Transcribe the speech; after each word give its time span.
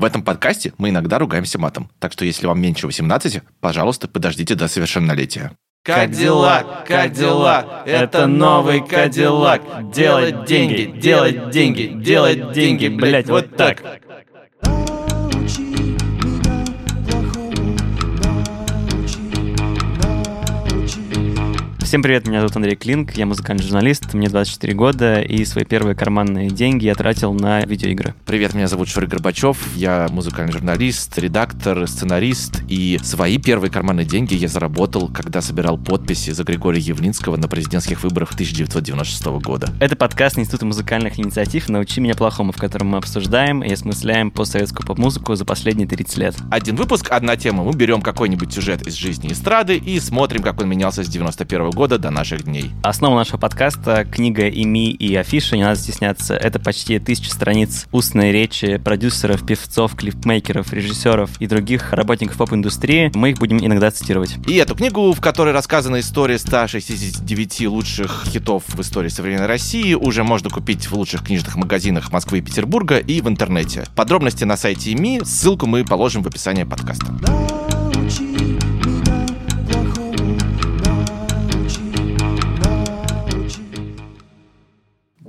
В 0.00 0.04
этом 0.04 0.22
подкасте 0.22 0.72
мы 0.78 0.88
иногда 0.88 1.18
ругаемся 1.18 1.58
матом, 1.58 1.90
так 1.98 2.12
что 2.12 2.24
если 2.24 2.46
вам 2.46 2.58
меньше 2.58 2.86
18, 2.86 3.42
пожалуйста, 3.60 4.08
подождите 4.08 4.54
до 4.54 4.66
совершеннолетия. 4.66 5.52
Кадиллак, 5.84 6.86
Кадиллак, 6.86 7.82
это 7.84 8.26
новый 8.26 8.80
Кадиллак. 8.80 9.90
Делать 9.92 10.46
деньги, 10.46 10.98
делать 10.98 11.50
деньги, 11.50 11.92
делать 12.02 12.52
деньги, 12.52 12.88
блять, 12.88 13.28
вот 13.28 13.54
так. 13.58 14.00
Всем 21.90 22.04
привет, 22.04 22.28
меня 22.28 22.38
зовут 22.38 22.54
Андрей 22.54 22.76
Клинк, 22.76 23.14
я 23.14 23.26
музыкальный 23.26 23.64
журналист, 23.64 24.14
мне 24.14 24.28
24 24.28 24.74
года, 24.74 25.20
и 25.20 25.44
свои 25.44 25.64
первые 25.64 25.96
карманные 25.96 26.48
деньги 26.48 26.84
я 26.84 26.94
тратил 26.94 27.34
на 27.34 27.64
видеоигры. 27.64 28.14
Привет, 28.26 28.54
меня 28.54 28.68
зовут 28.68 28.86
Шурик 28.86 29.08
Горбачев, 29.08 29.58
я 29.74 30.06
музыкальный 30.12 30.52
журналист, 30.52 31.18
редактор, 31.18 31.88
сценарист, 31.88 32.62
и 32.68 33.00
свои 33.02 33.38
первые 33.38 33.72
карманные 33.72 34.06
деньги 34.06 34.34
я 34.34 34.46
заработал, 34.46 35.08
когда 35.08 35.40
собирал 35.40 35.78
подписи 35.78 36.30
за 36.30 36.44
Григория 36.44 36.78
Явлинского 36.78 37.36
на 37.36 37.48
президентских 37.48 38.04
выборах 38.04 38.34
1996 38.34 39.24
года. 39.42 39.74
Это 39.80 39.96
подкаст 39.96 40.38
Института 40.38 40.66
музыкальных 40.66 41.18
инициатив 41.18 41.68
«Научи 41.68 42.00
меня 42.00 42.14
плохому», 42.14 42.52
в 42.52 42.56
котором 42.56 42.86
мы 42.86 42.98
обсуждаем 42.98 43.64
и 43.64 43.72
осмысляем 43.72 44.30
постсоветскую 44.30 44.86
поп-музыку 44.86 45.34
за 45.34 45.44
последние 45.44 45.88
30 45.88 46.18
лет. 46.18 46.36
Один 46.52 46.76
выпуск, 46.76 47.08
одна 47.10 47.36
тема. 47.36 47.64
Мы 47.64 47.72
берем 47.72 48.00
какой-нибудь 48.00 48.52
сюжет 48.52 48.86
из 48.86 48.94
жизни 48.94 49.32
эстрады 49.32 49.76
и 49.76 49.98
смотрим, 49.98 50.44
как 50.44 50.60
он 50.60 50.68
менялся 50.68 51.02
с 51.02 51.08
91 51.08 51.70
года 51.70 51.79
до 51.88 52.10
наших 52.10 52.44
дней. 52.44 52.70
Основа 52.82 53.16
нашего 53.16 53.38
подкаста— 53.38 54.04
книга 54.10 54.48
ИМИ 54.48 54.90
и 54.90 55.14
афиши, 55.14 55.56
не 55.56 55.64
надо 55.64 55.78
стесняться. 55.78 56.34
Это 56.34 56.58
почти 56.58 56.98
тысяча 56.98 57.30
страниц 57.30 57.86
устной 57.92 58.32
речи 58.32 58.76
продюсеров, 58.78 59.46
певцов, 59.46 59.96
клипмейкеров, 59.96 60.72
режиссеров 60.72 61.30
и 61.40 61.46
других 61.46 61.92
работников 61.92 62.36
поп-индустрии. 62.36 63.10
Мы 63.14 63.30
их 63.30 63.38
будем 63.38 63.58
иногда 63.58 63.90
цитировать. 63.90 64.36
И 64.46 64.54
эту 64.56 64.74
книгу, 64.74 65.12
в 65.12 65.20
которой 65.20 65.52
рассказана 65.52 66.00
история 66.00 66.38
169 66.38 67.66
лучших 67.66 68.24
хитов 68.28 68.64
в 68.68 68.80
истории 68.80 69.08
современной 69.08 69.46
России, 69.46 69.94
уже 69.94 70.24
можно 70.24 70.50
купить 70.50 70.90
в 70.90 70.94
лучших 70.94 71.24
книжных 71.24 71.56
магазинах 71.56 72.12
Москвы 72.12 72.38
и 72.38 72.40
Петербурга 72.40 72.98
и 72.98 73.20
в 73.20 73.28
интернете. 73.28 73.84
Подробности 73.96 74.44
на 74.44 74.56
сайте 74.56 74.92
ИМИ, 74.92 75.22
ссылку 75.24 75.66
мы 75.66 75.84
положим 75.84 76.22
в 76.22 76.26
описании 76.26 76.64
подкаста. 76.64 77.14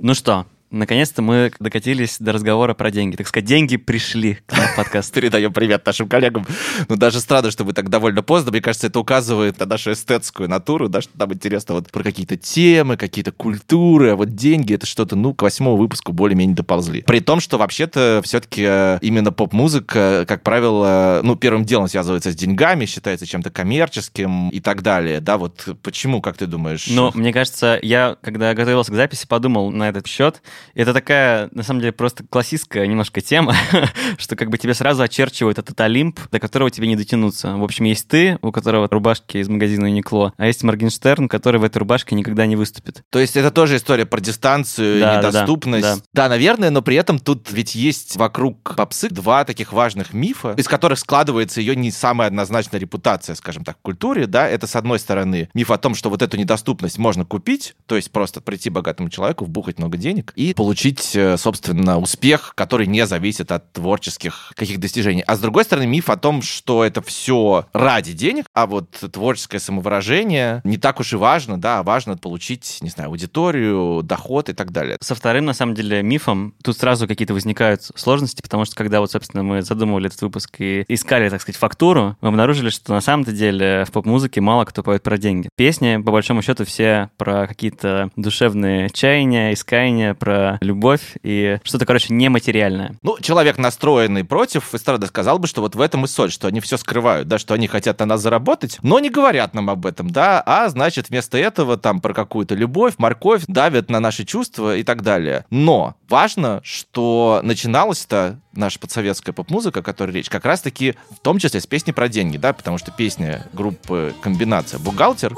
Ну 0.04 0.14
что, 0.14 0.46
Наконец-то 0.72 1.20
мы 1.20 1.52
докатились 1.60 2.16
до 2.18 2.32
разговора 2.32 2.72
про 2.72 2.90
деньги. 2.90 3.16
Так 3.16 3.28
сказать, 3.28 3.44
деньги 3.44 3.76
пришли 3.76 4.38
к 4.46 4.56
нам 4.56 4.68
в 4.68 4.76
подкаст. 4.76 5.12
Передаем 5.14 5.52
привет 5.52 5.84
нашим 5.84 6.08
коллегам. 6.08 6.46
Ну, 6.88 6.96
даже 6.96 7.20
странно, 7.20 7.50
что 7.50 7.64
вы 7.64 7.74
так 7.74 7.90
довольно 7.90 8.22
поздно. 8.22 8.52
Мне 8.52 8.62
кажется, 8.62 8.86
это 8.86 8.98
указывает 8.98 9.58
на 9.60 9.66
нашу 9.66 9.92
эстетскую 9.92 10.48
натуру, 10.48 10.88
да, 10.88 11.02
что 11.02 11.12
нам 11.18 11.34
интересно 11.34 11.74
вот 11.74 11.90
про 11.90 12.02
какие-то 12.02 12.38
темы, 12.38 12.96
какие-то 12.96 13.32
культуры, 13.32 14.12
а 14.12 14.16
вот 14.16 14.34
деньги— 14.34 14.72
это 14.74 14.86
что-то, 14.86 15.14
ну, 15.14 15.34
к 15.34 15.42
восьмому 15.42 15.76
выпуску 15.76 16.12
более-менее 16.12 16.56
доползли. 16.56 17.02
При 17.02 17.20
том, 17.20 17.40
что 17.40 17.58
вообще-то 17.58 18.22
все-таки 18.24 18.64
э, 18.66 18.98
именно 19.02 19.30
поп-музыка, 19.30 20.24
как 20.26 20.42
правило, 20.42 21.20
ну, 21.22 21.36
первым 21.36 21.66
делом 21.66 21.88
связывается 21.88 22.32
с 22.32 22.34
деньгами, 22.34 22.86
считается 22.86 23.26
чем-то 23.26 23.50
коммерческим 23.50 24.48
и 24.48 24.60
так 24.60 24.80
далее, 24.80 25.20
да, 25.20 25.36
вот 25.36 25.68
почему, 25.82 26.22
как 26.22 26.38
ты 26.38 26.46
думаешь? 26.46 26.86
Ну, 26.88 27.10
мне 27.12 27.30
кажется, 27.34 27.78
я, 27.82 28.16
когда 28.22 28.54
готовился 28.54 28.90
к 28.90 28.94
записи, 28.94 29.26
подумал 29.26 29.70
на 29.70 29.90
этот 29.90 30.06
счет, 30.06 30.40
это 30.74 30.92
такая, 30.92 31.48
на 31.52 31.62
самом 31.62 31.80
деле, 31.80 31.92
просто 31.92 32.24
классическая 32.28 32.86
немножко 32.86 33.20
тема, 33.20 33.54
что 34.18 34.36
как 34.36 34.50
бы 34.50 34.58
тебе 34.58 34.74
сразу 34.74 35.02
очерчивают 35.02 35.58
этот 35.58 35.80
Олимп, 35.80 36.20
до 36.30 36.38
которого 36.38 36.70
тебе 36.70 36.88
не 36.88 36.96
дотянуться. 36.96 37.56
В 37.56 37.64
общем, 37.64 37.84
есть 37.84 38.08
ты, 38.08 38.38
у 38.42 38.52
которого 38.52 38.88
рубашки 38.88 39.38
из 39.38 39.48
магазина 39.48 39.86
Uniqlo, 39.86 40.32
а 40.36 40.46
есть 40.46 40.62
Моргенштерн, 40.62 41.28
который 41.28 41.60
в 41.60 41.64
этой 41.64 41.78
рубашке 41.78 42.14
никогда 42.14 42.46
не 42.46 42.56
выступит. 42.56 43.02
То 43.10 43.18
есть 43.18 43.36
это 43.36 43.50
тоже 43.50 43.76
история 43.76 44.06
про 44.06 44.20
дистанцию, 44.20 45.00
да, 45.00 45.18
недоступность. 45.18 45.82
Да, 45.82 45.96
да. 45.96 46.02
да, 46.12 46.28
наверное, 46.28 46.70
но 46.70 46.82
при 46.82 46.96
этом 46.96 47.18
тут 47.18 47.50
ведь 47.50 47.74
есть 47.74 48.16
вокруг 48.16 48.74
попсы 48.76 49.08
два 49.08 49.44
таких 49.44 49.72
важных 49.72 50.12
мифа, 50.12 50.54
из 50.56 50.68
которых 50.68 50.98
складывается 50.98 51.60
ее 51.60 51.76
не 51.76 51.90
самая 51.90 52.28
однозначная 52.28 52.80
репутация, 52.80 53.34
скажем 53.34 53.64
так, 53.64 53.78
в 53.78 53.82
культуре, 53.82 54.26
да, 54.26 54.48
это 54.48 54.66
с 54.66 54.76
одной 54.76 54.98
стороны 54.98 55.48
миф 55.54 55.70
о 55.70 55.78
том, 55.78 55.94
что 55.94 56.10
вот 56.10 56.22
эту 56.22 56.36
недоступность 56.36 56.98
можно 56.98 57.24
купить, 57.24 57.74
то 57.86 57.96
есть 57.96 58.10
просто 58.10 58.40
прийти 58.40 58.70
богатому 58.70 59.10
человеку, 59.10 59.44
вбухать 59.44 59.78
много 59.78 59.98
денег, 59.98 60.32
и 60.36 60.51
получить, 60.54 61.14
э, 61.14 61.36
собственно, 61.36 61.98
успех, 61.98 62.52
который 62.54 62.86
не 62.86 63.06
зависит 63.06 63.52
от 63.52 63.72
творческих 63.72 64.52
каких 64.54 64.80
достижений. 64.80 65.22
А 65.26 65.36
с 65.36 65.40
другой 65.40 65.64
стороны, 65.64 65.86
миф 65.86 66.10
о 66.10 66.16
том, 66.16 66.42
что 66.42 66.84
это 66.84 67.02
все 67.02 67.66
ради 67.72 68.12
денег, 68.12 68.46
а 68.54 68.66
вот 68.66 68.90
творческое 69.12 69.58
самовыражение 69.58 70.60
не 70.64 70.76
так 70.76 71.00
уж 71.00 71.12
и 71.12 71.16
важно, 71.16 71.60
да, 71.60 71.78
а 71.78 71.82
важно 71.82 72.16
получить, 72.16 72.78
не 72.80 72.90
знаю, 72.90 73.10
аудиторию, 73.10 74.02
доход 74.02 74.48
и 74.48 74.52
так 74.52 74.72
далее. 74.72 74.96
Со 75.00 75.14
вторым, 75.14 75.44
на 75.44 75.54
самом 75.54 75.74
деле, 75.74 76.02
мифом 76.02 76.54
тут 76.62 76.76
сразу 76.76 77.06
какие-то 77.08 77.34
возникают 77.34 77.82
сложности, 77.94 78.42
потому 78.42 78.64
что 78.64 78.74
когда 78.74 79.00
вот, 79.00 79.10
собственно, 79.10 79.42
мы 79.42 79.62
задумывали 79.62 80.08
этот 80.08 80.22
выпуск 80.22 80.56
и 80.58 80.84
искали, 80.88 81.28
так 81.28 81.40
сказать, 81.40 81.58
фактуру, 81.58 82.16
мы 82.20 82.28
обнаружили, 82.28 82.70
что 82.70 82.92
на 82.92 83.00
самом-то 83.00 83.32
деле 83.32 83.84
в 83.86 83.92
поп-музыке 83.92 84.40
мало 84.40 84.64
кто 84.64 84.82
поет 84.82 85.02
про 85.02 85.18
деньги. 85.18 85.48
Песни, 85.56 86.00
по 86.02 86.12
большому 86.12 86.42
счету, 86.42 86.64
все 86.64 87.10
про 87.16 87.46
какие-то 87.46 88.10
душевные 88.16 88.90
чаяния, 88.90 89.52
искания, 89.52 90.14
про 90.14 90.41
любовь 90.60 91.16
и 91.22 91.58
что-то, 91.64 91.86
короче, 91.86 92.12
нематериальное. 92.12 92.96
Ну, 93.02 93.18
человек, 93.20 93.58
настроенный 93.58 94.24
против 94.24 94.74
эстрады, 94.74 95.06
сказал 95.06 95.38
бы, 95.38 95.46
что 95.46 95.60
вот 95.60 95.74
в 95.74 95.80
этом 95.80 96.04
и 96.04 96.08
соль, 96.08 96.30
что 96.30 96.48
они 96.48 96.60
все 96.60 96.76
скрывают, 96.76 97.28
да, 97.28 97.38
что 97.38 97.54
они 97.54 97.66
хотят 97.66 97.98
на 98.00 98.06
нас 98.06 98.20
заработать, 98.20 98.78
но 98.82 98.98
не 98.98 99.10
говорят 99.10 99.54
нам 99.54 99.70
об 99.70 99.86
этом, 99.86 100.10
да, 100.10 100.42
а 100.44 100.68
значит, 100.68 101.08
вместо 101.08 101.38
этого 101.38 101.76
там 101.76 102.00
про 102.00 102.14
какую-то 102.14 102.54
любовь, 102.54 102.94
морковь, 102.98 103.44
давят 103.46 103.90
на 103.90 104.00
наши 104.00 104.24
чувства 104.24 104.76
и 104.76 104.82
так 104.82 105.02
далее. 105.02 105.44
Но 105.50 105.94
важно, 106.08 106.60
что 106.64 107.40
начиналось-то 107.42 108.38
наша 108.54 108.78
подсоветская 108.78 109.32
поп-музыка, 109.32 109.80
о 109.80 109.82
которой 109.82 110.12
речь, 110.12 110.28
как 110.28 110.44
раз-таки 110.44 110.94
в 111.10 111.20
том 111.20 111.38
числе 111.38 111.60
с 111.60 111.66
песни 111.66 111.92
про 111.92 112.08
деньги, 112.08 112.36
да, 112.36 112.52
потому 112.52 112.78
что 112.78 112.90
песня 112.90 113.46
группы 113.52 114.14
«Комбинация» 114.22 114.78
«Бухгалтер» 114.78 115.34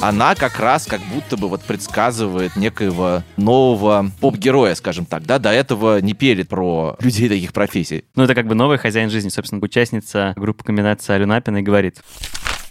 она 0.00 0.34
как 0.34 0.58
раз 0.60 0.86
как 0.86 1.00
будто 1.12 1.36
бы 1.36 1.48
вот 1.48 1.62
предсказывает 1.62 2.56
некоего 2.56 3.22
нового 3.36 4.10
поп-героя, 4.20 4.74
скажем 4.74 5.06
так, 5.06 5.24
да, 5.24 5.38
до 5.38 5.50
этого 5.50 6.00
не 6.00 6.14
перед 6.14 6.48
про 6.48 6.96
людей 7.00 7.28
таких 7.28 7.52
профессий. 7.52 8.04
Ну, 8.14 8.24
это 8.24 8.34
как 8.34 8.46
бы 8.46 8.54
новый 8.54 8.78
хозяин 8.78 9.10
жизни, 9.10 9.28
собственно, 9.28 9.60
участница 9.62 10.34
группы 10.36 10.64
комбинации 10.64 11.14
Алена 11.14 11.36
Апина 11.36 11.58
и 11.58 11.62
говорит. 11.62 12.00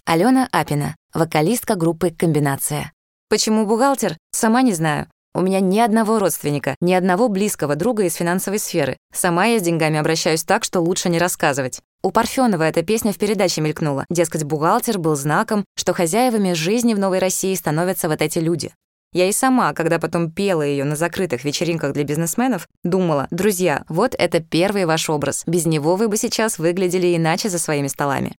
Алена 0.05 0.47
Апина, 0.51 0.95
вокалистка 1.13 1.75
группы 1.75 2.11
«Комбинация». 2.11 2.93
Почему 3.29 3.65
бухгалтер? 3.65 4.15
Сама 4.31 4.61
не 4.61 4.73
знаю. 4.73 5.07
У 5.33 5.41
меня 5.41 5.59
ни 5.59 5.79
одного 5.79 6.19
родственника, 6.19 6.75
ни 6.81 6.93
одного 6.93 7.27
близкого 7.27 7.75
друга 7.75 8.03
из 8.05 8.15
финансовой 8.15 8.57
сферы. 8.57 8.97
Сама 9.13 9.45
я 9.45 9.59
с 9.59 9.61
деньгами 9.61 9.99
обращаюсь 9.99 10.43
так, 10.43 10.63
что 10.63 10.79
лучше 10.79 11.09
не 11.09 11.19
рассказывать. 11.19 11.81
У 12.03 12.11
Парфенова 12.11 12.63
эта 12.63 12.83
песня 12.83 13.11
в 13.11 13.17
передаче 13.17 13.61
мелькнула. 13.61 14.05
Дескать, 14.09 14.43
бухгалтер 14.43 14.99
был 14.99 15.15
знаком, 15.15 15.65
что 15.75 15.93
хозяевами 15.93 16.53
жизни 16.53 16.93
в 16.93 16.99
Новой 16.99 17.19
России 17.19 17.55
становятся 17.55 18.07
вот 18.07 18.21
эти 18.21 18.37
люди. 18.37 18.71
Я 19.13 19.27
и 19.27 19.31
сама, 19.31 19.73
когда 19.73 19.97
потом 19.97 20.31
пела 20.31 20.61
ее 20.61 20.83
на 20.83 20.95
закрытых 20.95 21.43
вечеринках 21.43 21.93
для 21.93 22.03
бизнесменов, 22.03 22.67
думала, 22.83 23.27
друзья, 23.31 23.83
вот 23.89 24.13
это 24.17 24.41
первый 24.41 24.85
ваш 24.85 25.09
образ. 25.09 25.43
Без 25.47 25.65
него 25.65 25.95
вы 25.95 26.07
бы 26.07 26.17
сейчас 26.17 26.59
выглядели 26.59 27.15
иначе 27.15 27.49
за 27.49 27.57
своими 27.57 27.87
столами. 27.87 28.35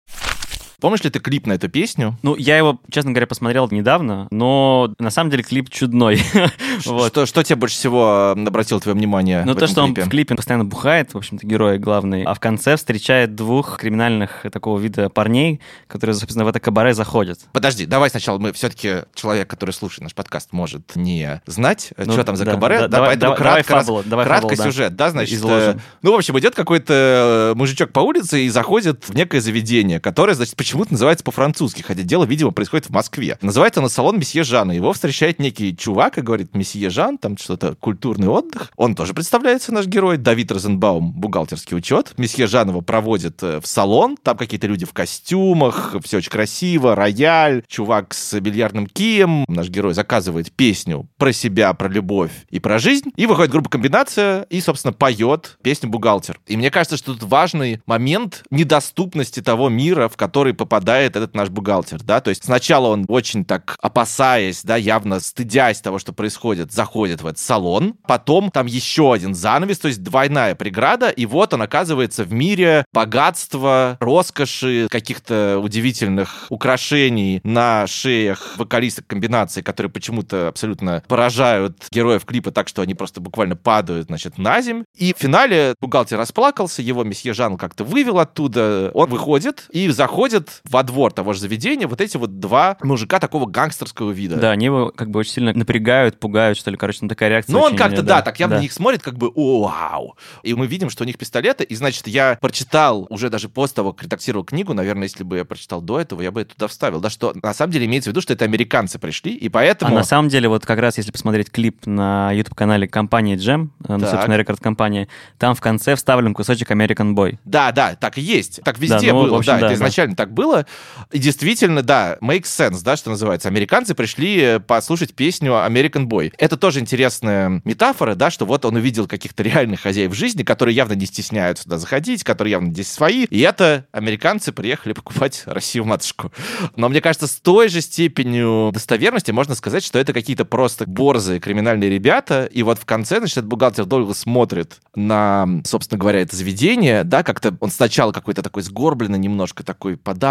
Помнишь 0.81 1.03
ли 1.03 1.11
ты 1.11 1.19
клип 1.19 1.47
на 1.47 1.55
эту 1.55 1.69
песню? 1.69 2.17
Ну, 2.23 2.37
я 2.37 2.57
его, 2.57 2.81
честно 2.89 3.11
говоря, 3.11 3.27
посмотрел 3.27 3.69
недавно, 3.73 4.29
но 4.31 4.95
на 5.01 5.11
самом 5.11 5.31
деле 5.31 5.43
клип 5.43 5.71
чудной. 5.71 6.23
вот. 6.87 7.09
что, 7.09 7.27
что 7.27 7.43
тебе 7.43 7.57
больше 7.57 7.75
всего 7.75 8.31
обратило 8.31 8.81
твое 8.81 8.97
внимание 8.97 9.43
Ну, 9.45 9.57
то, 9.57 9.67
что 9.67 9.85
клипе? 9.85 10.03
он 10.03 10.07
в 10.07 10.11
клипе 10.11 10.35
постоянно 10.37 10.65
бухает, 10.65 11.15
в 11.15 11.17
общем-то, 11.17 11.45
герой 11.45 11.79
главный, 11.79 12.23
а 12.23 12.33
в 12.33 12.39
конце 12.39 12.77
встречает 12.77 13.35
двух 13.35 13.79
криминальных 13.79 14.47
такого 14.53 14.79
вида 14.79 15.09
парней, 15.09 15.61
которые, 15.89 16.15
собственно, 16.15 16.45
в 16.45 16.49
это 16.49 16.61
кабаре 16.61 16.95
заходят. 16.95 17.41
Подожди, 17.53 17.85
давай 17.85 18.11
сначала 18.11 18.39
мы 18.39 18.53
все-таки 18.53 18.99
человек, 19.15 19.51
который 19.51 19.73
слушает 19.73 20.03
наш 20.03 20.15
подкаст, 20.15 20.53
может 20.53 20.95
не 20.95 21.43
знать, 21.47 21.93
ну, 21.97 22.13
что 22.13 22.23
там 22.23 22.37
за 22.37 22.45
да, 22.45 22.53
кабаре. 22.53 22.79
Да, 22.83 22.89
да, 22.89 22.99
поэтому 22.99 23.37
давай, 23.37 23.37
кратко, 23.37 23.69
давай 23.69 23.83
фабулу, 23.85 24.03
давай 24.07 24.27
кратко 24.27 24.49
фабулу, 24.51 24.71
сюжет, 24.71 24.95
да, 24.95 25.11
значит. 25.11 25.35
Изложим. 25.35 25.77
Э, 25.77 25.81
ну, 26.03 26.13
в 26.13 26.15
общем, 26.15 26.39
идет 26.39 26.55
какой-то 26.55 27.55
мужичок 27.57 27.91
по 27.91 27.99
улице 27.99 28.45
и 28.45 28.49
заходит 28.49 29.09
в 29.09 29.15
некое 29.17 29.41
заведение, 29.41 29.99
которое, 29.99 30.35
значит, 30.35 30.55
почему-то 30.69 30.93
называется 30.93 31.25
по-французски, 31.25 31.81
хотя 31.81 32.03
дело, 32.03 32.25
видимо, 32.25 32.51
происходит 32.51 32.89
в 32.89 32.91
Москве. 32.91 33.39
Называется 33.41 33.81
на 33.81 33.89
салон 33.89 34.19
месье 34.19 34.45
Жана. 34.45 34.73
Его 34.73 34.93
встречает 34.93 35.39
некий 35.39 35.75
чувак 35.75 36.19
и 36.19 36.21
говорит, 36.21 36.55
месье 36.55 36.91
Жан, 36.91 37.17
там 37.17 37.39
что-то 37.39 37.75
культурный 37.77 38.29
отдых. 38.29 38.71
Он 38.77 38.95
тоже 38.95 39.15
представляется, 39.15 39.73
наш 39.73 39.87
герой, 39.87 40.19
Давид 40.19 40.53
Розенбаум, 40.53 41.13
бухгалтерский 41.13 41.75
учет. 41.75 42.13
Месье 42.19 42.47
Жан 42.47 42.69
его 42.69 42.83
проводит 42.83 43.43
э, 43.43 43.63
в 43.63 43.67
салон, 43.67 44.19
там 44.23 44.37
какие-то 44.37 44.67
люди 44.67 44.85
в 44.85 44.93
костюмах, 44.93 45.97
все 46.05 46.19
очень 46.19 46.31
красиво, 46.31 46.95
рояль, 46.95 47.63
чувак 47.67 48.13
с 48.13 48.39
бильярдным 48.39 48.89
кием. 48.89 49.47
Наш 49.49 49.71
герой 49.71 49.95
заказывает 49.95 50.53
песню 50.53 51.09
про 51.17 51.33
себя, 51.33 51.73
про 51.73 51.89
любовь 51.89 52.33
и 52.51 52.61
про 52.61 52.79
жизнь. 52.79 53.11
И 53.17 53.25
выходит 53.25 53.53
группа 53.53 53.71
комбинация 53.71 54.43
и, 54.51 54.61
собственно, 54.61 54.93
поет 54.93 55.57
песню 55.63 55.89
«Бухгалтер». 55.89 56.39
И 56.47 56.59
мне 56.59 56.71
кажется, 56.71 56.99
что 56.99 57.15
тут 57.15 57.23
важный 57.23 57.81
момент 57.87 58.45
недоступности 58.51 59.41
того 59.41 59.71
мира, 59.71 60.09
в 60.09 60.19
который 60.19 60.53
попадает 60.59 61.17
этот 61.17 61.35
наш 61.35 61.49
бухгалтер, 61.49 62.03
да, 62.03 62.21
то 62.21 62.29
есть 62.29 62.45
сначала 62.45 62.89
он 62.89 63.07
очень 63.09 63.45
так 63.45 63.77
опасаясь, 63.81 64.63
да, 64.63 64.77
явно 64.77 65.21
стыдясь 65.21 65.81
того, 65.81 65.99
что 65.99 66.13
происходит, 66.13 66.73
заходит 66.73 67.23
в 67.23 67.27
этот 67.27 67.39
салон, 67.39 67.95
потом 68.07 68.51
там 68.51 68.67
еще 68.67 69.15
один 69.15 69.35
занавес, 69.35 69.79
то 69.79 69.89
есть 69.89 70.03
двойная 70.03 70.55
преграда, 70.55 71.09
и 71.09 71.25
вот 71.25 71.55
он 71.55 71.63
оказывается 71.63 72.25
в 72.25 72.33
мире 72.33 72.85
богатства, 72.93 73.97
роскоши, 74.01 74.89
каких-то 74.91 75.61
удивительных 75.63 76.47
украшений 76.51 77.41
на 77.45 77.87
шеях 77.87 78.55
вокалисток 78.59 79.07
комбинации, 79.07 79.63
которые 79.63 79.91
почему-то 79.91 80.49
абсолютно 80.49 81.03
поражают 81.07 81.87
героев 81.91 82.25
клипа 82.25 82.51
так, 82.51 82.69
что 82.69 82.83
они 82.83 82.95
просто 82.95 83.21
буквально 83.21 83.57
падают, 83.57 84.07
значит, 84.07 84.39
на 84.39 84.61
земь. 84.61 84.85
И 84.97 85.15
в 85.15 85.19
финале 85.19 85.75
бухгалтер 85.81 86.19
расплакался, 86.19 86.83
его 86.83 87.05
месье 87.05 87.33
Жан 87.33 87.57
как-то 87.57 87.85
вывел 87.85 88.19
оттуда, 88.19 88.91
он 88.95 89.09
выходит 89.09 89.67
и 89.71 89.89
заходит 89.89 90.48
во 90.65 90.83
двор 90.83 91.13
того 91.13 91.33
же 91.33 91.41
заведения 91.41 91.87
вот 91.87 92.01
эти 92.01 92.17
вот 92.17 92.41
два 92.41 92.77
мужика 92.83 93.19
такого 93.19 93.47
гангстерского 93.47 94.11
вида. 94.11 94.37
Да, 94.37 94.51
они 94.51 94.67
его 94.67 94.93
как 94.95 95.11
бы 95.11 95.21
очень 95.21 95.33
сильно 95.33 95.53
напрягают, 95.53 96.19
пугают, 96.19 96.59
что 96.59 96.71
ли, 96.71 96.77
короче, 96.77 97.01
ну 97.03 97.09
такая 97.09 97.29
реакция. 97.29 97.53
Ну, 97.53 97.61
он 97.61 97.77
как-то, 97.77 98.03
да, 98.03 98.17
да, 98.17 98.23
так 98.23 98.41
явно 98.41 98.57
да. 98.57 98.61
на 98.61 98.63
них 98.63 98.73
смотрит, 98.73 99.03
как 99.03 99.17
бы, 99.17 99.31
вау. 99.35 100.17
И 100.43 100.55
мы 100.55 100.67
видим, 100.67 100.91
что 100.91 101.05
у 101.05 101.07
них 101.07 101.19
пистолеты, 101.19 101.65
и, 101.65 101.75
значит, 101.75 102.07
я 102.07 102.39
прочитал 102.41 103.07
уже 103.11 103.31
даже 103.31 103.49
после 103.49 103.77
того, 103.77 103.93
как 103.93 104.05
редактировал 104.05 104.45
книгу, 104.45 104.75
наверное, 104.75 105.05
если 105.05 105.25
бы 105.25 105.37
я 105.37 105.45
прочитал 105.45 105.81
до 105.81 106.01
этого, 106.01 106.23
я 106.23 106.31
бы 106.31 106.43
это 106.43 106.55
туда 106.55 106.69
вставил, 106.69 107.01
да, 107.01 107.11
что 107.11 107.33
на 107.43 107.55
самом 107.55 107.73
деле 107.73 107.87
имеется 107.87 108.11
в 108.11 108.13
виду, 108.13 108.21
что 108.21 108.33
это 108.33 108.45
американцы 108.45 108.99
пришли, 108.99 109.33
и 109.33 109.49
поэтому... 109.49 109.93
А 109.93 109.95
на 109.95 110.05
самом 110.05 110.29
деле, 110.29 110.49
вот 110.49 110.67
как 110.67 110.79
раз 110.79 110.99
если 110.99 111.11
посмотреть 111.11 111.51
клип 111.51 111.87
на 111.87 112.33
YouTube-канале 112.33 112.89
компании 112.89 113.37
Jam, 113.37 113.69
э, 113.87 113.97
ну, 113.97 114.07
собственно, 114.07 114.37
рекорд-компании, 114.37 115.09
там 115.39 115.55
в 115.55 115.61
конце 115.61 115.95
вставлен 115.97 116.35
кусочек 116.35 116.71
American 116.71 117.15
Boy. 117.15 117.39
Да, 117.45 117.73
да, 117.73 117.95
так 117.95 118.19
и 118.19 118.21
есть. 118.21 118.61
Так 118.65 118.79
везде 118.79 119.09
да, 119.09 119.13
ну, 119.13 119.23
было, 119.25 119.39
общем, 119.39 119.53
да, 119.55 119.61
да, 119.61 119.67
это 119.67 119.69
да. 119.69 119.75
изначально 119.75 120.17
так 120.17 120.33
было. 120.39 120.67
И 121.11 121.19
действительно, 121.19 121.83
да, 121.83 122.17
makes 122.21 122.45
sense, 122.45 122.83
да, 122.85 122.97
что 122.97 123.11
называется. 123.11 123.49
Американцы 123.49 123.95
пришли 123.95 124.41
э, 124.41 124.61
послушать 124.61 125.15
песню 125.15 125.53
American 125.53 126.07
Boy. 126.07 126.33
Это 126.39 126.57
тоже 126.57 126.79
интересная 126.79 127.61
метафора, 127.65 128.15
да, 128.15 128.31
что 128.31 128.47
вот 128.47 128.65
он 128.65 128.77
увидел 128.77 129.09
каких-то 129.09 129.43
реальных 129.43 129.81
хозяев 129.81 130.15
жизни, 130.15 130.45
которые 130.45 130.77
явно 130.77 130.93
не 130.93 131.07
стесняются 131.07 131.65
туда 131.65 131.79
заходить, 131.79 132.23
которые 132.23 132.53
явно 132.53 132.73
здесь 132.73 132.91
свои, 132.91 133.25
и 133.25 133.41
это 133.41 133.87
американцы 133.91 134.53
приехали 134.53 134.93
покупать 134.93 135.43
Россию-матушку. 135.47 136.33
Но 136.77 136.89
мне 136.89 137.01
кажется, 137.01 137.27
с 137.27 137.41
той 137.41 137.69
же 137.69 137.81
степенью 137.81 138.71
достоверности 138.73 139.33
можно 139.33 139.57
сказать, 139.57 139.85
что 139.85 139.99
это 139.99 140.13
какие-то 140.13 140.45
просто 140.45 140.87
борзые 140.87 141.41
криминальные 141.41 141.91
ребята, 141.91 142.45
и 142.45 142.63
вот 142.63 142.79
в 142.79 142.85
конце, 142.85 143.19
значит, 143.19 143.39
этот 143.39 143.49
бухгалтер 143.49 143.87
долго 143.87 144.15
смотрит 144.15 144.79
на, 144.95 145.49
собственно 145.65 145.99
говоря, 145.99 146.21
это 146.21 146.37
заведение, 146.37 147.03
да, 147.03 147.25
как-то 147.25 147.57
он 147.61 147.71
сначала 147.71 148.13
какой-то 148.13 148.43
такой 148.43 148.63
сгорбленный, 148.63 149.19
немножко 149.19 149.65
такой 149.65 149.97
подавленный, 149.97 150.28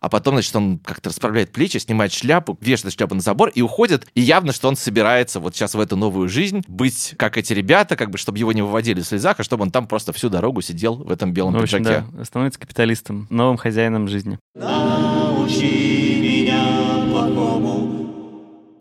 а 0.00 0.08
потом, 0.08 0.34
значит, 0.34 0.54
он 0.54 0.78
как-то 0.78 1.10
расправляет 1.10 1.52
плечи, 1.52 1.78
снимает 1.78 2.12
шляпу, 2.12 2.58
вешает 2.60 2.94
шляпу 2.94 3.14
на 3.14 3.20
забор 3.20 3.50
и 3.54 3.62
уходит, 3.62 4.06
и 4.14 4.20
явно, 4.20 4.52
что 4.52 4.68
он 4.68 4.76
собирается 4.76 5.40
вот 5.40 5.54
сейчас 5.54 5.74
в 5.74 5.80
эту 5.80 5.96
новую 5.96 6.28
жизнь 6.28 6.62
быть 6.68 7.14
как 7.16 7.36
эти 7.36 7.52
ребята, 7.52 7.96
как 7.96 8.10
бы, 8.10 8.18
чтобы 8.18 8.38
его 8.38 8.52
не 8.52 8.62
выводили 8.62 9.00
в 9.00 9.06
слезах, 9.06 9.40
а 9.40 9.44
чтобы 9.44 9.62
он 9.62 9.70
там 9.70 9.86
просто 9.86 10.12
всю 10.12 10.28
дорогу 10.28 10.60
сидел 10.60 10.96
в 10.96 11.10
этом 11.10 11.32
белом 11.32 11.54
ну, 11.54 11.62
общем, 11.62 11.78
пиджаке. 11.78 12.04
Да, 12.12 12.24
становится 12.24 12.60
капиталистом, 12.60 13.26
новым 13.30 13.56
хозяином 13.56 14.08
жизни. 14.08 14.38
Научи 14.54 16.09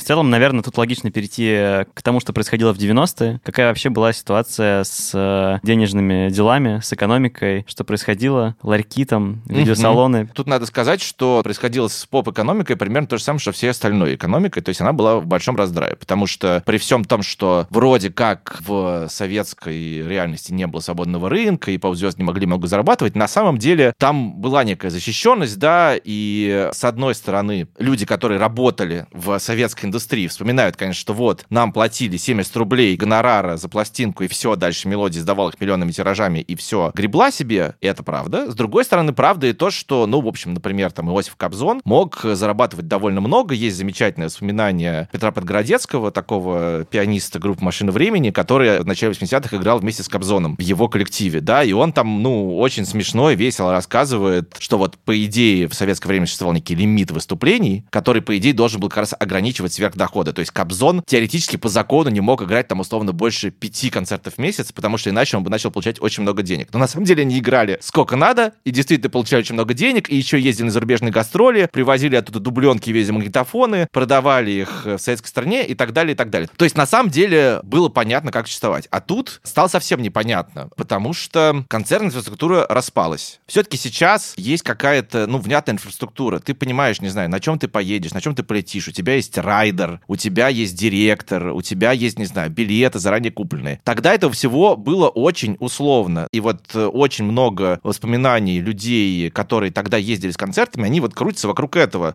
целом, 0.09 0.31
наверное, 0.31 0.63
тут 0.63 0.75
логично 0.79 1.11
перейти 1.11 1.45
э, 1.45 1.85
к 1.93 2.01
тому, 2.01 2.19
что 2.19 2.33
происходило 2.33 2.73
в 2.73 2.77
90-е. 2.79 3.39
Какая 3.43 3.67
вообще 3.67 3.89
была 3.91 4.11
ситуация 4.11 4.83
с 4.83 5.11
э, 5.13 5.59
денежными 5.61 6.31
делами, 6.31 6.79
с 6.79 6.91
экономикой, 6.91 7.63
что 7.67 7.83
происходило, 7.83 8.55
ларьки 8.63 9.05
там, 9.05 9.43
видеосалоны. 9.45 10.27
Тут 10.33 10.47
надо 10.47 10.65
сказать, 10.65 10.99
что 10.99 11.41
происходило 11.43 11.87
с 11.89 12.07
поп-экономикой 12.07 12.75
примерно 12.75 13.07
то 13.07 13.19
же 13.19 13.23
самое, 13.23 13.39
что 13.39 13.51
всей 13.51 13.69
остальной 13.69 14.15
экономикой. 14.15 14.61
То 14.61 14.69
есть 14.69 14.81
она 14.81 14.93
была 14.93 15.19
в 15.19 15.27
большом 15.27 15.55
раздрае, 15.55 15.95
потому 15.95 16.25
что 16.25 16.63
при 16.65 16.79
всем 16.79 17.05
том, 17.05 17.21
что 17.21 17.67
вроде 17.69 18.09
как 18.09 18.61
в 18.65 19.09
советской 19.09 20.01
реальности 20.07 20.51
не 20.51 20.65
было 20.65 20.79
свободного 20.79 21.29
рынка, 21.29 21.69
и 21.69 21.77
поп-звезды 21.77 22.23
не 22.23 22.25
могли 22.25 22.47
много 22.47 22.65
зарабатывать, 22.65 23.15
на 23.15 23.27
самом 23.27 23.59
деле 23.59 23.93
там 23.99 24.41
была 24.41 24.63
некая 24.63 24.89
защищенность, 24.89 25.59
да, 25.59 25.93
и 26.03 26.71
с 26.73 26.83
одной 26.83 27.13
стороны 27.13 27.67
люди, 27.77 28.07
которые 28.07 28.39
работали 28.39 29.05
в 29.11 29.37
советской 29.37 29.85
индустрии, 29.85 29.98
индустрии 29.99 30.27
вспоминают, 30.27 30.77
конечно, 30.77 30.99
что 30.99 31.13
вот, 31.13 31.45
нам 31.49 31.73
платили 31.73 32.15
70 32.15 32.55
рублей 32.55 32.95
гонорара 32.95 33.57
за 33.57 33.67
пластинку, 33.67 34.23
и 34.23 34.27
все, 34.29 34.55
дальше 34.55 34.87
мелодии 34.87 35.19
сдавал 35.19 35.49
их 35.49 35.59
миллионными 35.59 35.91
тиражами, 35.91 36.39
и 36.39 36.55
все, 36.55 36.91
гребла 36.95 37.31
себе, 37.31 37.75
это 37.81 38.01
правда. 38.01 38.49
С 38.49 38.55
другой 38.55 38.85
стороны, 38.85 39.11
правда 39.11 39.47
и 39.47 39.53
то, 39.53 39.69
что, 39.69 40.07
ну, 40.07 40.21
в 40.21 40.27
общем, 40.27 40.53
например, 40.53 40.91
там 40.91 41.09
Иосиф 41.09 41.35
Кобзон 41.35 41.81
мог 41.83 42.21
зарабатывать 42.23 42.87
довольно 42.87 43.19
много. 43.19 43.53
Есть 43.53 43.75
замечательное 43.75 44.27
воспоминание 44.27 45.09
Петра 45.11 45.31
Подгородецкого, 45.31 46.11
такого 46.11 46.85
пианиста 46.85 47.39
группы 47.39 47.63
«Машина 47.63 47.91
времени», 47.91 48.31
который 48.31 48.79
в 48.79 48.85
начале 48.85 49.11
80-х 49.11 49.57
играл 49.57 49.79
вместе 49.79 50.03
с 50.03 50.07
Кобзоном 50.07 50.55
в 50.55 50.61
его 50.61 50.87
коллективе, 50.87 51.41
да, 51.41 51.63
и 51.63 51.73
он 51.73 51.91
там, 51.91 52.23
ну, 52.23 52.57
очень 52.57 52.85
смешно 52.85 53.31
и 53.31 53.35
весело 53.35 53.73
рассказывает, 53.73 54.55
что 54.59 54.77
вот, 54.77 54.97
по 54.97 55.25
идее, 55.25 55.67
в 55.67 55.73
советское 55.73 56.07
время 56.07 56.25
существовал 56.25 56.53
некий 56.53 56.75
лимит 56.75 57.11
выступлений, 57.11 57.83
который, 57.89 58.21
по 58.21 58.37
идее, 58.37 58.53
должен 58.53 58.79
был 58.79 58.87
как 58.87 58.99
раз 58.99 59.13
ограничивать 59.19 59.73
сверх 59.73 59.88
сверхдохода. 59.89 60.33
То 60.33 60.39
есть 60.39 60.51
Кобзон 60.51 61.03
теоретически 61.05 61.57
по 61.57 61.69
закону 61.69 62.09
не 62.09 62.21
мог 62.21 62.41
играть 62.43 62.67
там 62.67 62.79
условно 62.79 63.11
больше 63.11 63.51
пяти 63.51 63.89
концертов 63.89 64.35
в 64.35 64.37
месяц, 64.37 64.71
потому 64.71 64.97
что 64.97 65.09
иначе 65.09 65.37
он 65.37 65.43
бы 65.43 65.49
начал 65.49 65.71
получать 65.71 66.01
очень 66.01 66.23
много 66.23 66.43
денег. 66.43 66.69
Но 66.73 66.79
на 66.79 66.87
самом 66.87 67.05
деле 67.05 67.21
они 67.21 67.39
играли 67.39 67.77
сколько 67.81 68.15
надо, 68.15 68.53
и 68.63 68.71
действительно 68.71 69.09
получали 69.09 69.41
очень 69.41 69.53
много 69.53 69.73
денег, 69.73 70.09
и 70.09 70.15
еще 70.15 70.39
ездили 70.39 70.65
на 70.65 70.71
зарубежные 70.71 71.11
гастроли, 71.11 71.69
привозили 71.71 72.15
оттуда 72.15 72.39
дубленки, 72.39 72.89
везли 72.89 73.11
магнитофоны, 73.11 73.87
продавали 73.91 74.51
их 74.51 74.85
в 74.85 74.97
советской 74.97 75.27
стране 75.27 75.65
и 75.65 75.73
так 75.73 75.93
далее, 75.93 76.13
и 76.13 76.15
так 76.15 76.29
далее. 76.29 76.49
То 76.55 76.65
есть 76.65 76.77
на 76.77 76.85
самом 76.85 77.09
деле 77.09 77.59
было 77.63 77.89
понятно, 77.89 78.31
как 78.31 78.47
существовать. 78.47 78.87
А 78.91 79.01
тут 79.01 79.41
стало 79.43 79.67
совсем 79.67 80.01
непонятно, 80.01 80.69
потому 80.75 81.13
что 81.13 81.63
концертная 81.67 82.09
инфраструктура 82.09 82.65
распалась. 82.69 83.39
Все-таки 83.47 83.77
сейчас 83.77 84.33
есть 84.37 84.63
какая-то, 84.63 85.27
ну, 85.27 85.37
внятная 85.37 85.75
инфраструктура. 85.75 86.39
Ты 86.39 86.53
понимаешь, 86.53 87.01
не 87.01 87.09
знаю, 87.09 87.29
на 87.29 87.39
чем 87.39 87.57
ты 87.57 87.67
поедешь, 87.67 88.13
на 88.13 88.21
чем 88.21 88.35
ты 88.35 88.43
полетишь, 88.43 88.87
у 88.87 88.91
тебя 88.91 89.15
есть 89.15 89.37
райдер, 89.37 89.78
райдер, 89.79 90.01
у 90.07 90.15
тебя 90.15 90.47
есть 90.47 90.75
директор, 90.75 91.47
у 91.47 91.61
тебя 91.61 91.91
есть, 91.91 92.19
не 92.19 92.25
знаю, 92.25 92.49
билеты 92.49 92.99
заранее 92.99 93.31
купленные. 93.31 93.81
Тогда 93.83 94.13
этого 94.13 94.31
всего 94.33 94.75
было 94.75 95.07
очень 95.07 95.57
условно. 95.59 96.27
И 96.31 96.39
вот 96.39 96.61
э, 96.73 96.85
очень 96.85 97.25
много 97.25 97.79
воспоминаний 97.83 98.59
людей, 98.59 99.29
которые 99.29 99.71
тогда 99.71 99.97
ездили 99.97 100.31
с 100.31 100.37
концертами, 100.37 100.85
они 100.85 100.99
вот 100.99 101.13
крутятся 101.13 101.47
вокруг 101.47 101.75
этого. 101.75 102.13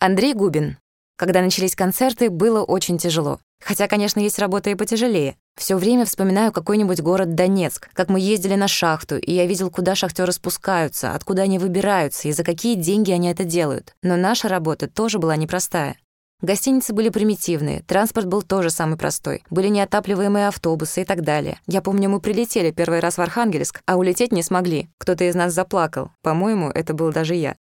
Андрей 0.00 0.34
Губин. 0.34 0.78
Когда 1.16 1.42
начались 1.42 1.74
концерты, 1.74 2.30
было 2.30 2.62
очень 2.62 2.96
тяжело. 2.96 3.40
Хотя, 3.60 3.88
конечно, 3.88 4.20
есть 4.20 4.38
работа 4.38 4.70
и 4.70 4.76
потяжелее. 4.76 5.34
Все 5.58 5.74
время 5.74 6.04
вспоминаю 6.04 6.52
какой-нибудь 6.52 7.00
город 7.00 7.34
Донецк, 7.34 7.88
как 7.92 8.08
мы 8.08 8.20
ездили 8.20 8.54
на 8.54 8.68
шахту, 8.68 9.16
и 9.16 9.32
я 9.32 9.46
видел, 9.46 9.68
куда 9.68 9.96
шахтеры 9.96 10.30
спускаются, 10.30 11.14
откуда 11.14 11.42
они 11.42 11.58
выбираются 11.58 12.28
и 12.28 12.32
за 12.32 12.44
какие 12.44 12.76
деньги 12.76 13.10
они 13.10 13.28
это 13.28 13.42
делают. 13.42 13.94
Но 14.00 14.16
наша 14.16 14.46
работа 14.46 14.86
тоже 14.86 15.18
была 15.18 15.34
непростая. 15.34 15.96
Гостиницы 16.40 16.92
были 16.92 17.08
примитивные, 17.08 17.82
транспорт 17.82 18.28
был 18.28 18.42
тоже 18.42 18.70
самый 18.70 18.96
простой. 18.96 19.42
Были 19.50 19.66
неотапливаемые 19.66 20.46
автобусы 20.46 21.02
и 21.02 21.04
так 21.04 21.22
далее. 21.22 21.58
Я 21.66 21.82
помню, 21.82 22.08
мы 22.08 22.20
прилетели 22.20 22.70
первый 22.70 23.00
раз 23.00 23.18
в 23.18 23.20
Архангельск, 23.20 23.80
а 23.86 23.96
улететь 23.96 24.30
не 24.30 24.44
смогли. 24.44 24.88
Кто-то 24.98 25.24
из 25.24 25.34
нас 25.34 25.52
заплакал. 25.52 26.12
По-моему, 26.22 26.70
это 26.70 26.94
был 26.94 27.12
даже 27.12 27.34
я. 27.34 27.56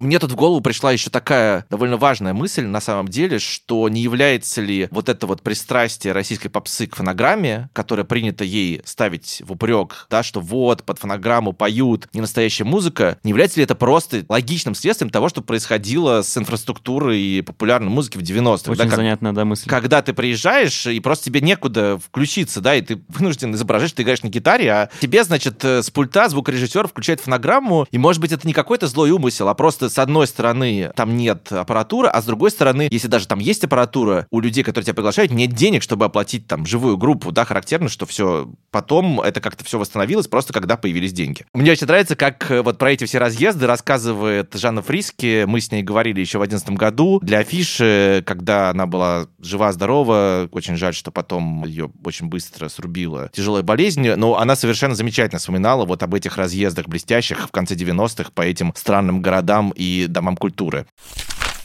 Мне 0.00 0.18
тут 0.18 0.32
в 0.32 0.34
голову 0.34 0.60
пришла 0.60 0.90
еще 0.90 1.08
такая 1.08 1.66
довольно 1.70 1.96
важная 1.96 2.34
мысль, 2.34 2.64
на 2.64 2.80
самом 2.80 3.06
деле, 3.06 3.38
что 3.38 3.88
не 3.88 4.00
является 4.02 4.60
ли 4.60 4.88
вот 4.90 5.08
это 5.08 5.26
вот 5.28 5.42
пристрастие 5.42 6.12
российской 6.12 6.48
попсы 6.48 6.88
к 6.88 6.96
фонограмме, 6.96 7.70
которое 7.72 8.02
принято 8.02 8.42
ей 8.42 8.82
ставить 8.84 9.40
в 9.46 9.52
упрек, 9.52 10.08
да, 10.10 10.24
что 10.24 10.40
вот, 10.40 10.82
под 10.82 10.98
фонограмму 10.98 11.52
поют 11.52 12.08
не 12.12 12.20
настоящая 12.20 12.64
музыка, 12.64 13.18
не 13.22 13.30
является 13.30 13.60
ли 13.60 13.64
это 13.64 13.76
просто 13.76 14.24
логичным 14.28 14.74
следствием 14.74 15.10
того, 15.10 15.28
что 15.28 15.42
происходило 15.42 16.22
с 16.22 16.36
инфраструктурой 16.36 17.20
и 17.20 17.42
популярной 17.42 17.90
музыки 17.90 18.18
в 18.18 18.22
90-х? 18.22 18.72
Очень 18.72 18.90
да, 18.90 18.96
занятная, 18.96 19.32
да, 19.32 19.44
мысль. 19.44 19.68
Когда 19.68 20.02
ты 20.02 20.12
приезжаешь, 20.12 20.88
и 20.88 20.98
просто 20.98 21.26
тебе 21.26 21.40
некуда 21.40 21.98
включиться, 22.04 22.60
да, 22.60 22.74
и 22.74 22.82
ты 22.82 23.00
вынужден 23.08 23.54
изображать, 23.54 23.90
что 23.90 23.98
ты 23.98 24.02
играешь 24.02 24.24
на 24.24 24.28
гитаре, 24.28 24.72
а 24.72 24.90
тебе, 25.00 25.22
значит, 25.22 25.64
э, 25.64 25.84
с 25.84 25.90
пульта 25.90 26.28
звукорежиссер 26.28 26.88
включает 26.88 27.20
фонограмму, 27.20 27.86
и, 27.92 27.98
может 27.98 28.20
быть, 28.20 28.32
это 28.32 28.44
не 28.44 28.52
какой-то 28.52 28.88
злой 28.88 29.10
умысел, 29.12 29.48
а 29.48 29.54
просто 29.54 29.83
с 29.88 29.98
одной 29.98 30.26
стороны 30.26 30.92
там 30.94 31.16
нет 31.16 31.52
аппаратуры, 31.52 32.08
а 32.08 32.20
с 32.22 32.24
другой 32.24 32.50
стороны, 32.50 32.88
если 32.90 33.08
даже 33.08 33.26
там 33.26 33.38
есть 33.38 33.64
аппаратура, 33.64 34.26
у 34.30 34.40
людей, 34.40 34.64
которые 34.64 34.84
тебя 34.86 34.94
приглашают, 34.94 35.32
нет 35.32 35.52
денег, 35.52 35.82
чтобы 35.82 36.04
оплатить 36.04 36.46
там 36.46 36.66
живую 36.66 36.96
группу, 36.96 37.32
да, 37.32 37.44
характерно, 37.44 37.88
что 37.88 38.06
все 38.06 38.48
потом 38.70 39.20
это 39.20 39.40
как-то 39.40 39.64
все 39.64 39.78
восстановилось 39.78 40.28
просто 40.28 40.52
когда 40.52 40.76
появились 40.76 41.12
деньги. 41.12 41.46
Мне 41.52 41.72
очень 41.72 41.86
нравится, 41.86 42.16
как 42.16 42.50
э, 42.50 42.62
вот 42.62 42.78
про 42.78 42.92
эти 42.92 43.04
все 43.04 43.18
разъезды 43.18 43.66
рассказывает 43.66 44.54
Жанна 44.54 44.82
Фриски, 44.82 45.44
мы 45.46 45.60
с 45.60 45.70
ней 45.70 45.82
говорили 45.82 46.20
еще 46.20 46.38
в 46.38 46.42
2011 46.42 46.78
году, 46.78 47.20
для 47.22 47.38
афиши, 47.38 48.22
когда 48.26 48.70
она 48.70 48.86
была 48.86 49.26
жива-здорова, 49.38 50.48
очень 50.50 50.76
жаль, 50.76 50.94
что 50.94 51.10
потом 51.10 51.64
ее 51.64 51.90
очень 52.04 52.26
быстро 52.26 52.68
срубила 52.68 53.30
тяжелая 53.32 53.62
болезнь, 53.62 54.08
но 54.14 54.38
она 54.38 54.56
совершенно 54.56 54.94
замечательно 54.94 55.38
вспоминала 55.38 55.84
вот 55.84 56.02
об 56.02 56.14
этих 56.14 56.36
разъездах 56.36 56.86
блестящих 56.86 57.48
в 57.48 57.50
конце 57.50 57.74
90-х 57.74 58.30
по 58.34 58.42
этим 58.42 58.72
странным 58.76 59.22
городам 59.22 59.72
и 59.74 60.06
домам 60.06 60.36
культуры. 60.36 60.86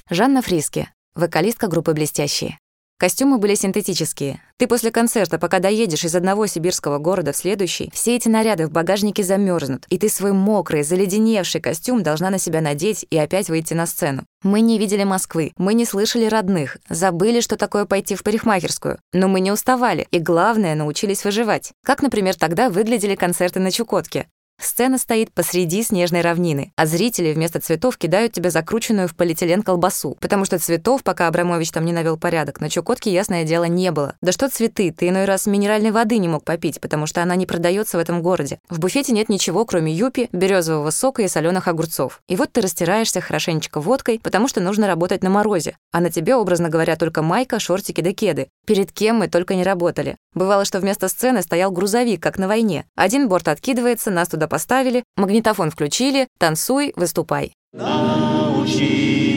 Жанна 0.09 0.41
Фриски, 0.41 0.89
вокалистка 1.15 1.67
группы 1.67 1.93
«Блестящие». 1.93 2.57
Костюмы 2.99 3.37
были 3.37 3.55
синтетические. 3.55 4.41
Ты 4.57 4.67
после 4.67 4.91
концерта, 4.91 5.39
пока 5.39 5.59
доедешь 5.59 6.03
из 6.03 6.15
одного 6.15 6.47
сибирского 6.47 6.97
города 6.97 7.31
в 7.31 7.37
следующий, 7.37 7.89
все 7.93 8.17
эти 8.17 8.27
наряды 8.27 8.67
в 8.67 8.71
багажнике 8.71 9.23
замерзнут, 9.23 9.85
и 9.87 9.97
ты 9.97 10.09
свой 10.09 10.33
мокрый, 10.33 10.83
заледеневший 10.83 11.61
костюм 11.61 12.03
должна 12.03 12.29
на 12.29 12.39
себя 12.39 12.59
надеть 12.59 13.05
и 13.09 13.17
опять 13.17 13.47
выйти 13.47 13.73
на 13.73 13.85
сцену. 13.85 14.25
Мы 14.43 14.59
не 14.59 14.77
видели 14.77 15.05
Москвы, 15.05 15.53
мы 15.55 15.75
не 15.75 15.85
слышали 15.85 16.25
родных, 16.25 16.75
забыли, 16.89 17.39
что 17.39 17.55
такое 17.55 17.85
пойти 17.85 18.15
в 18.15 18.23
парикмахерскую, 18.23 18.99
но 19.13 19.29
мы 19.29 19.39
не 19.39 19.53
уставали, 19.53 20.05
и 20.11 20.19
главное, 20.19 20.75
научились 20.75 21.23
выживать. 21.23 21.71
Как, 21.85 22.01
например, 22.01 22.35
тогда 22.35 22.69
выглядели 22.69 23.15
концерты 23.15 23.61
на 23.61 23.71
Чукотке. 23.71 24.27
Сцена 24.61 24.97
стоит 24.97 25.31
посреди 25.31 25.81
снежной 25.83 26.19
равнины, 26.19 26.73
а 26.75 26.85
зрители 26.85 27.31
вместо 27.31 27.61
цветов 27.61 27.97
кидают 27.97 28.33
тебе 28.33 28.49
закрученную 28.49 29.07
в 29.07 29.15
полиэтилен 29.15 29.63
колбасу, 29.63 30.17
потому 30.19 30.43
что 30.43 30.59
цветов, 30.59 31.01
пока 31.03 31.27
Абрамович 31.27 31.71
там 31.71 31.85
не 31.85 31.93
навел 31.93 32.17
порядок, 32.17 32.59
на 32.59 32.69
Чукотке, 32.69 33.13
ясное 33.13 33.45
дело, 33.45 33.63
не 33.63 33.91
было. 33.91 34.15
Да 34.21 34.33
что 34.33 34.49
цветы, 34.49 34.91
ты 34.91 35.07
иной 35.07 35.23
раз 35.23 35.45
минеральной 35.45 35.91
воды 35.91 36.17
не 36.17 36.27
мог 36.27 36.43
попить, 36.43 36.81
потому 36.81 37.07
что 37.07 37.23
она 37.23 37.37
не 37.37 37.45
продается 37.45 37.97
в 37.97 38.01
этом 38.01 38.21
городе. 38.21 38.59
В 38.69 38.79
буфете 38.79 39.13
нет 39.13 39.29
ничего, 39.29 39.63
кроме 39.63 39.93
юпи, 39.93 40.27
березового 40.33 40.89
сока 40.89 41.21
и 41.21 41.29
соленых 41.29 41.69
огурцов. 41.69 42.21
И 42.27 42.35
вот 42.35 42.51
ты 42.51 42.59
растираешься 42.59 43.21
хорошенечко 43.21 43.79
водкой, 43.79 44.19
потому 44.21 44.49
что 44.49 44.59
нужно 44.59 44.87
работать 44.87 45.23
на 45.23 45.29
морозе, 45.29 45.77
а 45.93 46.01
на 46.01 46.11
тебе, 46.11 46.35
образно 46.35 46.67
говоря, 46.67 46.97
только 46.97 47.21
майка, 47.21 47.59
шортики 47.59 48.01
да 48.01 48.11
кеды. 48.11 48.49
Перед 48.67 48.91
кем 48.91 49.19
мы 49.19 49.29
только 49.29 49.55
не 49.55 49.63
работали. 49.63 50.17
Бывало, 50.33 50.65
что 50.65 50.79
вместо 50.79 51.07
сцены 51.07 51.41
стоял 51.43 51.71
грузовик, 51.71 52.21
как 52.21 52.37
на 52.37 52.47
войне. 52.49 52.85
Один 52.95 53.29
борт 53.29 53.47
откидывается, 53.47 54.11
нас 54.11 54.27
туда 54.27 54.49
поставили, 54.50 55.03
магнитофон 55.15 55.72
включили, 55.72 56.27
танцуй, 56.38 56.91
выступай. 56.96 57.53
Научи 57.72 59.28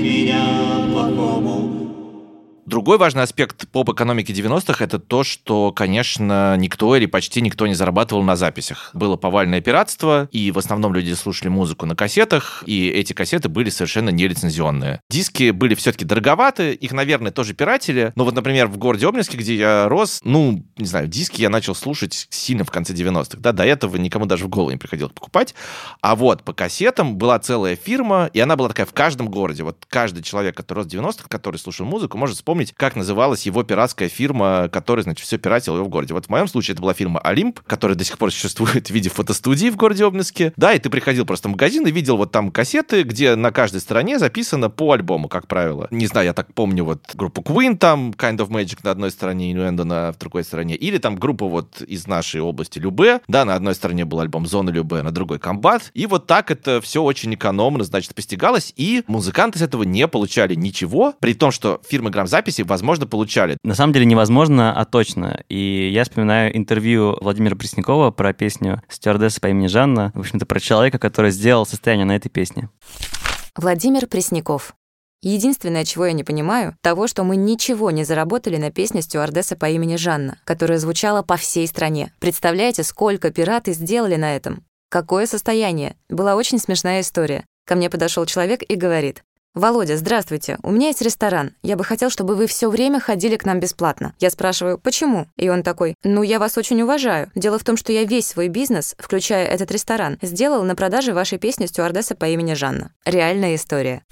Другой 2.72 2.96
важный 2.96 3.22
аспект 3.22 3.68
поп-экономики 3.68 4.32
90-х 4.32 4.82
это 4.82 4.98
то, 4.98 5.24
что, 5.24 5.72
конечно, 5.72 6.56
никто 6.56 6.96
или 6.96 7.04
почти 7.04 7.42
никто 7.42 7.66
не 7.66 7.74
зарабатывал 7.74 8.22
на 8.22 8.34
записях. 8.34 8.88
Было 8.94 9.16
повальное 9.16 9.60
пиратство, 9.60 10.26
и 10.32 10.50
в 10.50 10.56
основном 10.56 10.94
люди 10.94 11.12
слушали 11.12 11.50
музыку 11.50 11.84
на 11.84 11.94
кассетах, 11.94 12.64
и 12.64 12.88
эти 12.88 13.12
кассеты 13.12 13.50
были 13.50 13.68
совершенно 13.68 14.08
нелицензионные. 14.08 15.02
Диски 15.10 15.50
были 15.50 15.74
все-таки 15.74 16.06
дороговаты, 16.06 16.72
их, 16.72 16.92
наверное, 16.92 17.30
тоже 17.30 17.52
пиратели, 17.52 18.14
но 18.16 18.24
вот, 18.24 18.34
например, 18.34 18.68
в 18.68 18.78
городе 18.78 19.06
Обнинске, 19.06 19.36
где 19.36 19.54
я 19.54 19.86
рос, 19.90 20.20
ну, 20.24 20.64
не 20.78 20.86
знаю, 20.86 21.08
диски 21.08 21.42
я 21.42 21.50
начал 21.50 21.74
слушать 21.74 22.26
сильно 22.30 22.64
в 22.64 22.70
конце 22.70 22.94
90-х, 22.94 23.36
да, 23.38 23.52
до 23.52 23.66
этого 23.66 23.98
никому 23.98 24.24
даже 24.24 24.46
в 24.46 24.48
голову 24.48 24.70
не 24.70 24.78
приходилось 24.78 25.12
покупать, 25.12 25.54
а 26.00 26.16
вот 26.16 26.42
по 26.42 26.54
кассетам 26.54 27.16
была 27.16 27.38
целая 27.38 27.76
фирма, 27.76 28.30
и 28.32 28.40
она 28.40 28.56
была 28.56 28.70
такая 28.70 28.86
в 28.86 28.94
каждом 28.94 29.28
городе. 29.28 29.62
Вот 29.62 29.84
каждый 29.86 30.22
человек, 30.22 30.56
который 30.56 30.78
рос 30.78 30.86
в 30.86 30.88
90-х, 30.88 31.28
который 31.28 31.58
слушал 31.58 31.84
музыку, 31.84 32.16
может 32.16 32.36
вспомнить 32.36 32.61
вспомнить, 32.62 32.74
как 32.76 32.96
называлась 32.96 33.46
его 33.46 33.62
пиратская 33.62 34.08
фирма, 34.08 34.68
которая, 34.70 35.02
значит, 35.02 35.26
все 35.26 35.38
пиратила 35.38 35.76
его 35.76 35.86
в 35.86 35.88
городе. 35.88 36.14
Вот 36.14 36.26
в 36.26 36.28
моем 36.28 36.48
случае 36.48 36.74
это 36.74 36.82
была 36.82 36.94
фирма 36.94 37.20
Олимп, 37.20 37.60
которая 37.60 37.96
до 37.96 38.04
сих 38.04 38.18
пор 38.18 38.30
существует 38.30 38.86
в 38.88 38.90
виде 38.90 39.08
фотостудии 39.10 39.70
в 39.70 39.76
городе 39.76 40.04
Обнинске. 40.04 40.52
Да, 40.56 40.72
и 40.72 40.78
ты 40.78 40.90
приходил 40.90 41.26
просто 41.26 41.48
в 41.48 41.52
магазин 41.52 41.86
и 41.86 41.90
видел 41.90 42.16
вот 42.16 42.32
там 42.32 42.50
кассеты, 42.50 43.02
где 43.02 43.36
на 43.36 43.50
каждой 43.50 43.80
стороне 43.80 44.18
записано 44.18 44.70
по 44.70 44.92
альбому, 44.92 45.28
как 45.28 45.46
правило. 45.46 45.88
Не 45.90 46.06
знаю, 46.06 46.26
я 46.26 46.32
так 46.32 46.52
помню 46.54 46.84
вот 46.84 47.02
группу 47.14 47.42
Queen 47.42 47.76
там, 47.76 48.10
Kind 48.10 48.38
of 48.38 48.48
Magic 48.48 48.78
на 48.82 48.90
одной 48.90 49.10
стороне, 49.10 49.52
Innuendo 49.52 49.84
на 49.84 50.12
другой 50.18 50.44
стороне. 50.44 50.76
Или 50.76 50.98
там 50.98 51.16
группа 51.16 51.46
вот 51.46 51.82
из 51.82 52.06
нашей 52.06 52.40
области 52.40 52.78
Любе, 52.78 53.20
да, 53.28 53.44
на 53.44 53.54
одной 53.54 53.74
стороне 53.74 54.04
был 54.04 54.20
альбом 54.20 54.46
Зона 54.46 54.70
Любе, 54.70 55.02
на 55.02 55.10
другой 55.10 55.38
Комбат. 55.38 55.90
И 55.94 56.06
вот 56.06 56.26
так 56.26 56.50
это 56.50 56.80
все 56.80 57.02
очень 57.02 57.34
экономно, 57.34 57.84
значит, 57.84 58.14
постигалось, 58.14 58.72
и 58.76 59.02
музыканты 59.06 59.58
с 59.58 59.62
этого 59.62 59.82
не 59.82 60.06
получали 60.08 60.54
ничего, 60.54 61.14
при 61.20 61.34
том, 61.34 61.50
что 61.50 61.80
фирмы 61.88 62.10
грамзаписи 62.10 62.41
записи, 62.42 62.62
возможно, 62.62 63.06
получали. 63.06 63.56
На 63.62 63.74
самом 63.74 63.92
деле 63.92 64.04
невозможно, 64.04 64.72
а 64.72 64.84
точно. 64.84 65.42
И 65.48 65.90
я 65.92 66.02
вспоминаю 66.02 66.56
интервью 66.56 67.16
Владимира 67.20 67.54
Преснякова 67.54 68.10
про 68.10 68.32
песню 68.32 68.82
«Стюардесса 68.88 69.40
по 69.40 69.46
имени 69.46 69.68
Жанна». 69.68 70.10
В 70.14 70.20
общем-то, 70.20 70.44
про 70.44 70.58
человека, 70.58 70.98
который 70.98 71.30
сделал 71.30 71.64
состояние 71.66 72.04
на 72.04 72.16
этой 72.16 72.30
песне. 72.30 72.68
Владимир 73.56 74.06
Пресняков. 74.08 74.74
Единственное, 75.22 75.84
чего 75.84 76.06
я 76.06 76.12
не 76.12 76.24
понимаю, 76.24 76.76
того, 76.80 77.06
что 77.06 77.22
мы 77.22 77.36
ничего 77.36 77.92
не 77.92 78.02
заработали 78.02 78.56
на 78.56 78.72
песне 78.72 79.02
стюардессы 79.02 79.54
по 79.54 79.70
имени 79.70 79.94
Жанна, 79.94 80.38
которая 80.44 80.78
звучала 80.78 81.22
по 81.22 81.36
всей 81.36 81.68
стране. 81.68 82.12
Представляете, 82.18 82.82
сколько 82.82 83.30
пираты 83.30 83.72
сделали 83.72 84.16
на 84.16 84.34
этом? 84.34 84.64
Какое 84.90 85.26
состояние? 85.26 85.94
Была 86.08 86.34
очень 86.34 86.58
смешная 86.58 87.02
история. 87.02 87.44
Ко 87.66 87.76
мне 87.76 87.88
подошел 87.88 88.26
человек 88.26 88.62
и 88.68 88.74
говорит, 88.74 89.22
«Володя, 89.54 89.98
здравствуйте. 89.98 90.58
У 90.62 90.70
меня 90.70 90.86
есть 90.86 91.02
ресторан. 91.02 91.52
Я 91.62 91.76
бы 91.76 91.84
хотел, 91.84 92.08
чтобы 92.08 92.36
вы 92.36 92.46
все 92.46 92.70
время 92.70 93.00
ходили 93.00 93.36
к 93.36 93.44
нам 93.44 93.60
бесплатно». 93.60 94.14
Я 94.18 94.30
спрашиваю, 94.30 94.78
почему? 94.78 95.26
И 95.36 95.50
он 95.50 95.62
такой, 95.62 95.94
«Ну, 96.02 96.22
я 96.22 96.38
вас 96.38 96.56
очень 96.56 96.80
уважаю. 96.80 97.30
Дело 97.34 97.58
в 97.58 97.64
том, 97.64 97.76
что 97.76 97.92
я 97.92 98.04
весь 98.04 98.28
свой 98.28 98.48
бизнес, 98.48 98.94
включая 98.98 99.46
этот 99.46 99.70
ресторан, 99.70 100.18
сделал 100.22 100.62
на 100.62 100.74
продаже 100.74 101.12
вашей 101.12 101.36
песни 101.36 101.66
стюардесса 101.66 102.14
по 102.14 102.24
имени 102.24 102.54
Жанна». 102.54 102.92
Реальная 103.04 103.54
история. 103.54 104.02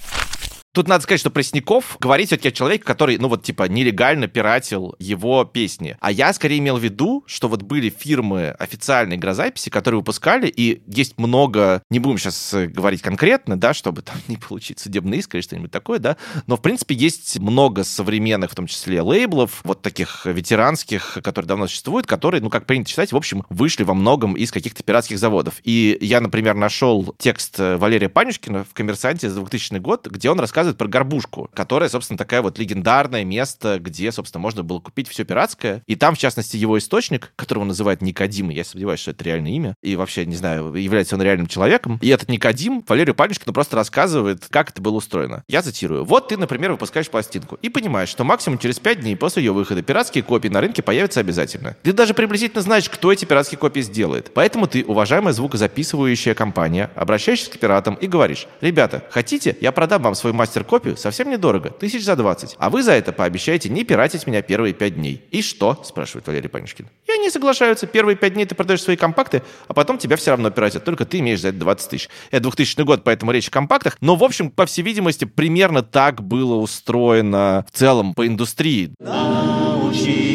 Тут 0.72 0.86
надо 0.86 1.02
сказать, 1.02 1.18
что 1.18 1.30
Пресняков 1.30 1.96
говорит 1.98 2.28
все-таки 2.28 2.48
о 2.48 2.52
человеке, 2.52 2.84
который, 2.84 3.18
ну 3.18 3.26
вот, 3.26 3.42
типа, 3.42 3.64
нелегально 3.64 4.28
пиратил 4.28 4.94
его 5.00 5.44
песни. 5.44 5.96
А 5.98 6.12
я 6.12 6.32
скорее 6.32 6.58
имел 6.58 6.76
в 6.76 6.84
виду, 6.84 7.24
что 7.26 7.48
вот 7.48 7.62
были 7.62 7.90
фирмы 7.90 8.50
официальной 8.50 9.16
игрозаписи, 9.16 9.68
которые 9.68 9.98
выпускали, 9.98 10.46
и 10.46 10.80
есть 10.86 11.18
много, 11.18 11.82
не 11.90 11.98
будем 11.98 12.18
сейчас 12.18 12.54
э, 12.54 12.68
говорить 12.68 13.02
конкретно, 13.02 13.58
да, 13.58 13.74
чтобы 13.74 14.02
там 14.02 14.14
не 14.28 14.36
получить 14.36 14.78
судебный 14.78 15.18
иск 15.18 15.34
или 15.34 15.40
что-нибудь 15.40 15.72
такое, 15.72 15.98
да, 15.98 16.16
но, 16.46 16.56
в 16.56 16.62
принципе, 16.62 16.94
есть 16.94 17.40
много 17.40 17.82
современных, 17.82 18.52
в 18.52 18.54
том 18.54 18.68
числе, 18.68 19.02
лейблов, 19.02 19.62
вот 19.64 19.82
таких 19.82 20.24
ветеранских, 20.24 21.18
которые 21.24 21.48
давно 21.48 21.66
существуют, 21.66 22.06
которые, 22.06 22.42
ну, 22.42 22.48
как 22.48 22.66
принято 22.66 22.90
считать, 22.90 23.10
в 23.10 23.16
общем, 23.16 23.44
вышли 23.48 23.82
во 23.82 23.94
многом 23.94 24.34
из 24.34 24.52
каких-то 24.52 24.84
пиратских 24.84 25.18
заводов. 25.18 25.54
И 25.64 25.98
я, 26.00 26.20
например, 26.20 26.54
нашел 26.54 27.12
текст 27.18 27.58
э, 27.58 27.76
Валерия 27.76 28.08
Панюшкина 28.08 28.62
в 28.62 28.72
«Коммерсанте» 28.72 29.28
за 29.28 29.40
2000 29.40 29.78
год, 29.78 30.06
где 30.06 30.30
он 30.30 30.38
рассказывает 30.38 30.59
рассказывает 30.60 30.78
про 30.78 30.88
горбушку, 30.88 31.50
которая, 31.54 31.88
собственно, 31.88 32.18
такая 32.18 32.42
вот 32.42 32.58
легендарное 32.58 33.24
место, 33.24 33.78
где, 33.80 34.12
собственно, 34.12 34.42
можно 34.42 34.62
было 34.62 34.78
купить 34.78 35.08
все 35.08 35.24
пиратское. 35.24 35.82
И 35.86 35.96
там, 35.96 36.14
в 36.14 36.18
частности, 36.18 36.56
его 36.56 36.76
источник, 36.78 37.32
которого 37.36 37.64
называют 37.64 38.02
Никодим, 38.02 38.50
я 38.50 38.62
сомневаюсь, 38.64 39.00
что 39.00 39.12
это 39.12 39.24
реальное 39.24 39.52
имя, 39.52 39.74
и 39.82 39.96
вообще, 39.96 40.26
не 40.26 40.36
знаю, 40.36 40.74
является 40.74 41.16
он 41.16 41.22
реальным 41.22 41.46
человеком. 41.46 41.98
И 42.02 42.08
этот 42.08 42.28
Никодим 42.28 42.84
Валерию 42.86 43.14
Панюшкину 43.14 43.54
просто 43.54 43.76
рассказывает, 43.76 44.46
как 44.50 44.70
это 44.70 44.82
было 44.82 44.96
устроено. 44.96 45.44
Я 45.48 45.62
цитирую. 45.62 46.04
Вот 46.04 46.28
ты, 46.28 46.36
например, 46.36 46.72
выпускаешь 46.72 47.08
пластинку 47.08 47.56
и 47.62 47.70
понимаешь, 47.70 48.10
что 48.10 48.24
максимум 48.24 48.58
через 48.58 48.78
5 48.78 49.00
дней 49.00 49.16
после 49.16 49.42
ее 49.42 49.52
выхода 49.52 49.82
пиратские 49.82 50.22
копии 50.22 50.48
на 50.48 50.60
рынке 50.60 50.82
появятся 50.82 51.20
обязательно. 51.20 51.76
Ты 51.82 51.92
даже 51.94 52.12
приблизительно 52.12 52.60
знаешь, 52.60 52.90
кто 52.90 53.12
эти 53.12 53.24
пиратские 53.24 53.58
копии 53.58 53.80
сделает. 53.80 54.32
Поэтому 54.34 54.66
ты, 54.66 54.84
уважаемая 54.84 55.32
звукозаписывающая 55.32 56.34
компания, 56.34 56.90
обращаешься 56.94 57.50
к 57.50 57.58
пиратам 57.58 57.94
и 57.94 58.06
говоришь, 58.06 58.46
ребята, 58.60 59.04
хотите, 59.10 59.56
я 59.60 59.72
продам 59.72 60.02
вам 60.02 60.14
свой 60.14 60.32
мастер 60.32 60.49
мастер-копию 60.50 60.96
совсем 60.96 61.30
недорого, 61.30 61.70
тысяч 61.70 62.04
за 62.04 62.16
20. 62.16 62.56
А 62.58 62.70
вы 62.70 62.82
за 62.82 62.92
это 62.92 63.12
пообещаете 63.12 63.68
не 63.68 63.84
пиратить 63.84 64.26
меня 64.26 64.42
первые 64.42 64.74
пять 64.74 64.96
дней. 64.96 65.22
И 65.30 65.42
что? 65.42 65.80
спрашивает 65.84 66.26
Валерий 66.26 66.48
Панюшкин. 66.48 66.88
И 67.06 67.12
они 67.12 67.30
соглашаются. 67.30 67.86
Первые 67.86 68.16
пять 68.16 68.34
дней 68.34 68.46
ты 68.46 68.56
продаешь 68.56 68.82
свои 68.82 68.96
компакты, 68.96 69.42
а 69.68 69.74
потом 69.74 69.96
тебя 69.96 70.16
все 70.16 70.32
равно 70.32 70.50
пиратят. 70.50 70.84
Только 70.84 71.04
ты 71.04 71.20
имеешь 71.20 71.40
за 71.40 71.50
это 71.50 71.58
20 71.58 71.90
тысяч. 71.90 72.08
Это 72.32 72.42
2000 72.42 72.82
год, 72.82 73.04
поэтому 73.04 73.30
речь 73.30 73.46
о 73.46 73.52
компактах. 73.52 73.96
Но, 74.00 74.16
в 74.16 74.24
общем, 74.24 74.50
по 74.50 74.66
всей 74.66 74.82
видимости, 74.82 75.24
примерно 75.24 75.84
так 75.84 76.20
было 76.20 76.56
устроено 76.56 77.64
в 77.70 77.78
целом 77.78 78.14
по 78.14 78.26
индустрии. 78.26 78.90
Научи 78.98 80.29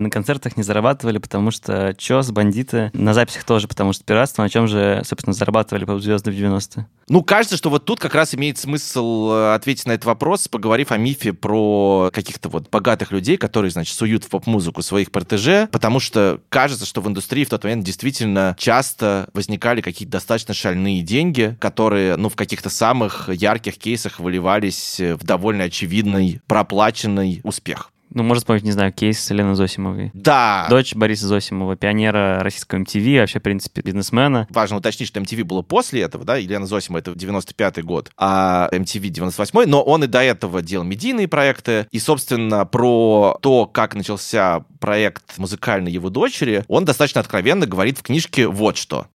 на 0.00 0.10
концертах 0.10 0.56
не 0.56 0.62
зарабатывали, 0.62 1.18
потому 1.18 1.50
что 1.50 1.94
чёс, 1.96 2.30
бандиты, 2.30 2.90
на 2.94 3.14
записях 3.14 3.44
тоже, 3.44 3.68
потому 3.68 3.92
что 3.92 4.02
пиратство, 4.04 4.42
на 4.42 4.48
чем 4.48 4.66
же, 4.66 5.02
собственно, 5.04 5.34
зарабатывали 5.34 5.84
поп-звезды 5.84 6.30
в 6.30 6.34
90-е? 6.34 6.86
Ну, 7.08 7.22
кажется, 7.22 7.56
что 7.56 7.70
вот 7.70 7.84
тут 7.84 8.00
как 8.00 8.14
раз 8.14 8.34
имеет 8.34 8.56
смысл 8.56 9.30
э, 9.32 9.54
ответить 9.54 9.86
на 9.86 9.92
этот 9.92 10.06
вопрос, 10.06 10.48
поговорив 10.48 10.92
о 10.92 10.96
мифе 10.96 11.32
про 11.32 12.10
каких-то 12.12 12.48
вот 12.48 12.70
богатых 12.70 13.12
людей, 13.12 13.36
которые, 13.36 13.70
значит, 13.70 13.96
суют 13.96 14.24
в 14.24 14.28
поп-музыку 14.28 14.82
своих 14.82 15.10
протеже, 15.10 15.68
потому 15.72 16.00
что 16.00 16.40
кажется, 16.48 16.86
что 16.86 17.00
в 17.00 17.08
индустрии 17.08 17.44
в 17.44 17.50
тот 17.50 17.64
момент 17.64 17.84
действительно 17.84 18.56
часто 18.58 19.28
возникали 19.34 19.80
какие-то 19.80 20.12
достаточно 20.12 20.54
шальные 20.54 21.02
деньги, 21.02 21.56
которые, 21.60 22.16
ну, 22.16 22.28
в 22.28 22.36
каких-то 22.36 22.70
самых 22.70 23.28
ярких 23.28 23.76
кейсах 23.76 24.20
выливались 24.20 25.00
в 25.00 25.24
довольно 25.24 25.64
очевидный 25.64 26.40
проплаченный 26.46 27.40
успех. 27.42 27.90
Ну, 28.12 28.24
можно 28.24 28.40
вспомнить, 28.40 28.64
не 28.64 28.72
знаю, 28.72 28.92
кейс 28.92 29.20
с 29.20 29.30
Еленой 29.30 29.54
Зосимовой. 29.54 30.10
Да. 30.14 30.66
Дочь 30.68 30.94
Бориса 30.94 31.28
Зосимова, 31.28 31.76
пионера 31.76 32.40
российского 32.42 32.80
MTV, 32.80 33.20
вообще, 33.20 33.38
в 33.38 33.42
принципе, 33.42 33.82
бизнесмена. 33.82 34.48
Важно 34.50 34.78
уточнить, 34.78 35.08
что 35.08 35.20
MTV 35.20 35.44
было 35.44 35.62
после 35.62 36.02
этого, 36.02 36.24
да, 36.24 36.36
Елена 36.36 36.66
Зосимова 36.66 36.98
это 36.98 37.12
95-й 37.12 37.82
год, 37.82 38.10
а 38.16 38.68
MTV 38.72 39.10
98-й, 39.10 39.66
но 39.66 39.82
он 39.82 40.02
и 40.04 40.06
до 40.08 40.22
этого 40.22 40.60
делал 40.60 40.84
медийные 40.84 41.28
проекты, 41.28 41.86
и, 41.92 42.00
собственно, 42.00 42.66
про 42.66 43.38
то, 43.42 43.66
как 43.66 43.94
начался 43.94 44.64
проект 44.80 45.38
музыкальный 45.38 45.92
его 45.92 46.10
дочери, 46.10 46.64
он 46.66 46.84
достаточно 46.84 47.20
откровенно 47.20 47.66
говорит 47.66 47.98
в 47.98 48.02
книжке 48.02 48.48
вот 48.48 48.76
что. 48.76 49.06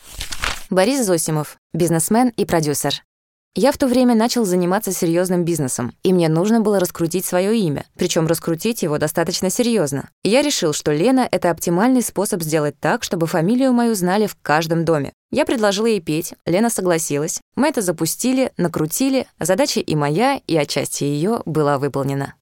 Борис 0.71 1.05
Зосимов, 1.05 1.57
бизнесмен 1.73 2.29
и 2.37 2.45
продюсер. 2.45 3.03
Я 3.57 3.71
в 3.71 3.79
то 3.79 3.87
время 3.87 4.17
начал 4.17 4.45
заниматься 4.45 4.91
серьезным 4.91 5.45
бизнесом, 5.45 5.93
и 6.03 6.13
мне 6.13 6.29
нужно 6.29 6.61
было 6.61 6.81
раскрутить 6.81 7.25
свое 7.25 7.57
имя, 7.57 7.85
причем 7.97 8.27
раскрутить 8.27 8.83
его 8.83 8.99
достаточно 8.99 9.49
серьезно. 9.49 10.09
я 10.25 10.43
решил, 10.43 10.73
что 10.73 10.91
Лена— 10.91 11.29
это 11.31 11.53
оптимальный 11.53 12.03
способ 12.03 12.43
сделать 12.43 12.75
так, 12.81 13.05
чтобы 13.05 13.29
фамилию 13.29 13.73
мою 13.73 13.95
знали 13.95 14.27
в 14.27 14.37
каждом 14.43 14.85
доме. 14.85 15.13
Я 15.31 15.45
предложила 15.45 15.87
ей 15.87 16.01
петь, 16.01 16.35
Лена 16.47 16.69
согласилась. 16.69 17.41
Мы 17.55 17.69
это 17.69 17.81
запустили, 17.81 18.51
накрутили, 18.57 19.29
задача 19.39 19.79
и 19.79 19.95
моя, 19.95 20.41
и 20.49 20.57
отчасти 20.57 21.05
ее 21.05 21.43
была 21.45 21.79
выполнена. 21.79 22.35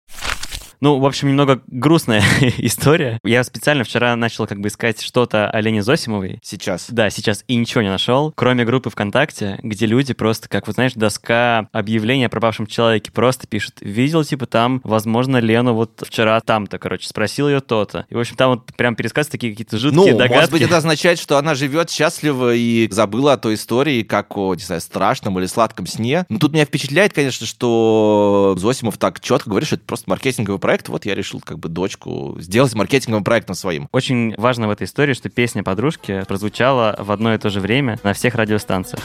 Ну, 0.82 0.98
в 0.98 1.06
общем, 1.06 1.28
немного 1.28 1.62
грустная 1.68 2.24
история. 2.58 3.20
Я 3.22 3.44
специально 3.44 3.84
вчера 3.84 4.16
начал 4.16 4.48
как 4.48 4.58
бы 4.58 4.66
искать 4.66 5.00
что-то 5.00 5.48
о 5.48 5.60
Лене 5.60 5.80
Зосимовой. 5.80 6.40
Сейчас? 6.42 6.86
Да, 6.90 7.08
сейчас. 7.08 7.44
И 7.46 7.54
ничего 7.54 7.82
не 7.82 7.88
нашел, 7.88 8.32
кроме 8.34 8.64
группы 8.64 8.90
ВКонтакте, 8.90 9.60
где 9.62 9.86
люди 9.86 10.12
просто, 10.12 10.48
как 10.48 10.66
вот 10.66 10.74
знаешь, 10.74 10.94
доска 10.94 11.68
объявления 11.70 12.26
о 12.26 12.30
пропавшем 12.30 12.66
человеке 12.66 13.12
просто 13.12 13.46
пишут. 13.46 13.74
Видел, 13.80 14.24
типа, 14.24 14.46
там, 14.46 14.80
возможно, 14.82 15.36
Лену 15.36 15.72
вот 15.72 16.02
вчера 16.04 16.40
там-то, 16.40 16.80
короче, 16.80 17.06
спросил 17.06 17.48
ее 17.48 17.60
то-то. 17.60 18.04
И, 18.10 18.16
в 18.16 18.18
общем, 18.18 18.34
там 18.34 18.50
вот 18.50 18.74
прям 18.76 18.96
пересказ 18.96 19.28
такие 19.28 19.52
какие-то 19.52 19.78
жуткие 19.78 20.14
ну, 20.14 20.18
догадки. 20.18 20.34
может 20.34 20.50
быть, 20.50 20.62
это 20.62 20.76
означает, 20.78 21.20
что 21.20 21.38
она 21.38 21.54
живет 21.54 21.90
счастливо 21.90 22.54
и 22.56 22.88
забыла 22.90 23.34
о 23.34 23.38
той 23.38 23.54
истории, 23.54 24.02
как 24.02 24.36
о, 24.36 24.52
не 24.56 24.62
знаю, 24.62 24.80
страшном 24.80 25.38
или 25.38 25.46
сладком 25.46 25.86
сне. 25.86 26.26
Но 26.28 26.40
тут 26.40 26.52
меня 26.52 26.64
впечатляет, 26.64 27.12
конечно, 27.12 27.46
что 27.46 28.56
Зосимов 28.58 28.98
так 28.98 29.20
четко 29.20 29.48
говорит, 29.48 29.68
что 29.68 29.76
это 29.76 29.84
просто 29.84 30.10
маркетинговый 30.10 30.58
проект, 30.58 30.72
проект, 30.73 30.88
вот 30.88 31.05
я 31.05 31.14
решил 31.14 31.41
как 31.41 31.59
бы 31.59 31.69
дочку 31.69 32.35
сделать 32.41 32.75
маркетинговым 32.75 33.25
проектом 33.25 33.55
своим. 33.55 33.91
Очень 33.93 34.35
важно 34.38 34.69
в 34.69 34.71
этой 34.71 34.85
истории, 34.85 35.12
что 35.12 35.29
песня 35.29 35.62
подружки 35.62 36.25
прозвучала 36.26 36.97
в 36.99 37.12
одно 37.12 37.35
и 37.35 37.38
то 37.38 37.50
же 37.50 37.61
время 37.61 37.99
на 38.02 38.14
всех 38.14 38.37
радиостанциях. 38.37 39.02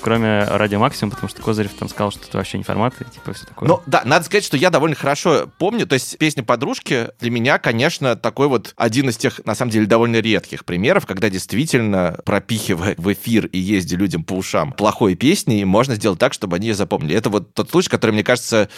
Кроме 0.00 0.44
радио 0.44 0.78
Максимум, 0.78 1.10
потому 1.10 1.28
что 1.28 1.42
Козырев 1.42 1.72
там 1.74 1.88
сказал, 1.88 2.10
что 2.10 2.26
это 2.26 2.38
вообще 2.38 2.58
не 2.58 2.64
формат, 2.64 2.94
и 3.00 3.04
типа 3.04 3.32
все 3.32 3.46
такое. 3.46 3.68
Ну, 3.68 3.82
да, 3.86 4.02
надо 4.04 4.24
сказать, 4.24 4.44
что 4.44 4.56
я 4.56 4.70
довольно 4.70 4.96
хорошо 4.96 5.48
помню, 5.58 5.86
то 5.86 5.94
есть 5.94 6.18
песня 6.18 6.42
«Подружки» 6.42 7.08
для 7.20 7.30
меня, 7.30 7.58
конечно, 7.58 8.16
такой 8.16 8.48
вот 8.48 8.72
один 8.76 9.08
из 9.08 9.16
тех, 9.16 9.44
на 9.44 9.54
самом 9.54 9.70
деле, 9.70 9.86
довольно 9.86 10.20
редких 10.20 10.64
примеров, 10.64 11.06
когда 11.06 11.30
действительно, 11.30 12.18
пропихивая 12.24 12.94
в 12.98 13.12
эфир 13.12 13.46
и 13.46 13.58
езди 13.58 13.94
людям 13.94 14.24
по 14.24 14.34
ушам 14.34 14.72
плохой 14.72 15.14
песни, 15.14 15.64
можно 15.64 15.94
сделать 15.94 16.18
так, 16.18 16.32
чтобы 16.32 16.56
они 16.56 16.68
ее 16.68 16.74
запомнили. 16.74 17.16
Это 17.16 17.30
вот 17.30 17.54
тот 17.54 17.70
случай, 17.70 17.90
который, 17.90 18.12
мне 18.12 18.24
кажется, 18.24 18.68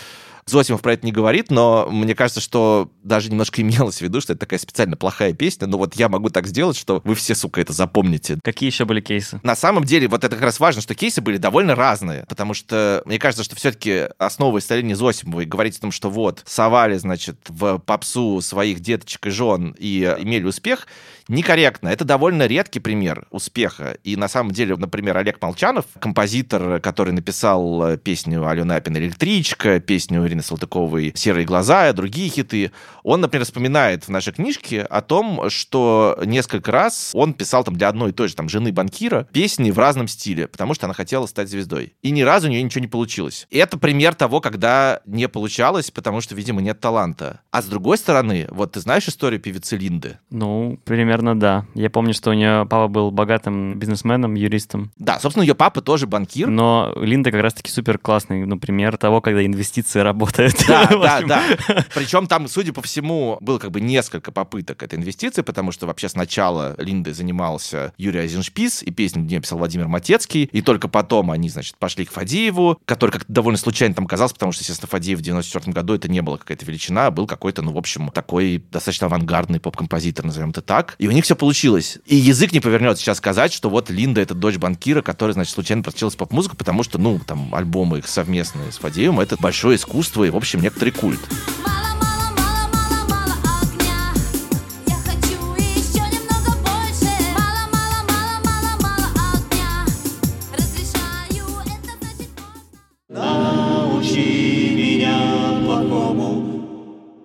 Зосимов 0.47 0.82
про 0.82 0.94
это 0.94 1.06
не 1.06 1.12
говорит, 1.12 1.50
но 1.50 1.88
мне 1.90 2.14
кажется, 2.14 2.40
что 2.40 2.90
даже 3.02 3.30
немножко 3.30 3.62
имелось 3.62 3.99
в 3.99 4.02
виду, 4.02 4.20
что 4.20 4.32
это 4.32 4.40
такая 4.40 4.59
специально 4.59 4.97
плохая 4.97 5.32
песня, 5.32 5.66
но 5.66 5.78
вот 5.78 5.94
я 5.97 6.09
могу 6.09 6.30
так 6.30 6.47
сделать, 6.47 6.76
что 6.76 7.00
вы 7.04 7.14
все, 7.14 7.35
сука, 7.35 7.61
это 7.61 7.73
запомните. 7.73 8.38
Какие 8.42 8.70
еще 8.70 8.85
были 8.85 9.00
кейсы? 9.00 9.40
На 9.42 9.56
самом 9.56 9.85
деле, 9.85 10.09
вот 10.09 10.25
это 10.25 10.37
как 10.37 10.44
раз 10.44 10.61
важно, 10.61 10.82
что 10.82 10.94
кейсы 10.94 11.20
были 11.20 11.37
довольно 11.37 11.75
разные, 11.75 12.25
потому 12.28 12.54
что 12.54 13.02
мне 13.04 13.18
кажется, 13.18 13.44
что 13.44 13.56
все-таки 13.56 14.09
основой 14.18 14.61
Сталини 14.61 14.94
Зосимовой 14.94 15.44
говорить 15.44 15.78
о 15.78 15.80
том, 15.80 15.92
что 15.92 16.11
вот, 16.11 16.42
совали, 16.47 16.97
значит, 16.97 17.37
в 17.49 17.78
попсу 17.78 18.40
своих 18.40 18.80
деточек 18.80 19.26
и 19.26 19.30
жен 19.30 19.75
и 19.78 20.16
имели 20.20 20.44
успех, 20.44 20.87
некорректно. 21.28 21.88
Это 21.88 22.04
довольно 22.04 22.47
редкий 22.47 22.80
пример 22.80 23.26
успеха. 23.30 23.97
И 24.04 24.16
на 24.16 24.28
самом 24.28 24.52
деле, 24.52 24.76
например, 24.76 25.16
Олег 25.16 25.40
Молчанов, 25.40 25.85
композитор, 26.00 26.80
который 26.80 27.12
написал 27.12 27.96
песню 27.98 28.46
Алены 28.46 28.72
Апин 28.72 28.96
«Электричка», 28.96 29.81
песню 29.81 30.26
Ирины 30.31 30.43
Салтыковой 30.43 31.12
«Серые 31.16 31.45
глаза» 31.45 31.88
и 31.88 31.93
другие 31.93 32.31
хиты, 32.31 32.73
он, 33.03 33.21
например, 33.21 33.45
вспоминает 33.45 34.05
в 34.05 34.09
нашей 34.09 34.33
книжке 34.33 34.83
о 34.83 35.01
том, 35.01 35.51
что 35.51 36.19
несколько 36.25 36.73
раз 36.73 37.11
он 37.14 37.35
писал 37.35 37.64
там 37.64 37.77
для 37.77 37.88
одной 37.88 38.11
и 38.11 38.12
той 38.12 38.29
же 38.29 38.37
там 38.37 38.49
жены 38.49 38.73
банкира 38.73 39.27
песни 39.33 39.71
в 39.71 39.79
разном 39.79 40.09
стиле, 40.09 40.47
потому 40.47 40.75
что 40.75 40.87
она 40.87 40.95
хотела 40.95 41.27
стать 41.27 41.49
звездой. 41.49 41.95
И 42.03 42.11
ни 42.11 42.23
разу 42.23 42.47
у 42.47 42.51
нее 42.51 42.62
ничего 42.62 42.83
не 42.83 42.88
получилось. 42.88 43.47
И 43.51 43.59
это 43.59 43.79
пример 43.79 44.14
того, 44.14 44.40
когда 44.40 45.01
не 45.07 45.29
получалось, 45.29 45.90
потому 45.90 46.21
что, 46.21 46.35
видимо, 46.35 46.61
нет 46.61 46.81
таланта. 46.81 47.40
А 47.51 47.62
с 47.62 47.66
другой 47.66 47.99
стороны, 47.99 48.47
вот 48.51 48.73
ты 48.73 48.81
знаешь 48.81 49.09
историю 49.09 49.40
певицы 49.40 49.77
Линды? 49.77 50.19
Ну, 50.31 50.79
примерно 50.85 51.38
да. 51.38 51.66
Я 51.75 51.90
помню, 51.90 52.14
что 52.14 52.31
у 52.31 52.35
нее 52.35 52.66
папа 52.69 52.88
был 52.88 53.11
богатым 53.11 53.79
бизнесменом, 53.79 54.35
юристом. 54.35 54.93
Да, 54.97 55.19
собственно, 55.19 55.43
ее 55.43 55.55
папа 55.55 55.83
тоже 55.83 56.07
банкир. 56.07 56.49
Но 56.49 56.93
Линда 56.97 57.31
как 57.33 57.43
раз-таки 57.43 57.71
супер 57.71 57.99
классный, 57.99 58.45
ну, 58.47 58.59
пример 58.59 58.97
того, 58.97 59.21
когда 59.21 59.45
инвестиции 59.45 60.01
работают. 60.01 60.19
Да, 60.66 60.87
да, 60.90 61.20
да. 61.22 61.85
Причем 61.94 62.26
там, 62.26 62.48
судя 62.48 62.72
по 62.72 62.83
всему, 62.83 63.38
было 63.40 63.59
как 63.59 63.70
бы 63.70 63.80
несколько 63.80 64.33
попыток 64.33 64.83
этой 64.83 64.98
инвестиции, 64.98 65.42
потому 65.42 65.72
что 65.72 65.87
вообще 65.87 66.09
сначала 66.09 66.74
Линдой 66.78 67.12
занимался 67.12 67.92
Юрий 67.96 68.20
Азиншпис, 68.20 68.83
и 68.83 68.90
песню 68.90 69.22
мне 69.22 69.40
писал 69.40 69.59
Владимир 69.59 69.88
Матецкий, 69.88 70.44
и 70.44 70.62
только 70.62 70.88
потом 70.88 71.30
они, 71.30 71.48
значит, 71.48 71.76
пошли 71.76 72.04
к 72.04 72.12
Фадееву, 72.12 72.78
который 72.85 73.11
как-то 73.11 73.33
довольно 73.33 73.59
случайно 73.59 73.94
там 73.94 74.04
оказался, 74.04 74.35
потому 74.35 74.52
что, 74.52 74.62
естественно, 74.62 74.88
Фадеев 74.88 75.18
в 75.18 75.22
94 75.22 75.72
году 75.72 75.94
это 75.94 76.11
не 76.11 76.22
было 76.22 76.37
какая-то 76.37 76.64
величина, 76.66 77.06
а 77.06 77.11
был 77.11 77.26
какой-то, 77.26 77.62
ну, 77.62 77.72
в 77.72 77.78
общем, 77.78 78.11
такой 78.11 78.62
достаточно 78.70 79.06
авангардный 79.06 79.61
поп-композитор, 79.61 80.24
назовем 80.24 80.50
это 80.50 80.62
так. 80.62 80.96
И 80.98 81.09
у 81.09 81.11
них 81.11 81.24
все 81.24 81.37
получилось. 81.37 81.98
И 82.06 82.16
язык 82.16 82.52
не 82.52 82.61
повернется 82.61 83.02
сейчас 83.02 83.18
сказать, 83.18 83.52
что 83.52 83.70
вот 83.70 83.90
Линда— 83.90 84.20
это 84.22 84.35
дочь 84.35 84.56
банкира, 84.56 85.02
которая, 85.02 85.35
значит, 85.35 85.54
случайно 85.54 85.83
прочилась 85.83 86.16
поп-музыку, 86.16 86.56
потому 86.56 86.83
что, 86.83 86.98
ну, 86.98 87.20
там, 87.26 87.54
альбомы 87.54 87.98
их 87.98 88.09
совместные 88.09 88.72
с 88.72 88.78
Фадеевым— 88.78 89.20
это 89.20 89.37
большое 89.38 89.76
искусство 89.76 90.10
и, 90.25 90.31
в 90.31 90.37
общем, 90.37 90.61
некоторый 90.61 90.90
культ. 90.90 91.20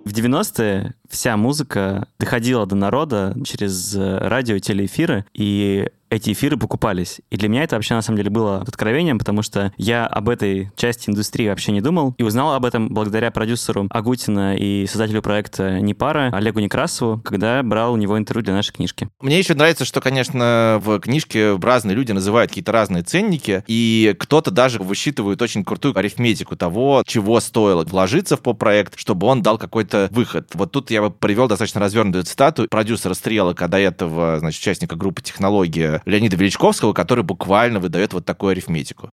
В 0.06 0.18
90-е 0.18 0.94
вся 1.16 1.38
музыка 1.38 2.08
доходила 2.20 2.66
до 2.66 2.76
народа 2.76 3.36
через 3.46 3.96
э, 3.96 4.18
радио, 4.18 4.60
телеэфиры, 4.60 5.26
и 5.34 5.88
эти 6.10 6.32
эфиры 6.32 6.58
покупались. 6.58 7.20
И 7.30 7.38
для 7.38 7.50
меня 7.50 7.64
это 7.64 7.76
вообще 7.76 7.94
на 7.94 8.02
самом 8.02 8.18
деле 8.18 8.30
было 8.30 8.62
откровением, 8.62 9.20
потому 9.20 9.42
что 9.42 9.74
я 9.78 10.06
об 10.06 10.30
этой 10.30 10.72
части 10.76 11.10
индустрии 11.10 11.50
вообще 11.50 11.72
не 11.72 11.82
думал 11.82 12.14
и 12.18 12.24
узнал 12.24 12.54
об 12.54 12.66
этом 12.66 12.90
благодаря 12.90 13.32
продюсеру 13.32 13.88
Агутина 13.90 14.56
и 14.56 14.86
создателю 14.88 15.22
проекта 15.22 15.80
«Непара» 15.80 16.30
Олегу 16.34 16.60
Некрасову, 16.60 17.20
когда 17.20 17.62
брал 17.64 17.94
у 17.94 17.98
него 17.98 18.18
интервью 18.18 18.46
для 18.46 18.54
нашей 18.54 18.74
книжки. 18.74 19.10
Мне 19.20 19.40
еще 19.40 19.56
нравится, 19.56 19.86
что, 19.86 20.00
конечно, 20.02 20.80
в 20.84 21.00
книжке 21.00 21.58
разные 21.58 21.96
люди 21.96 22.12
называют 22.12 22.52
какие-то 22.52 22.72
разные 22.72 23.04
ценники, 23.04 23.64
и 23.68 24.16
кто-то 24.18 24.52
даже 24.52 24.80
высчитывает 24.80 25.42
очень 25.42 25.64
крутую 25.64 25.98
арифметику 25.98 26.56
того, 26.56 27.04
чего 27.06 27.40
стоило 27.40 27.84
вложиться 27.84 28.38
в 28.38 28.42
поп-проект, 28.42 28.98
чтобы 28.98 29.28
он 29.28 29.42
дал 29.42 29.58
какой-то 29.58 30.08
выход. 30.12 30.50
Вот 30.54 30.72
тут 30.72 30.92
я 30.92 31.02
бы 31.10 31.16
привел 31.16 31.48
достаточно 31.48 31.82
развернутую 31.82 32.24
цитату 32.24 32.68
продюсера 32.70 33.14
«Стрелок», 33.14 33.62
а 33.62 33.68
до 33.68 33.78
этого, 33.78 34.40
значит, 34.40 34.62
участника 34.62 34.96
группы 34.96 35.22
«Технология» 35.22 36.02
Леонида 36.06 36.36
Величковского, 36.36 36.94
который 36.94 37.24
буквально 37.24 37.80
выдает 37.80 38.14
вот 38.14 38.26
такую 38.26 38.52
арифметику. 38.52 39.10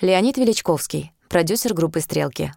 Леонид 0.00 0.36
Величковский, 0.36 1.12
продюсер 1.28 1.74
группы 1.74 2.00
«Стрелки». 2.00 2.52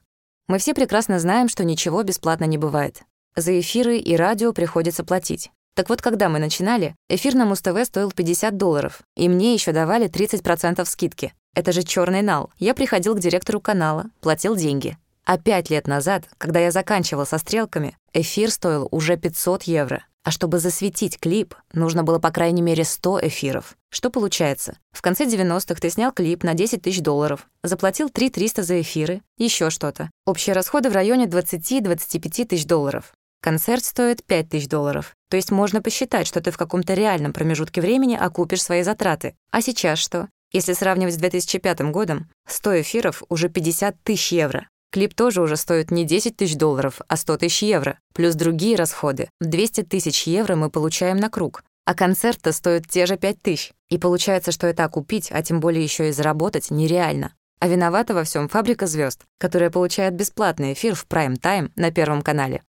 Мы 0.47 0.57
все 0.57 0.73
прекрасно 0.73 1.19
знаем, 1.19 1.47
что 1.47 1.63
ничего 1.63 2.01
бесплатно 2.03 2.45
не 2.45 2.57
бывает. 2.57 3.03
За 3.35 3.57
эфиры 3.59 3.97
и 3.97 4.15
радио 4.15 4.51
приходится 4.51 5.03
платить. 5.03 5.51
Так 5.75 5.89
вот, 5.89 6.01
когда 6.01 6.27
мы 6.27 6.39
начинали, 6.39 6.95
эфир 7.07 7.35
на 7.35 7.45
Муз-ТВ 7.45 7.85
стоил 7.85 8.11
50 8.11 8.57
долларов, 8.57 9.01
и 9.15 9.29
мне 9.29 9.53
еще 9.53 9.71
давали 9.71 10.09
30% 10.09 10.83
скидки. 10.85 11.33
Это 11.55 11.71
же 11.71 11.83
черный 11.83 12.21
нал. 12.21 12.51
Я 12.57 12.73
приходил 12.73 13.15
к 13.15 13.19
директору 13.19 13.61
канала, 13.61 14.07
платил 14.21 14.55
деньги. 14.55 14.97
А 15.29 15.37
пять 15.37 15.69
лет 15.69 15.85
назад, 15.85 16.27
когда 16.39 16.59
я 16.59 16.71
заканчивал 16.71 17.23
со 17.23 17.37
стрелками, 17.37 17.95
эфир 18.13 18.49
стоил 18.49 18.87
уже 18.89 19.15
500 19.15 19.61
евро. 19.65 20.03
А 20.23 20.31
чтобы 20.31 20.57
засветить 20.57 21.19
клип, 21.19 21.53
нужно 21.71 22.03
было 22.03 22.17
по 22.17 22.31
крайней 22.31 22.63
мере 22.63 22.83
100 22.83 23.27
эфиров. 23.27 23.77
Что 23.91 24.09
получается? 24.09 24.79
В 24.91 25.03
конце 25.03 25.25
90-х 25.25 25.79
ты 25.79 25.91
снял 25.91 26.11
клип 26.11 26.41
на 26.41 26.55
10 26.55 26.81
тысяч 26.81 27.01
долларов, 27.01 27.45
заплатил 27.61 28.09
3 28.09 28.31
300 28.31 28.63
за 28.63 28.81
эфиры, 28.81 29.21
еще 29.37 29.69
что-то. 29.69 30.09
Общие 30.25 30.55
расходы 30.55 30.89
в 30.89 30.93
районе 30.93 31.25
20-25 31.25 32.45
тысяч 32.45 32.65
долларов. 32.65 33.13
Концерт 33.43 33.83
стоит 33.83 34.23
5 34.23 34.49
тысяч 34.49 34.67
долларов. 34.67 35.13
То 35.29 35.37
есть 35.37 35.51
можно 35.51 35.83
посчитать, 35.83 36.25
что 36.25 36.41
ты 36.41 36.49
в 36.49 36.57
каком-то 36.57 36.95
реальном 36.95 37.33
промежутке 37.33 37.81
времени 37.81 38.15
окупишь 38.15 38.63
свои 38.63 38.81
затраты. 38.81 39.35
А 39.51 39.61
сейчас 39.61 39.99
что? 39.99 40.27
Если 40.51 40.73
сравнивать 40.73 41.13
с 41.13 41.17
2005 41.17 41.81
годом, 41.91 42.31
100 42.47 42.81
эфиров 42.81 43.21
уже 43.29 43.47
50 43.47 43.95
тысяч 44.01 44.31
евро. 44.31 44.67
Клип 44.91 45.13
тоже 45.13 45.41
уже 45.41 45.55
стоит 45.55 45.91
не 45.91 46.03
10 46.03 46.35
тысяч 46.35 46.55
долларов, 46.55 47.01
а 47.07 47.15
100 47.15 47.37
тысяч 47.37 47.61
евро. 47.61 47.99
Плюс 48.13 48.33
другие 48.33 48.75
расходы. 48.75 49.29
200 49.39 49.83
тысяч 49.83 50.23
евро 50.23 50.55
мы 50.55 50.71
получаем 50.71 51.17
на 51.17 51.29
круг. 51.29 51.63
А 51.85 51.93
концерт-то 51.93 52.51
стоит 52.51 52.87
те 52.87 53.05
же 53.05 53.15
5 53.15 53.41
тысяч. 53.41 53.71
И 53.89 53.99
получается, 53.99 54.51
что 54.51 54.65
это 54.65 54.83
окупить, 54.83 55.29
а 55.31 55.43
тем 55.43 55.59
более 55.59 55.83
еще 55.83 56.09
и 56.09 56.11
заработать, 56.11 56.71
нереально. 56.71 57.33
А 57.59 57.67
виновата 57.67 58.13
во 58.13 58.23
всем 58.23 58.47
фабрика 58.49 58.87
звезд, 58.87 59.25
которая 59.37 59.69
получает 59.69 60.15
бесплатный 60.15 60.73
эфир 60.73 60.95
в 60.95 61.05
прайм-тайм 61.05 61.71
на 61.75 61.91
Первом 61.91 62.21
канале 62.21 62.63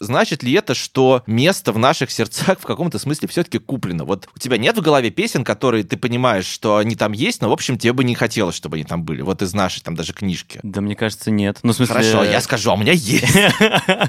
значит 0.00 0.42
ли 0.42 0.52
это, 0.52 0.74
что 0.74 1.22
место 1.26 1.72
в 1.72 1.78
наших 1.78 2.10
сердцах 2.10 2.60
в 2.60 2.66
каком-то 2.66 2.98
смысле 2.98 3.28
все-таки 3.28 3.58
куплено? 3.58 4.04
Вот 4.04 4.28
у 4.34 4.38
тебя 4.38 4.58
нет 4.58 4.76
в 4.76 4.82
голове 4.82 5.10
песен, 5.10 5.44
которые 5.44 5.84
ты 5.84 5.96
понимаешь, 5.96 6.46
что 6.46 6.76
они 6.76 6.96
там 6.96 7.12
есть, 7.12 7.42
но, 7.42 7.48
в 7.48 7.52
общем, 7.52 7.78
тебе 7.78 7.92
бы 7.92 8.04
не 8.04 8.14
хотелось, 8.14 8.54
чтобы 8.54 8.76
они 8.76 8.84
там 8.84 9.04
были. 9.04 9.22
Вот 9.22 9.42
из 9.42 9.54
нашей 9.54 9.82
там 9.82 9.94
даже 9.94 10.12
книжки. 10.12 10.60
Да, 10.62 10.80
мне 10.80 10.96
кажется, 10.96 11.30
нет. 11.30 11.58
Ну, 11.62 11.72
в 11.72 11.76
смысле... 11.76 11.94
Хорошо, 11.94 12.24
я 12.24 12.40
скажу, 12.40 12.70
а 12.70 12.74
у 12.74 12.76
меня 12.76 12.92
есть. 12.92 13.24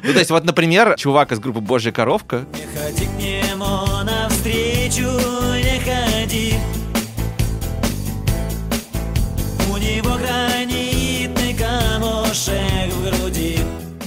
Ну, 0.04 0.13
то 0.13 0.19
есть, 0.19 0.30
вот, 0.30 0.43
например, 0.43 0.95
чувак 0.98 1.32
из 1.32 1.39
группы 1.39 1.60
«Божья 1.60 1.91
коровка». 1.91 2.45
Не 2.54 2.65
ходи 2.78 3.06
к 3.06 3.17
нему 3.17 3.86
навстречу, 4.04 5.35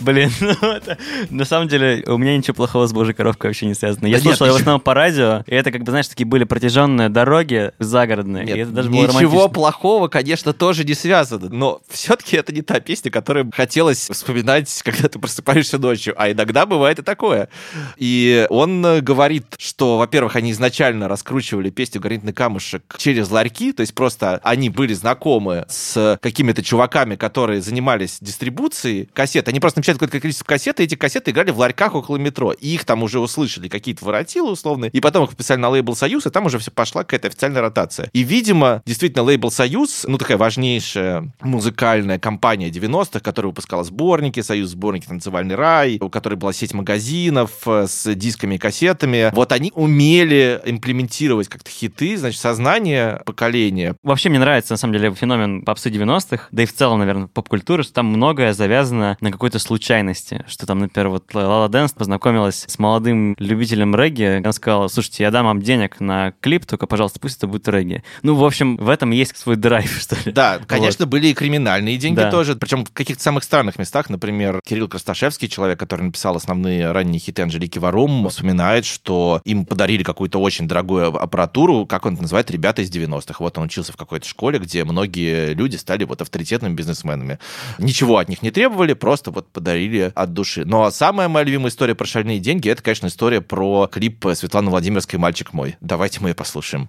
Блин, 0.09 0.31
ну 0.41 0.71
это... 0.71 0.97
На 1.29 1.45
самом 1.45 1.69
деле, 1.69 2.03
у 2.07 2.17
меня 2.17 2.35
ничего 2.35 2.55
плохого 2.55 2.87
с 2.87 2.93
Божьей 2.95 3.13
коровкой 3.13 3.51
вообще 3.51 3.67
не 3.67 3.75
связано. 3.75 4.07
Я 4.07 4.17
да 4.17 4.23
слушал 4.23 4.47
его 4.47 4.57
в 4.57 4.61
основном 4.61 4.81
по 4.81 4.95
радио, 4.95 5.45
и 5.47 5.55
это, 5.55 5.71
как 5.71 5.83
бы, 5.83 5.91
знаешь, 5.91 6.09
такие 6.09 6.25
были 6.25 6.45
протяженные 6.45 7.11
дороги 7.11 7.73
загородные. 7.79 8.45
Нет, 8.45 8.57
и 8.57 8.61
это 8.61 8.71
даже 8.71 8.89
ничего 8.89 9.49
плохого, 9.51 10.09
конечно, 10.09 10.55
тоже 10.55 10.85
не 10.85 10.95
связано, 10.95 11.51
но 11.51 11.83
все-таки 11.91 12.37
это 12.37 12.55
не 12.55 12.63
та 12.63 12.81
песня, 12.81 13.11
которую 13.11 13.51
хотелось 13.55 14.09
вспоминать, 14.09 14.81
когда 14.83 15.11
ты 15.11 15.19
просыпаешься 15.19 15.79
ночью, 15.79 16.15
а 16.17 16.33
иногда 16.33 16.65
бывает 16.65 16.99
и 16.99 17.03
такое. 17.03 17.51
И 17.99 18.47
он 18.49 19.03
говорит, 19.03 19.45
что, 19.59 19.99
во-первых, 19.99 20.37
они 20.37 20.53
изначально 20.53 21.09
раскручивали 21.09 21.69
песню 21.69 22.01
«Гранитный 22.01 22.33
камушек» 22.33 22.83
через 22.97 23.31
ларьки, 23.31 23.73
то 23.73 23.83
есть 23.83 23.95
просто 23.95 24.41
они 24.43 24.71
были 24.71 24.95
знакомы 24.95 25.67
с 25.69 26.19
какими-то 26.23 26.63
чуваками, 26.63 27.17
которые 27.17 27.61
занимались 27.61 28.19
дистрибуцией 28.23 29.11
кассет. 29.13 29.49
Они 29.49 29.61
просто 29.61 29.81
напечатали 29.81 29.98
какое-то 29.99 30.21
количество 30.21 30.45
кассет, 30.45 30.81
и 30.81 30.85
эти 30.85 30.95
кассеты 30.95 31.31
играли 31.31 31.51
в 31.51 31.59
ларьках 31.59 31.95
около 31.95 32.17
метро. 32.17 32.53
И 32.53 32.69
их 32.69 32.85
там 32.85 33.03
уже 33.03 33.21
услышали 33.21 33.69
какие-то 33.69 34.05
воротилы 34.05 34.53
условные, 34.53 34.91
и 34.91 35.01
потом 35.01 35.25
их 35.25 35.33
вписали 35.33 35.59
на 35.59 35.69
лейбл 35.69 35.95
«Союз», 35.95 36.27
и 36.27 36.31
там 36.31 36.47
уже 36.47 36.59
все 36.59 36.71
пошла 36.71 37.03
какая-то 37.03 37.29
официальная 37.29 37.63
ротация. 37.63 38.11
И, 38.13 38.23
видимо, 38.23 38.83
действительно, 38.87 39.23
лейбл 39.25 39.51
«Союз», 39.51 40.05
ну, 40.07 40.19
такая 40.19 40.39
важнейшая 40.39 41.33
музыкальная 41.41 42.19
компания 42.19 42.71
90-х, 42.71 43.21
которая 43.21 43.51
выпускала 43.51 43.85
сборники, 43.85 44.41
«Союз 44.41 44.71
сборники 44.71 45.07
«Танцевальный 45.07 45.55
рай», 45.55 45.99
у 46.01 46.09
которой 46.09 46.35
была 46.35 46.53
сеть 46.53 46.75
магазинов 46.75 47.51
э, 47.67 47.87
с 47.89 48.15
дисками 48.15 48.55
и 48.55 48.59
кассетами. 48.59 49.31
Вот 49.35 49.53
они 49.53 49.73
умели 49.75 50.61
имплементировать 50.65 51.49
как-то 51.49 51.71
хиты, 51.71 52.17
значит, 52.17 52.41
сознание 52.41 53.21
поколения. 53.25 53.95
Вообще 54.03 54.29
мне 54.29 54.39
нравится, 54.39 54.75
на 54.75 54.77
самом 54.77 54.95
деле, 54.95 55.13
феномен 55.15 55.63
попсы 55.63 55.91
90-х, 55.91 56.49
да 56.51 56.63
и 56.63 56.67
в 56.67 56.75
целом, 56.75 57.01
наверное, 57.01 57.27
поп-культуры, 57.27 57.83
что 57.83 57.95
там 57.95 58.07
многое 58.07 58.53
завязано 58.53 59.17
на 59.21 59.33
какой-то 59.33 59.59
случай 59.59 59.88
случайности, 59.89 60.45
что 60.47 60.67
там, 60.67 60.81
например, 60.81 61.09
вот 61.09 61.35
Лада 61.35 61.71
Дэнс 61.71 61.93
познакомилась 61.93 62.67
с 62.69 62.79
молодым 62.79 63.35
любителем 63.39 63.97
регги, 63.97 64.23
она 64.23 64.53
сказала, 64.53 64.89
слушайте, 64.89 65.23
я 65.23 65.31
дам 65.31 65.47
вам 65.47 65.63
денег 65.63 65.99
на 65.99 66.35
клип, 66.43 66.67
только, 66.67 66.87
пожалуйста, 66.87 67.19
пусть 67.21 67.39
это 67.39 67.47
будет 67.47 67.67
регги. 67.69 68.03
Ну, 68.23 68.35
в 68.35 68.45
общем, 68.45 68.77
в 68.77 68.91
этом 68.91 69.13
есть 69.13 69.35
свой 69.39 69.57
драйв, 69.57 69.91
что 69.99 70.15
ли. 70.27 70.33
Да, 70.33 70.61
конечно, 70.67 71.07
вот. 71.07 71.13
были 71.13 71.29
и 71.29 71.35
криминальные 71.35 71.97
деньги 71.97 72.19
да. 72.19 72.31
тоже, 72.31 72.55
причем 72.57 72.85
в 72.85 72.93
каких-то 72.93 73.23
самых 73.23 73.45
странных 73.45 73.79
местах, 73.79 74.11
например, 74.11 74.61
Кирилл 74.63 74.89
Красташевский, 74.89 75.49
человек, 75.49 75.79
который 75.79 76.03
написал 76.03 76.37
основные 76.37 76.93
ранние 76.93 77.19
хиты 77.19 77.41
Анжелики 77.41 77.79
Варум, 77.79 78.29
вспоминает, 78.29 78.85
что 78.85 79.41
им 79.47 79.65
подарили 79.65 80.03
какую-то 80.03 80.39
очень 80.39 80.69
дорогую 80.69 81.17
аппаратуру, 81.17 81.87
как 81.87 82.05
он 82.05 82.13
это 82.13 82.23
называет, 82.23 82.51
ребята 82.51 82.83
из 82.83 82.91
90-х. 82.91 83.37
Вот 83.39 83.57
он 83.57 83.65
учился 83.65 83.95
в 83.95 83.97
какой-то 83.97 84.29
школе, 84.29 84.59
где 84.59 84.85
многие 84.85 85.55
люди 85.55 85.77
стали 85.77 86.05
вот 86.05 86.21
авторитетными 86.21 86.75
бизнесменами. 86.75 87.39
Ничего 87.79 88.19
от 88.19 88.29
них 88.29 88.43
не 88.43 88.51
требовали, 88.51 88.93
просто 88.93 89.31
вот 89.31 89.51
подарили 89.51 89.68
подарили 89.69 90.13
от 90.15 90.33
души. 90.33 90.65
Но 90.65 90.91
самая 90.91 91.29
моя 91.29 91.45
любимая 91.45 91.69
история 91.69 91.95
про 91.95 92.07
шальные 92.07 92.39
деньги, 92.39 92.71
это, 92.71 92.83
конечно, 92.83 93.07
история 93.07 93.43
про 93.43 93.87
клип 93.87 94.25
Светланы 94.35 94.71
Владимирской 94.71 95.19
«Мальчик 95.19 95.53
мой». 95.53 95.77
Давайте 95.83 96.21
мы 96.21 96.31
ее 96.31 96.35
послушаем. 96.35 96.89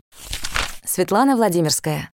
Светлана 0.86 1.36
Владимирская. 1.36 2.10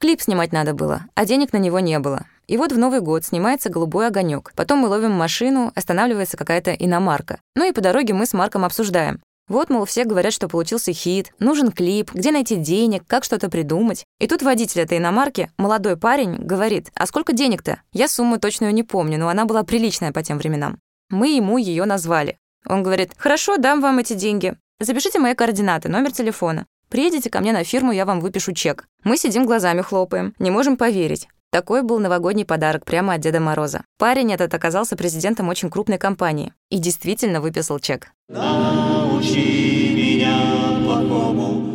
Клип 0.00 0.22
снимать 0.22 0.52
надо 0.52 0.72
было, 0.72 1.02
а 1.14 1.26
денег 1.26 1.52
на 1.52 1.58
него 1.58 1.80
не 1.80 1.98
было. 1.98 2.24
И 2.46 2.56
вот 2.56 2.72
в 2.72 2.78
Новый 2.78 3.00
год 3.00 3.24
снимается 3.26 3.68
«Голубой 3.68 4.06
огонек. 4.06 4.52
Потом 4.56 4.78
мы 4.78 4.88
ловим 4.88 5.12
машину, 5.12 5.70
останавливается 5.74 6.38
какая-то 6.38 6.72
иномарка. 6.72 7.38
Ну 7.54 7.68
и 7.68 7.72
по 7.72 7.82
дороге 7.82 8.14
мы 8.14 8.24
с 8.24 8.32
Марком 8.32 8.64
обсуждаем. 8.64 9.20
Вот, 9.48 9.70
мол, 9.70 9.84
все 9.84 10.04
говорят, 10.04 10.32
что 10.32 10.48
получился 10.48 10.92
хит, 10.92 11.32
нужен 11.38 11.70
клип, 11.70 12.12
где 12.12 12.32
найти 12.32 12.56
денег, 12.56 13.04
как 13.06 13.22
что-то 13.22 13.48
придумать. 13.48 14.04
И 14.18 14.26
тут 14.26 14.42
водитель 14.42 14.80
этой 14.80 14.98
иномарки, 14.98 15.50
молодой 15.56 15.96
парень, 15.96 16.36
говорит, 16.36 16.90
а 16.94 17.06
сколько 17.06 17.32
денег-то? 17.32 17.80
Я 17.92 18.08
сумму 18.08 18.40
точную 18.40 18.74
не 18.74 18.82
помню, 18.82 19.18
но 19.18 19.28
она 19.28 19.44
была 19.44 19.62
приличная 19.62 20.12
по 20.12 20.22
тем 20.22 20.38
временам. 20.38 20.78
Мы 21.10 21.28
ему 21.28 21.58
ее 21.58 21.84
назвали. 21.84 22.38
Он 22.68 22.82
говорит, 22.82 23.12
хорошо, 23.16 23.56
дам 23.56 23.80
вам 23.80 23.98
эти 23.98 24.14
деньги. 24.14 24.56
Запишите 24.80 25.20
мои 25.20 25.34
координаты, 25.34 25.88
номер 25.88 26.10
телефона. 26.10 26.66
Приедете 26.88 27.30
ко 27.30 27.40
мне 27.40 27.52
на 27.52 27.62
фирму, 27.62 27.92
я 27.92 28.04
вам 28.04 28.20
выпишу 28.20 28.52
чек. 28.52 28.88
Мы 29.04 29.16
сидим 29.16 29.46
глазами 29.46 29.82
хлопаем, 29.82 30.34
не 30.40 30.50
можем 30.50 30.76
поверить. 30.76 31.28
Такой 31.50 31.82
был 31.82 31.98
новогодний 31.98 32.44
подарок 32.44 32.84
прямо 32.84 33.14
от 33.14 33.20
Деда 33.20 33.40
Мороза. 33.40 33.82
Парень 33.98 34.32
этот 34.32 34.52
оказался 34.52 34.96
президентом 34.96 35.48
очень 35.48 35.70
крупной 35.70 35.98
компании 35.98 36.52
и 36.70 36.78
действительно 36.78 37.40
выписал 37.40 37.78
чек. 37.78 38.08
Научи 38.28 39.94
меня 39.94 40.38
плохому 40.84 41.65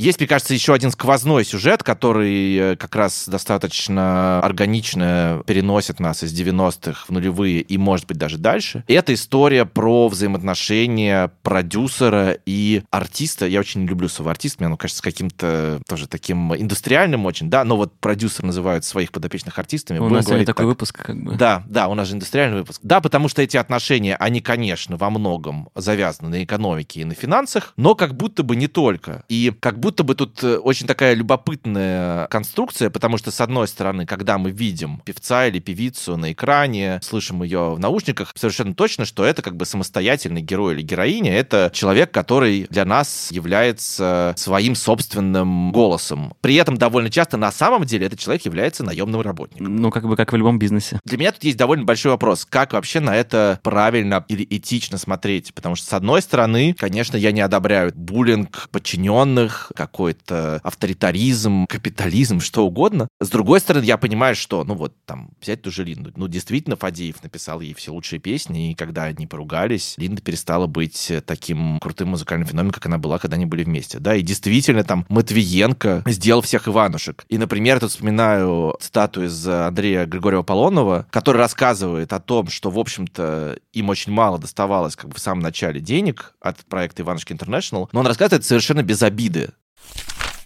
есть, 0.00 0.18
мне 0.18 0.26
кажется, 0.26 0.54
еще 0.54 0.72
один 0.72 0.90
сквозной 0.90 1.44
сюжет, 1.44 1.82
который 1.82 2.56
э, 2.56 2.76
как 2.76 2.96
раз 2.96 3.28
достаточно 3.28 4.40
органично 4.40 5.42
переносит 5.46 6.00
нас 6.00 6.22
из 6.22 6.32
90-х 6.32 7.04
в 7.06 7.10
нулевые 7.10 7.60
и, 7.60 7.76
может 7.76 8.06
быть, 8.06 8.16
даже 8.16 8.38
дальше. 8.38 8.82
Это 8.88 9.12
история 9.12 9.66
про 9.66 10.08
взаимоотношения 10.08 11.30
продюсера 11.42 12.38
и 12.46 12.82
артиста. 12.90 13.46
Я 13.46 13.60
очень 13.60 13.84
люблю 13.84 14.08
слово 14.08 14.30
артист, 14.30 14.58
мне 14.58 14.66
оно 14.66 14.76
кажется 14.76 15.02
каким-то 15.02 15.82
тоже 15.86 16.08
таким 16.08 16.54
индустриальным 16.54 17.26
очень, 17.26 17.50
да, 17.50 17.64
но 17.64 17.76
вот 17.76 17.92
продюсер 18.00 18.44
называют 18.44 18.84
своих 18.84 19.12
подопечных 19.12 19.58
артистами. 19.58 19.98
У 19.98 20.08
нас 20.08 20.24
сегодня 20.24 20.46
такой 20.46 20.64
так. 20.64 20.68
выпуск, 20.68 20.98
как 21.02 21.22
бы. 21.22 21.34
Да, 21.34 21.62
да, 21.68 21.88
у 21.88 21.94
нас 21.94 22.08
же 22.08 22.14
индустриальный 22.14 22.60
выпуск. 22.60 22.80
Да, 22.82 23.02
потому 23.02 23.28
что 23.28 23.42
эти 23.42 23.58
отношения, 23.58 24.16
они, 24.16 24.40
конечно, 24.40 24.96
во 24.96 25.10
многом 25.10 25.68
завязаны 25.74 26.30
на 26.30 26.42
экономике 26.42 27.02
и 27.02 27.04
на 27.04 27.14
финансах, 27.14 27.74
но 27.76 27.94
как 27.94 28.16
будто 28.16 28.42
бы 28.42 28.56
не 28.56 28.66
только. 28.66 29.24
И 29.28 29.52
как 29.60 29.78
будто 29.78 29.89
будто 29.90 30.04
бы 30.04 30.14
тут 30.14 30.44
э, 30.44 30.56
очень 30.58 30.86
такая 30.86 31.14
любопытная 31.14 32.28
конструкция, 32.28 32.90
потому 32.90 33.18
что, 33.18 33.32
с 33.32 33.40
одной 33.40 33.66
стороны, 33.66 34.06
когда 34.06 34.38
мы 34.38 34.52
видим 34.52 35.02
певца 35.04 35.48
или 35.48 35.58
певицу 35.58 36.16
на 36.16 36.30
экране, 36.30 37.00
слышим 37.02 37.42
ее 37.42 37.74
в 37.74 37.80
наушниках, 37.80 38.30
совершенно 38.36 38.72
точно, 38.72 39.04
что 39.04 39.24
это 39.24 39.42
как 39.42 39.56
бы 39.56 39.66
самостоятельный 39.66 40.42
герой 40.42 40.74
или 40.74 40.82
героиня, 40.82 41.34
это 41.34 41.72
человек, 41.74 42.12
который 42.12 42.68
для 42.70 42.84
нас 42.84 43.32
является 43.32 44.32
своим 44.36 44.76
собственным 44.76 45.72
голосом. 45.72 46.34
При 46.40 46.54
этом 46.54 46.76
довольно 46.76 47.10
часто 47.10 47.36
на 47.36 47.50
самом 47.50 47.84
деле 47.84 48.06
этот 48.06 48.20
человек 48.20 48.44
является 48.44 48.84
наемным 48.84 49.22
работником. 49.22 49.74
Ну, 49.74 49.90
как 49.90 50.06
бы 50.06 50.14
как 50.14 50.32
в 50.32 50.36
любом 50.36 50.60
бизнесе. 50.60 51.00
Для 51.04 51.18
меня 51.18 51.32
тут 51.32 51.42
есть 51.42 51.56
довольно 51.56 51.84
большой 51.84 52.12
вопрос, 52.12 52.46
как 52.48 52.74
вообще 52.74 53.00
на 53.00 53.16
это 53.16 53.58
правильно 53.64 54.24
или 54.28 54.46
этично 54.48 54.98
смотреть, 54.98 55.52
потому 55.52 55.74
что, 55.74 55.88
с 55.88 55.92
одной 55.94 56.22
стороны, 56.22 56.76
конечно, 56.78 57.16
я 57.16 57.32
не 57.32 57.40
одобряю 57.40 57.92
буллинг 57.92 58.68
подчиненных, 58.70 59.72
какой-то 59.80 60.60
авторитаризм, 60.62 61.66
капитализм, 61.66 62.40
что 62.50 62.66
угодно. 62.66 63.08
С 63.18 63.30
другой 63.30 63.60
стороны, 63.60 63.84
я 63.84 63.96
понимаю, 63.96 64.36
что, 64.36 64.62
ну 64.64 64.74
вот, 64.74 64.94
там, 65.06 65.30
взять 65.40 65.62
ту 65.62 65.70
же 65.70 65.84
Линду. 65.84 66.12
Ну, 66.16 66.28
действительно, 66.28 66.76
Фадеев 66.76 67.22
написал 67.22 67.60
ей 67.60 67.72
все 67.72 67.90
лучшие 67.92 68.20
песни, 68.20 68.72
и 68.72 68.74
когда 68.74 69.04
они 69.04 69.26
поругались, 69.26 69.94
Линда 69.96 70.20
перестала 70.20 70.66
быть 70.66 71.10
таким 71.24 71.78
крутым 71.80 72.08
музыкальным 72.08 72.46
феноменом, 72.46 72.72
как 72.72 72.84
она 72.84 72.98
была, 72.98 73.18
когда 73.18 73.36
они 73.36 73.46
были 73.46 73.64
вместе. 73.64 73.98
Да, 73.98 74.14
и 74.14 74.20
действительно, 74.20 74.84
там, 74.84 75.06
Матвиенко 75.08 76.02
сделал 76.06 76.42
всех 76.42 76.68
Иванушек. 76.68 77.24
И, 77.30 77.38
например, 77.38 77.80
тут 77.80 77.90
вспоминаю 77.90 78.76
цитату 78.80 79.24
из 79.24 79.46
Андрея 79.48 80.04
Григорьева 80.04 80.42
Полонова, 80.42 81.06
который 81.10 81.38
рассказывает 81.38 82.12
о 82.12 82.20
том, 82.20 82.48
что, 82.48 82.70
в 82.70 82.78
общем-то, 82.78 83.58
им 83.72 83.88
очень 83.88 84.12
мало 84.12 84.38
доставалось 84.38 84.96
как 84.96 85.08
бы 85.08 85.16
в 85.16 85.20
самом 85.20 85.42
начале 85.42 85.80
денег 85.80 86.34
от 86.40 86.58
проекта 86.66 87.02
Иванушки 87.02 87.32
Интернешнл, 87.32 87.88
но 87.92 88.00
он 88.00 88.06
рассказывает 88.06 88.44
совершенно 88.44 88.82
без 88.82 89.02
обиды. 89.02 89.50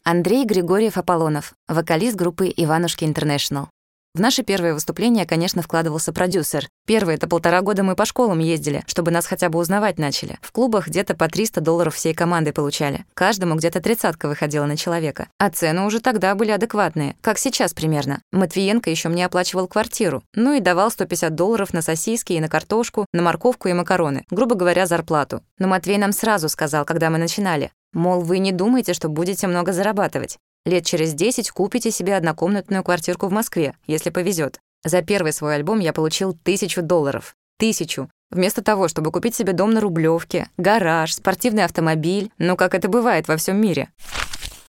Андрей 0.02 0.44
Григорьев 0.44 0.98
Аполлонов, 0.98 1.54
вокалист 1.66 2.14
группы 2.14 2.52
Иванушки 2.54 3.04
Интернешнл. 3.04 3.68
В 4.16 4.20
наше 4.20 4.44
первое 4.44 4.74
выступление, 4.74 5.26
конечно, 5.26 5.60
вкладывался 5.60 6.12
продюсер. 6.12 6.68
Первые 6.86 7.16
это 7.16 7.26
полтора 7.26 7.62
года 7.62 7.82
мы 7.82 7.96
по 7.96 8.04
школам 8.04 8.38
ездили, 8.38 8.84
чтобы 8.86 9.10
нас 9.10 9.26
хотя 9.26 9.48
бы 9.48 9.58
узнавать 9.58 9.98
начали. 9.98 10.38
В 10.40 10.52
клубах 10.52 10.86
где-то 10.86 11.16
по 11.16 11.28
300 11.28 11.60
долларов 11.60 11.96
всей 11.96 12.14
командой 12.14 12.52
получали. 12.52 13.06
Каждому 13.14 13.56
где-то 13.56 13.80
тридцатка 13.80 14.28
выходила 14.28 14.66
на 14.66 14.76
человека. 14.76 15.26
А 15.38 15.50
цены 15.50 15.84
уже 15.84 15.98
тогда 15.98 16.36
были 16.36 16.52
адекватные, 16.52 17.16
как 17.22 17.38
сейчас 17.38 17.74
примерно. 17.74 18.22
Матвиенко 18.30 18.88
еще 18.88 19.08
мне 19.08 19.26
оплачивал 19.26 19.66
квартиру. 19.66 20.22
Ну 20.36 20.52
и 20.52 20.60
давал 20.60 20.92
150 20.92 21.34
долларов 21.34 21.72
на 21.72 21.82
сосиски 21.82 22.34
и 22.34 22.40
на 22.40 22.48
картошку, 22.48 23.06
на 23.12 23.22
морковку 23.22 23.66
и 23.66 23.72
макароны. 23.72 24.26
Грубо 24.30 24.54
говоря, 24.54 24.86
зарплату. 24.86 25.42
Но 25.58 25.66
Матвей 25.66 25.98
нам 25.98 26.12
сразу 26.12 26.48
сказал, 26.48 26.84
когда 26.84 27.10
мы 27.10 27.18
начинали. 27.18 27.72
Мол, 27.94 28.20
вы 28.20 28.40
не 28.40 28.52
думайте, 28.52 28.92
что 28.92 29.08
будете 29.08 29.46
много 29.46 29.72
зарабатывать. 29.72 30.36
Лет 30.66 30.84
через 30.84 31.14
10 31.14 31.50
купите 31.50 31.90
себе 31.90 32.16
однокомнатную 32.16 32.82
квартирку 32.82 33.28
в 33.28 33.32
Москве, 33.32 33.74
если 33.86 34.10
повезет. 34.10 34.58
За 34.84 35.00
первый 35.00 35.32
свой 35.32 35.54
альбом 35.54 35.78
я 35.78 35.92
получил 35.92 36.36
тысячу 36.42 36.82
долларов. 36.82 37.34
Тысячу. 37.58 38.10
Вместо 38.30 38.62
того, 38.62 38.88
чтобы 38.88 39.12
купить 39.12 39.36
себе 39.36 39.52
дом 39.52 39.72
на 39.72 39.80
Рублевке, 39.80 40.48
гараж, 40.56 41.14
спортивный 41.14 41.64
автомобиль, 41.64 42.32
ну 42.38 42.56
как 42.56 42.74
это 42.74 42.88
бывает 42.88 43.28
во 43.28 43.36
всем 43.36 43.60
мире. 43.60 43.90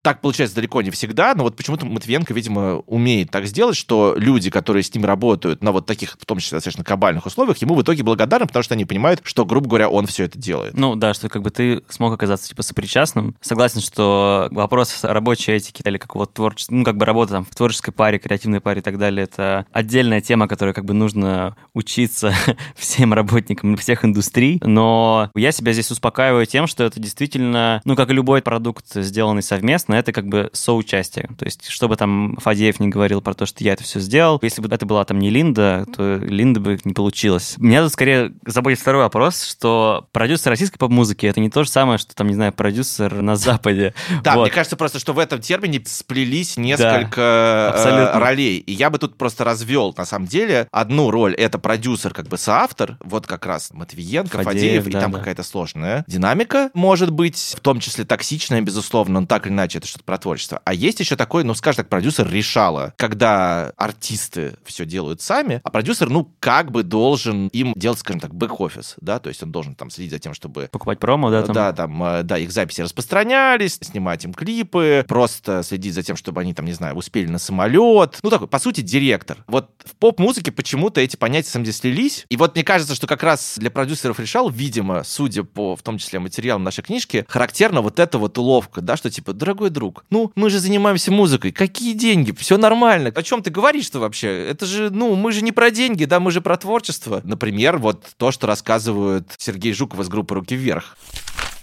Так 0.02 0.20
получается 0.20 0.56
далеко 0.56 0.82
не 0.82 0.90
всегда, 0.90 1.32
но 1.36 1.44
вот 1.44 1.56
почему-то 1.56 1.86
Матвиенко, 1.86 2.34
видимо, 2.34 2.82
умеет 2.86 3.30
так 3.30 3.46
сделать, 3.46 3.76
что 3.76 4.14
люди, 4.16 4.50
которые 4.50 4.82
с 4.82 4.92
ним 4.92 5.04
работают 5.04 5.62
на 5.62 5.70
вот 5.70 5.86
таких, 5.86 6.16
в 6.18 6.26
том 6.26 6.38
числе, 6.38 6.56
достаточно 6.56 6.82
кабальных 6.82 7.24
условиях, 7.24 7.58
ему 7.58 7.76
в 7.76 7.82
итоге 7.82 8.02
благодарны, 8.02 8.48
потому 8.48 8.64
что 8.64 8.74
они 8.74 8.84
понимают, 8.84 9.20
что, 9.22 9.44
грубо 9.44 9.68
говоря, 9.68 9.88
он 9.88 10.06
все 10.06 10.24
это 10.24 10.38
делает. 10.38 10.74
Ну 10.74 10.96
да, 10.96 11.14
что 11.14 11.28
как 11.28 11.42
бы 11.42 11.50
ты 11.50 11.84
смог 11.88 12.12
оказаться 12.12 12.48
типа 12.48 12.62
сопричастным. 12.62 13.36
Согласен, 13.40 13.80
что 13.80 14.48
вопрос 14.50 15.04
рабочей 15.04 15.52
этики 15.52 15.82
или 15.84 15.98
какого-то 15.98 16.32
творчества, 16.34 16.74
ну 16.74 16.84
как 16.84 16.96
бы 16.96 17.04
работа 17.04 17.34
там 17.34 17.44
в 17.44 17.54
творческой 17.54 17.92
паре, 17.92 18.18
креативной 18.18 18.60
паре 18.60 18.80
и 18.80 18.82
так 18.82 18.98
далее, 18.98 19.22
это 19.22 19.66
отдельная 19.70 20.20
тема, 20.20 20.48
которую 20.48 20.74
как 20.74 20.84
бы 20.84 20.94
нужно 20.94 21.56
учиться 21.74 22.34
всем 22.76 23.12
работникам 23.12 23.76
всех 23.76 24.04
индустрий. 24.04 24.60
Но 24.64 25.30
я 25.36 25.52
себя 25.52 25.72
здесь 25.72 25.92
успокаиваю 25.92 26.46
тем, 26.46 26.66
что 26.66 26.82
это 26.82 26.98
действительно, 26.98 27.80
ну 27.84 27.94
как 27.94 28.10
и 28.10 28.14
любой 28.14 28.42
продукт, 28.42 28.86
сделанный 28.94 29.44
совместно, 29.44 29.91
но 29.92 29.98
это 29.98 30.10
как 30.12 30.26
бы 30.26 30.48
соучастие. 30.54 31.28
То 31.36 31.44
есть, 31.44 31.68
чтобы 31.68 31.96
там 31.96 32.38
Фадеев 32.38 32.80
не 32.80 32.88
говорил 32.88 33.20
про 33.20 33.34
то, 33.34 33.44
что 33.44 33.62
я 33.62 33.74
это 33.74 33.84
все 33.84 34.00
сделал, 34.00 34.38
если 34.40 34.62
бы 34.62 34.74
это 34.74 34.86
была 34.86 35.04
там 35.04 35.18
не 35.18 35.28
Линда, 35.28 35.84
то 35.94 36.16
Линда 36.16 36.60
бы 36.60 36.80
не 36.84 36.94
получилось. 36.94 37.56
Меня 37.58 37.82
тут 37.82 37.92
скорее 37.92 38.32
заботит 38.46 38.78
второй 38.78 39.02
вопрос, 39.02 39.42
что 39.42 40.08
продюсер 40.12 40.48
российской 40.48 40.78
поп-музыки 40.78 41.26
это 41.26 41.40
не 41.40 41.50
то 41.50 41.62
же 41.62 41.68
самое, 41.68 41.98
что 41.98 42.14
там, 42.14 42.28
не 42.28 42.32
знаю, 42.32 42.54
продюсер 42.54 43.20
на 43.20 43.36
Западе. 43.36 43.92
Да, 44.24 44.36
мне 44.36 44.48
кажется 44.48 44.76
просто, 44.76 44.98
что 44.98 45.12
в 45.12 45.18
этом 45.18 45.42
термине 45.42 45.82
сплелись 45.84 46.56
несколько 46.56 47.74
э, 47.76 48.18
ролей. 48.18 48.60
И 48.60 48.72
я 48.72 48.88
бы 48.88 48.98
тут 48.98 49.18
просто 49.18 49.44
развел, 49.44 49.94
на 49.94 50.06
самом 50.06 50.26
деле, 50.26 50.68
одну 50.70 51.10
роль 51.10 51.34
это 51.34 51.58
продюсер, 51.58 52.14
как 52.14 52.28
бы 52.28 52.38
соавтор, 52.38 52.96
вот 53.00 53.26
как 53.26 53.44
раз 53.44 53.72
Матвиенко, 53.74 54.42
Фадеев, 54.42 54.86
и 54.86 54.90
там 54.92 55.12
какая-то 55.12 55.42
сложная 55.42 56.02
динамика, 56.06 56.70
может 56.72 57.10
быть, 57.10 57.54
в 57.58 57.60
том 57.60 57.78
числе 57.78 58.06
токсичная, 58.06 58.62
безусловно, 58.62 59.20
но 59.20 59.26
так 59.26 59.46
или 59.46 59.52
иначе 59.52 59.81
это 59.82 59.88
что-то 59.88 60.04
про 60.04 60.18
творчество. 60.18 60.62
А 60.64 60.72
есть 60.72 61.00
еще 61.00 61.16
такой, 61.16 61.44
ну, 61.44 61.54
скажем 61.54 61.78
так, 61.78 61.88
продюсер 61.88 62.30
решала, 62.30 62.94
когда 62.96 63.72
артисты 63.76 64.54
все 64.64 64.84
делают 64.84 65.20
сами, 65.20 65.60
а 65.64 65.70
продюсер, 65.70 66.08
ну, 66.08 66.32
как 66.40 66.70
бы 66.70 66.82
должен 66.82 67.48
им 67.48 67.72
делать, 67.76 67.98
скажем 67.98 68.20
так, 68.20 68.34
бэк-офис, 68.34 68.94
да, 69.00 69.18
то 69.18 69.28
есть 69.28 69.42
он 69.42 69.50
должен 69.52 69.74
там 69.74 69.90
следить 69.90 70.12
за 70.12 70.18
тем, 70.18 70.34
чтобы... 70.34 70.68
Покупать 70.70 70.98
промо, 70.98 71.30
да? 71.30 71.42
Там... 71.42 71.54
Да, 71.54 71.72
там, 71.72 72.02
э, 72.04 72.22
да, 72.22 72.38
их 72.38 72.52
записи 72.52 72.80
распространялись, 72.80 73.78
снимать 73.80 74.24
им 74.24 74.32
клипы, 74.32 75.04
просто 75.08 75.62
следить 75.62 75.94
за 75.94 76.02
тем, 76.02 76.16
чтобы 76.16 76.40
они 76.40 76.54
там, 76.54 76.66
не 76.66 76.72
знаю, 76.72 76.94
успели 76.94 77.26
на 77.26 77.38
самолет. 77.38 78.18
Ну, 78.22 78.30
такой, 78.30 78.48
по 78.48 78.58
сути, 78.58 78.80
директор. 78.80 79.44
Вот 79.46 79.70
в 79.84 79.96
поп-музыке 79.96 80.52
почему-то 80.52 81.00
эти 81.00 81.16
понятия 81.16 81.50
сам 81.50 81.64
слились. 81.72 82.26
И 82.28 82.36
вот 82.36 82.54
мне 82.54 82.64
кажется, 82.64 82.94
что 82.94 83.06
как 83.06 83.22
раз 83.22 83.54
для 83.56 83.70
продюсеров 83.70 84.20
решал, 84.20 84.50
видимо, 84.50 85.02
судя 85.04 85.42
по, 85.42 85.74
в 85.74 85.82
том 85.82 85.98
числе, 85.98 86.18
материалам 86.18 86.62
нашей 86.62 86.82
книжки, 86.82 87.24
характерна 87.28 87.80
вот 87.80 87.98
эта 87.98 88.18
вот 88.18 88.36
уловка, 88.38 88.80
да, 88.80 88.96
что 88.96 89.10
типа, 89.10 89.32
дорогой 89.32 89.70
друг. 89.72 90.04
Ну, 90.10 90.32
мы 90.34 90.50
же 90.50 90.58
занимаемся 90.58 91.10
музыкой. 91.10 91.52
Какие 91.52 91.94
деньги? 91.94 92.32
Все 92.32 92.56
нормально. 92.56 93.10
О 93.14 93.22
чем 93.22 93.42
ты 93.42 93.50
говоришь-то 93.50 93.98
вообще? 93.98 94.46
Это 94.46 94.66
же, 94.66 94.90
ну, 94.90 95.14
мы 95.14 95.32
же 95.32 95.42
не 95.42 95.52
про 95.52 95.70
деньги, 95.70 96.04
да, 96.04 96.20
мы 96.20 96.30
же 96.30 96.40
про 96.40 96.56
творчество. 96.56 97.20
Например, 97.24 97.78
вот 97.78 98.04
то, 98.16 98.30
что 98.30 98.46
рассказывают 98.46 99.32
Сергей 99.38 99.72
Жуков 99.72 100.00
из 100.00 100.08
группы 100.08 100.34
«Руки 100.34 100.54
вверх». 100.54 100.96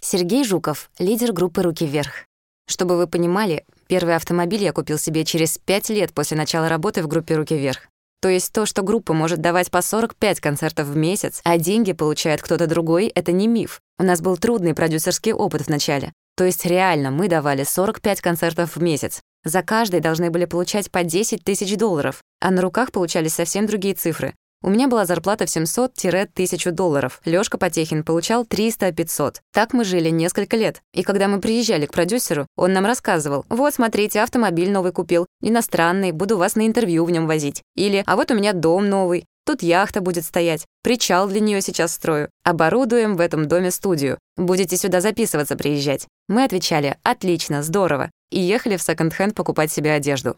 Сергей 0.02 0.44
Жуков, 0.44 0.90
лидер 0.98 1.34
группы 1.34 1.62
«Руки 1.62 1.86
вверх». 1.86 2.26
Чтобы 2.68 2.98
вы 2.98 3.08
понимали, 3.08 3.66
первый 3.88 4.16
автомобиль 4.16 4.64
я 4.64 4.74
купил 4.74 4.98
себе 4.98 5.26
через 5.26 5.58
пять 5.58 5.90
лет 5.90 6.14
после 6.14 6.38
начала 6.38 6.70
работы 6.70 7.02
в 7.02 7.08
группе 7.08 7.36
«Руки 7.36 7.56
вверх». 7.56 7.88
То 8.22 8.28
есть 8.28 8.52
то, 8.52 8.66
что 8.66 8.82
группа 8.82 9.14
может 9.14 9.40
давать 9.40 9.72
по 9.72 9.82
45 9.82 10.42
концертов 10.42 10.88
в 10.88 10.96
месяц, 10.96 11.42
а 11.46 11.58
деньги 11.58 11.94
получает 11.94 12.42
кто-то 12.42 12.68
другой, 12.68 13.08
это 13.08 13.32
не 13.32 13.48
миф. 13.48 13.80
У 13.98 14.04
нас 14.04 14.20
был 14.20 14.36
трудный 14.36 14.74
продюсерский 14.74 15.32
опыт 15.32 15.64
в 15.64 15.70
начале. 15.70 16.12
То 16.40 16.46
есть 16.46 16.66
реально 16.66 17.12
мы 17.12 17.28
давали 17.28 17.66
45 17.66 18.22
концертов 18.22 18.78
в 18.78 18.82
месяц. 18.82 19.20
За 19.44 19.62
каждый 19.62 20.00
должны 20.00 20.30
были 20.30 20.46
получать 20.46 20.90
по 20.90 21.04
10 21.04 21.44
тысяч 21.44 21.76
долларов, 21.76 22.24
а 22.40 22.50
на 22.50 22.62
руках 22.62 22.94
получались 22.94 23.34
совсем 23.34 23.66
другие 23.66 23.94
цифры. 23.94 24.34
У 24.64 24.70
меня 24.70 24.88
была 24.88 25.06
зарплата 25.06 25.46
в 25.46 25.50
700-1000 25.50 26.72
долларов. 26.72 27.20
Лёшка 27.26 27.58
Потехин 27.58 28.06
получал 28.06 28.46
300-500. 28.46 29.40
Так 29.52 29.74
мы 29.74 29.84
жили 29.84 30.08
несколько 30.08 30.56
лет. 30.56 30.82
И 30.94 31.04
когда 31.04 31.28
мы 31.28 31.42
приезжали 31.42 31.86
к 31.86 31.92
продюсеру, 31.92 32.48
он 32.56 32.72
нам 32.72 32.86
рассказывал, 32.86 33.46
вот, 33.50 33.74
смотрите, 33.74 34.22
автомобиль 34.22 34.72
новый 34.72 34.94
купил, 34.94 35.26
иностранный, 35.42 36.14
буду 36.14 36.38
вас 36.38 36.56
на 36.56 36.66
интервью 36.66 37.04
в 37.04 37.12
нем 37.12 37.28
возить. 37.28 37.64
Или, 37.76 38.02
а 38.06 38.16
вот 38.16 38.32
у 38.32 38.36
меня 38.36 38.54
дом 38.54 38.88
новый, 38.88 39.26
Тут 39.50 39.64
яхта 39.64 40.00
будет 40.00 40.26
стоять. 40.26 40.68
Причал 40.84 41.28
для 41.28 41.40
нее 41.40 41.60
сейчас 41.62 41.94
строю. 41.94 42.30
Оборудуем 42.44 43.16
в 43.16 43.20
этом 43.20 43.48
доме 43.48 43.72
студию. 43.72 44.20
Будете 44.38 44.78
сюда 44.78 45.02
записываться 45.02 45.56
приезжать. 45.56 46.06
Мы 46.28 46.44
отвечали 46.44 46.98
«Отлично, 47.02 47.64
здорово» 47.64 48.12
и 48.30 48.40
ехали 48.40 48.78
в 48.78 48.84
секонд-хенд 48.84 49.34
покупать 49.34 49.72
себе 49.72 49.94
одежду. 49.94 50.38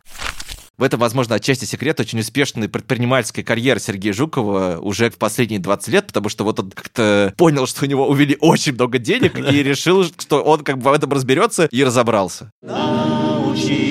В 0.78 0.84
этом, 0.84 1.02
возможно, 1.02 1.36
отчасти 1.36 1.65
секрет 1.65 2.00
очень 2.00 2.21
успешной 2.21 2.69
предпринимательской 2.69 3.43
карьеры 3.43 3.82
Сергея 3.82 4.13
Жукова 4.13 4.78
уже 4.82 5.10
в 5.10 5.17
последние 5.17 5.60
20 5.60 5.88
лет, 5.89 6.08
потому 6.08 6.30
что 6.30 6.45
вот 6.45 6.62
он 6.62 6.71
как-то 6.71 7.34
понял, 7.36 7.67
что 7.67 7.84
у 7.84 7.89
него 7.89 8.08
увели 8.08 8.38
очень 8.39 8.76
много 8.76 8.97
денег 8.97 9.38
и 9.38 9.41
решил, 9.62 10.06
что 10.06 10.41
он 10.41 10.63
как 10.63 10.78
бы 10.78 10.89
в 10.89 10.93
этом 10.93 11.12
разберется 11.12 11.67
и 11.69 11.84
разобрался. 11.84 12.50
Научи 12.62 13.90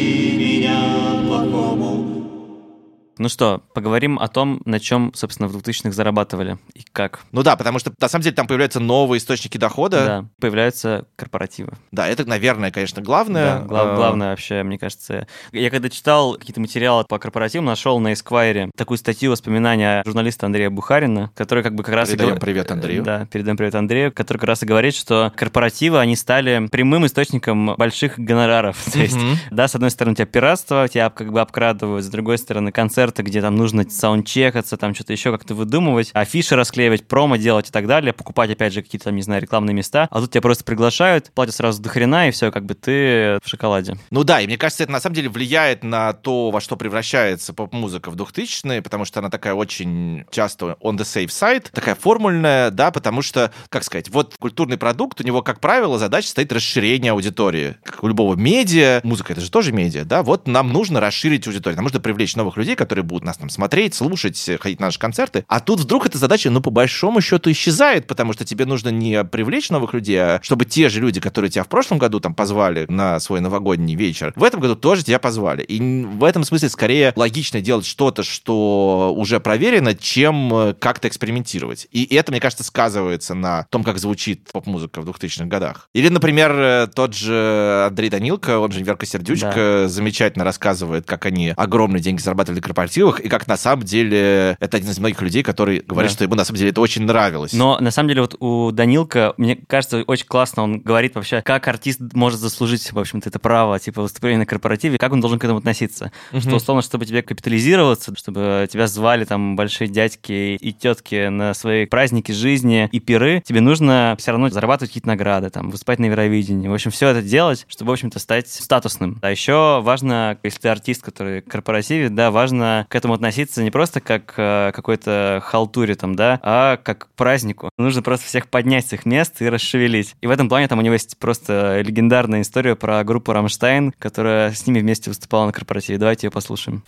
Ну 3.20 3.28
что, 3.28 3.62
поговорим 3.74 4.18
о 4.18 4.28
том, 4.28 4.62
на 4.64 4.80
чем, 4.80 5.12
собственно, 5.14 5.46
в 5.46 5.54
2000-х 5.54 5.90
зарабатывали 5.90 6.56
и 6.72 6.80
как. 6.90 7.20
Ну 7.32 7.42
да, 7.42 7.54
потому 7.54 7.78
что 7.78 7.92
на 8.00 8.08
самом 8.08 8.22
деле 8.22 8.34
там 8.34 8.46
появляются 8.46 8.80
новые 8.80 9.18
источники 9.18 9.58
дохода. 9.58 10.06
Да, 10.06 10.24
появляются 10.40 11.04
корпоративы. 11.16 11.74
Да, 11.92 12.08
это, 12.08 12.24
наверное, 12.24 12.70
конечно, 12.70 13.02
главное. 13.02 13.58
Да, 13.58 13.64
глав, 13.66 13.88
а, 13.88 13.94
главное 13.94 14.30
вообще, 14.30 14.62
мне 14.62 14.78
кажется. 14.78 15.26
Я 15.52 15.68
когда 15.68 15.90
читал 15.90 16.38
какие-то 16.38 16.62
материалы 16.62 17.04
по 17.04 17.18
корпоративам, 17.18 17.66
нашел 17.66 18.00
на 18.00 18.12
Esquire 18.12 18.70
такую 18.74 18.96
статью 18.96 19.32
воспоминания 19.32 20.02
журналиста 20.06 20.46
Андрея 20.46 20.70
Бухарина, 20.70 21.30
который 21.34 21.62
как 21.62 21.74
бы 21.74 21.82
как 21.82 21.96
раз... 21.96 22.08
Передаем 22.08 22.38
и... 22.38 22.40
привет 22.40 22.70
Андрею. 22.70 23.02
Да, 23.02 23.26
передаем 23.26 23.58
привет 23.58 23.74
Андрею, 23.74 24.12
который 24.12 24.38
как 24.38 24.48
раз 24.48 24.62
и 24.62 24.66
говорит, 24.66 24.94
что 24.94 25.30
корпоративы, 25.36 25.98
они 25.98 26.16
стали 26.16 26.68
прямым 26.68 27.04
источником 27.04 27.74
больших 27.76 28.18
гонораров. 28.18 28.82
То 28.94 28.98
есть, 28.98 29.18
да, 29.50 29.68
с 29.68 29.74
одной 29.74 29.90
стороны, 29.90 30.12
у 30.12 30.16
тебя 30.16 30.24
пиратство, 30.24 30.88
тебя 30.88 31.10
как 31.10 31.30
бы 31.30 31.42
обкрадывают, 31.42 32.02
с 32.02 32.08
другой 32.08 32.38
стороны, 32.38 32.72
концерты, 33.10 33.22
где 33.22 33.40
там 33.40 33.56
нужно 33.56 33.88
саундчекаться, 33.88 34.76
там 34.76 34.94
что-то 34.94 35.12
еще 35.12 35.32
как-то 35.32 35.54
выдумывать, 35.54 36.10
афиши 36.12 36.56
расклеивать, 36.56 37.06
промо 37.06 37.36
делать 37.36 37.68
и 37.68 37.72
так 37.72 37.86
далее, 37.86 38.12
покупать, 38.12 38.50
опять 38.50 38.72
же, 38.72 38.82
какие-то 38.82 39.06
там, 39.06 39.16
не 39.16 39.22
знаю, 39.22 39.42
рекламные 39.42 39.74
места. 39.74 40.08
А 40.10 40.20
тут 40.20 40.30
тебя 40.30 40.42
просто 40.42 40.64
приглашают, 40.64 41.30
платят 41.34 41.54
сразу 41.54 41.82
до 41.82 41.88
хрена, 41.88 42.28
и 42.28 42.30
все, 42.30 42.50
как 42.50 42.64
бы 42.64 42.74
ты 42.74 43.38
в 43.42 43.48
шоколаде. 43.48 43.96
Ну 44.10 44.24
да, 44.24 44.40
и 44.40 44.46
мне 44.46 44.56
кажется, 44.56 44.84
это 44.84 44.92
на 44.92 45.00
самом 45.00 45.14
деле 45.14 45.28
влияет 45.28 45.82
на 45.84 46.12
то, 46.12 46.50
во 46.50 46.60
что 46.60 46.76
превращается 46.76 47.52
поп-музыка 47.52 48.10
в 48.10 48.16
2000-е, 48.16 48.82
потому 48.82 49.04
что 49.04 49.20
она 49.20 49.30
такая 49.30 49.54
очень 49.54 50.24
часто 50.30 50.76
on 50.82 50.96
the 50.96 51.02
safe 51.02 51.28
side, 51.28 51.70
такая 51.72 51.94
формульная, 51.94 52.70
да, 52.70 52.90
потому 52.90 53.22
что, 53.22 53.52
как 53.68 53.84
сказать, 53.84 54.08
вот 54.10 54.36
культурный 54.38 54.78
продукт, 54.78 55.20
у 55.20 55.24
него, 55.24 55.42
как 55.42 55.60
правило, 55.60 55.98
задача 55.98 56.28
стоит 56.28 56.52
расширение 56.52 57.12
аудитории. 57.12 57.76
Как 57.82 58.04
у 58.04 58.08
любого 58.08 58.34
медиа, 58.36 59.00
музыка 59.02 59.32
это 59.32 59.42
же 59.42 59.50
тоже 59.50 59.72
медиа, 59.72 60.04
да, 60.04 60.22
вот 60.22 60.46
нам 60.46 60.72
нужно 60.72 61.00
расширить 61.00 61.46
аудиторию, 61.46 61.76
нам 61.76 61.84
нужно 61.84 62.00
привлечь 62.00 62.36
новых 62.36 62.56
людей, 62.56 62.76
которые 62.76 62.99
будут 63.02 63.24
нас 63.24 63.36
там 63.36 63.48
смотреть, 63.48 63.94
слушать, 63.94 64.50
ходить 64.60 64.80
на 64.80 64.86
наши 64.86 64.98
концерты. 64.98 65.44
А 65.48 65.60
тут 65.60 65.80
вдруг 65.80 66.06
эта 66.06 66.18
задача, 66.18 66.50
ну, 66.50 66.60
по 66.60 66.70
большому 66.70 67.20
счету, 67.20 67.50
исчезает, 67.50 68.06
потому 68.06 68.32
что 68.32 68.44
тебе 68.44 68.66
нужно 68.66 68.88
не 68.88 69.24
привлечь 69.24 69.70
новых 69.70 69.94
людей, 69.94 70.16
а 70.16 70.40
чтобы 70.42 70.64
те 70.64 70.88
же 70.88 71.00
люди, 71.00 71.20
которые 71.20 71.50
тебя 71.50 71.64
в 71.64 71.68
прошлом 71.68 71.98
году 71.98 72.20
там 72.20 72.34
позвали 72.34 72.86
на 72.88 73.20
свой 73.20 73.40
новогодний 73.40 73.94
вечер, 73.94 74.32
в 74.36 74.44
этом 74.44 74.60
году 74.60 74.76
тоже 74.76 75.04
тебя 75.04 75.18
позвали. 75.18 75.62
И 75.62 75.80
в 76.04 76.24
этом 76.24 76.44
смысле 76.44 76.68
скорее 76.68 77.12
логично 77.16 77.60
делать 77.60 77.86
что-то, 77.86 78.22
что 78.22 79.14
уже 79.16 79.40
проверено, 79.40 79.94
чем 79.94 80.52
э, 80.54 80.74
как-то 80.74 81.08
экспериментировать. 81.08 81.86
И 81.90 82.04
это, 82.14 82.32
мне 82.32 82.40
кажется, 82.40 82.64
сказывается 82.64 83.34
на 83.34 83.66
том, 83.70 83.84
как 83.84 83.98
звучит 83.98 84.50
поп-музыка 84.52 85.00
в 85.00 85.08
2000-х 85.08 85.46
годах. 85.46 85.88
Или, 85.94 86.08
например, 86.08 86.52
э, 86.52 86.86
тот 86.94 87.14
же 87.14 87.84
Андрей 87.86 88.10
Данилко, 88.10 88.58
он 88.58 88.72
же 88.72 88.82
Верка 88.82 89.06
Сердючка, 89.06 89.52
да. 89.54 89.88
замечательно 89.88 90.44
рассказывает, 90.44 91.06
как 91.06 91.26
они 91.26 91.52
огромные 91.56 92.00
деньги 92.00 92.20
зарабатывали 92.20 92.60
в 92.60 92.62
корпоративах, 92.80 93.20
и 93.20 93.28
как 93.28 93.46
на 93.46 93.56
самом 93.56 93.84
деле 93.84 94.56
это 94.58 94.76
один 94.76 94.90
из 94.90 94.98
многих 94.98 95.20
людей, 95.22 95.42
который 95.42 95.80
говорит, 95.80 96.10
да. 96.10 96.14
что 96.14 96.24
ему 96.24 96.34
на 96.34 96.44
самом 96.44 96.58
деле 96.58 96.70
это 96.70 96.80
очень 96.80 97.02
нравилось. 97.02 97.52
Но 97.52 97.78
на 97.80 97.90
самом 97.90 98.08
деле 98.08 98.22
вот 98.22 98.36
у 98.40 98.70
Данилка, 98.72 99.34
мне 99.36 99.56
кажется, 99.66 100.02
очень 100.06 100.26
классно 100.26 100.62
он 100.62 100.80
говорит 100.80 101.14
вообще, 101.14 101.42
как 101.42 101.68
артист 101.68 102.00
может 102.14 102.40
заслужить, 102.40 102.92
в 102.92 102.98
общем-то, 102.98 103.28
это 103.28 103.38
право, 103.38 103.78
типа, 103.78 104.02
выступления 104.02 104.38
на 104.38 104.46
корпоративе, 104.46 104.98
как 104.98 105.12
он 105.12 105.20
должен 105.20 105.38
к 105.38 105.44
этому 105.44 105.58
относиться. 105.58 106.12
Угу. 106.32 106.40
Что, 106.40 106.56
условно, 106.56 106.82
чтобы 106.82 107.06
тебе 107.06 107.22
капитализироваться, 107.22 108.14
чтобы 108.16 108.68
тебя 108.70 108.86
звали 108.86 109.24
там 109.24 109.56
большие 109.56 109.88
дядьки 109.88 110.56
и 110.56 110.72
тетки 110.72 111.28
на 111.28 111.54
свои 111.54 111.86
праздники 111.86 112.32
жизни 112.32 112.88
и 112.92 113.00
пиры, 113.00 113.42
тебе 113.44 113.60
нужно 113.60 114.16
все 114.18 114.30
равно 114.32 114.48
зарабатывать 114.48 114.90
какие-то 114.90 115.08
награды, 115.08 115.50
там, 115.50 115.70
выступать 115.70 115.98
на 115.98 116.06
Евровидении. 116.06 116.68
В 116.68 116.74
общем, 116.74 116.90
все 116.90 117.08
это 117.08 117.22
делать, 117.22 117.66
чтобы, 117.68 117.90
в 117.90 117.92
общем-то, 117.92 118.18
стать 118.18 118.48
статусным. 118.48 119.18
А 119.22 119.30
еще 119.30 119.80
важно, 119.82 120.38
если 120.42 120.60
ты 120.60 120.68
артист, 120.68 121.02
который 121.02 121.42
в 121.42 121.48
корпоративе, 121.48 122.08
да, 122.08 122.30
важно 122.30 122.69
к 122.88 122.94
этому 122.94 123.14
относиться 123.14 123.62
не 123.62 123.70
просто 123.70 124.00
как 124.00 124.34
э, 124.36 124.72
какой-то 124.74 125.42
халтуре 125.44 125.94
там, 125.94 126.14
да, 126.14 126.38
а 126.42 126.76
как 126.76 127.08
к 127.08 127.08
празднику. 127.14 127.70
Нужно 127.78 128.02
просто 128.02 128.26
всех 128.26 128.48
поднять 128.48 128.88
с 128.88 128.92
их 128.92 129.06
мест 129.06 129.40
и 129.42 129.48
расшевелить. 129.48 130.16
И 130.20 130.26
в 130.26 130.30
этом 130.30 130.48
плане 130.48 130.68
там 130.68 130.78
у 130.78 130.82
него 130.82 130.94
есть 130.94 131.18
просто 131.18 131.80
легендарная 131.80 132.42
история 132.42 132.76
про 132.76 133.04
группу 133.04 133.32
«Рамштайн», 133.32 133.92
которая 133.98 134.52
с 134.52 134.66
ними 134.66 134.80
вместе 134.80 135.10
выступала 135.10 135.46
на 135.46 135.52
корпоративе. 135.52 135.98
Давайте 135.98 136.26
ее 136.26 136.30
послушаем. 136.30 136.84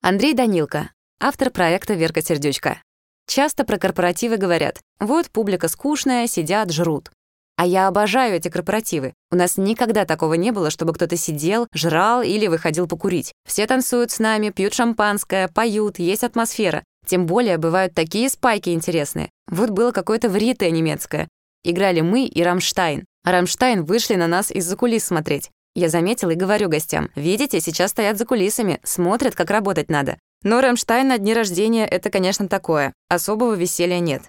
Андрей 0.00 0.34
Данилко, 0.34 0.90
автор 1.20 1.50
проекта 1.50 1.94
«Верка 1.94 2.22
Сердючка». 2.22 2.78
Часто 3.26 3.64
про 3.64 3.78
корпоративы 3.78 4.36
говорят, 4.36 4.80
вот 5.00 5.30
публика 5.30 5.68
скучная, 5.68 6.26
сидят, 6.26 6.70
жрут. 6.70 7.10
А 7.56 7.66
я 7.66 7.86
обожаю 7.86 8.34
эти 8.34 8.48
корпоративы. 8.48 9.14
У 9.30 9.36
нас 9.36 9.56
никогда 9.56 10.04
такого 10.04 10.34
не 10.34 10.50
было, 10.50 10.70
чтобы 10.70 10.92
кто-то 10.92 11.16
сидел, 11.16 11.68
жрал 11.72 12.22
или 12.22 12.48
выходил 12.48 12.88
покурить. 12.88 13.32
Все 13.46 13.66
танцуют 13.66 14.10
с 14.10 14.18
нами, 14.18 14.50
пьют 14.50 14.74
шампанское, 14.74 15.48
поют, 15.48 15.98
есть 15.98 16.24
атмосфера. 16.24 16.82
Тем 17.06 17.26
более 17.26 17.58
бывают 17.58 17.94
такие 17.94 18.28
спайки 18.28 18.70
интересные. 18.70 19.30
Вот 19.48 19.70
было 19.70 19.92
какое-то 19.92 20.28
вритое 20.28 20.70
немецкое. 20.70 21.28
Играли 21.62 22.00
мы 22.00 22.26
и 22.26 22.42
Рамштайн. 22.42 23.04
А 23.24 23.32
Рамштайн 23.32 23.84
вышли 23.84 24.16
на 24.16 24.26
нас 24.26 24.50
из-за 24.50 24.76
кулис 24.76 25.04
смотреть. 25.04 25.50
Я 25.76 25.88
заметила 25.88 26.30
и 26.30 26.36
говорю 26.36 26.68
гостям, 26.68 27.10
видите, 27.16 27.60
сейчас 27.60 27.90
стоят 27.90 28.16
за 28.18 28.26
кулисами, 28.26 28.80
смотрят, 28.84 29.34
как 29.34 29.50
работать 29.50 29.90
надо. 29.90 30.18
Но 30.42 30.60
Рамштайн 30.60 31.08
на 31.08 31.18
дне 31.18 31.34
рождения— 31.34 31.86
это, 31.90 32.10
конечно, 32.10 32.48
такое. 32.48 32.92
Особого 33.08 33.54
веселья 33.54 33.98
нет. 33.98 34.22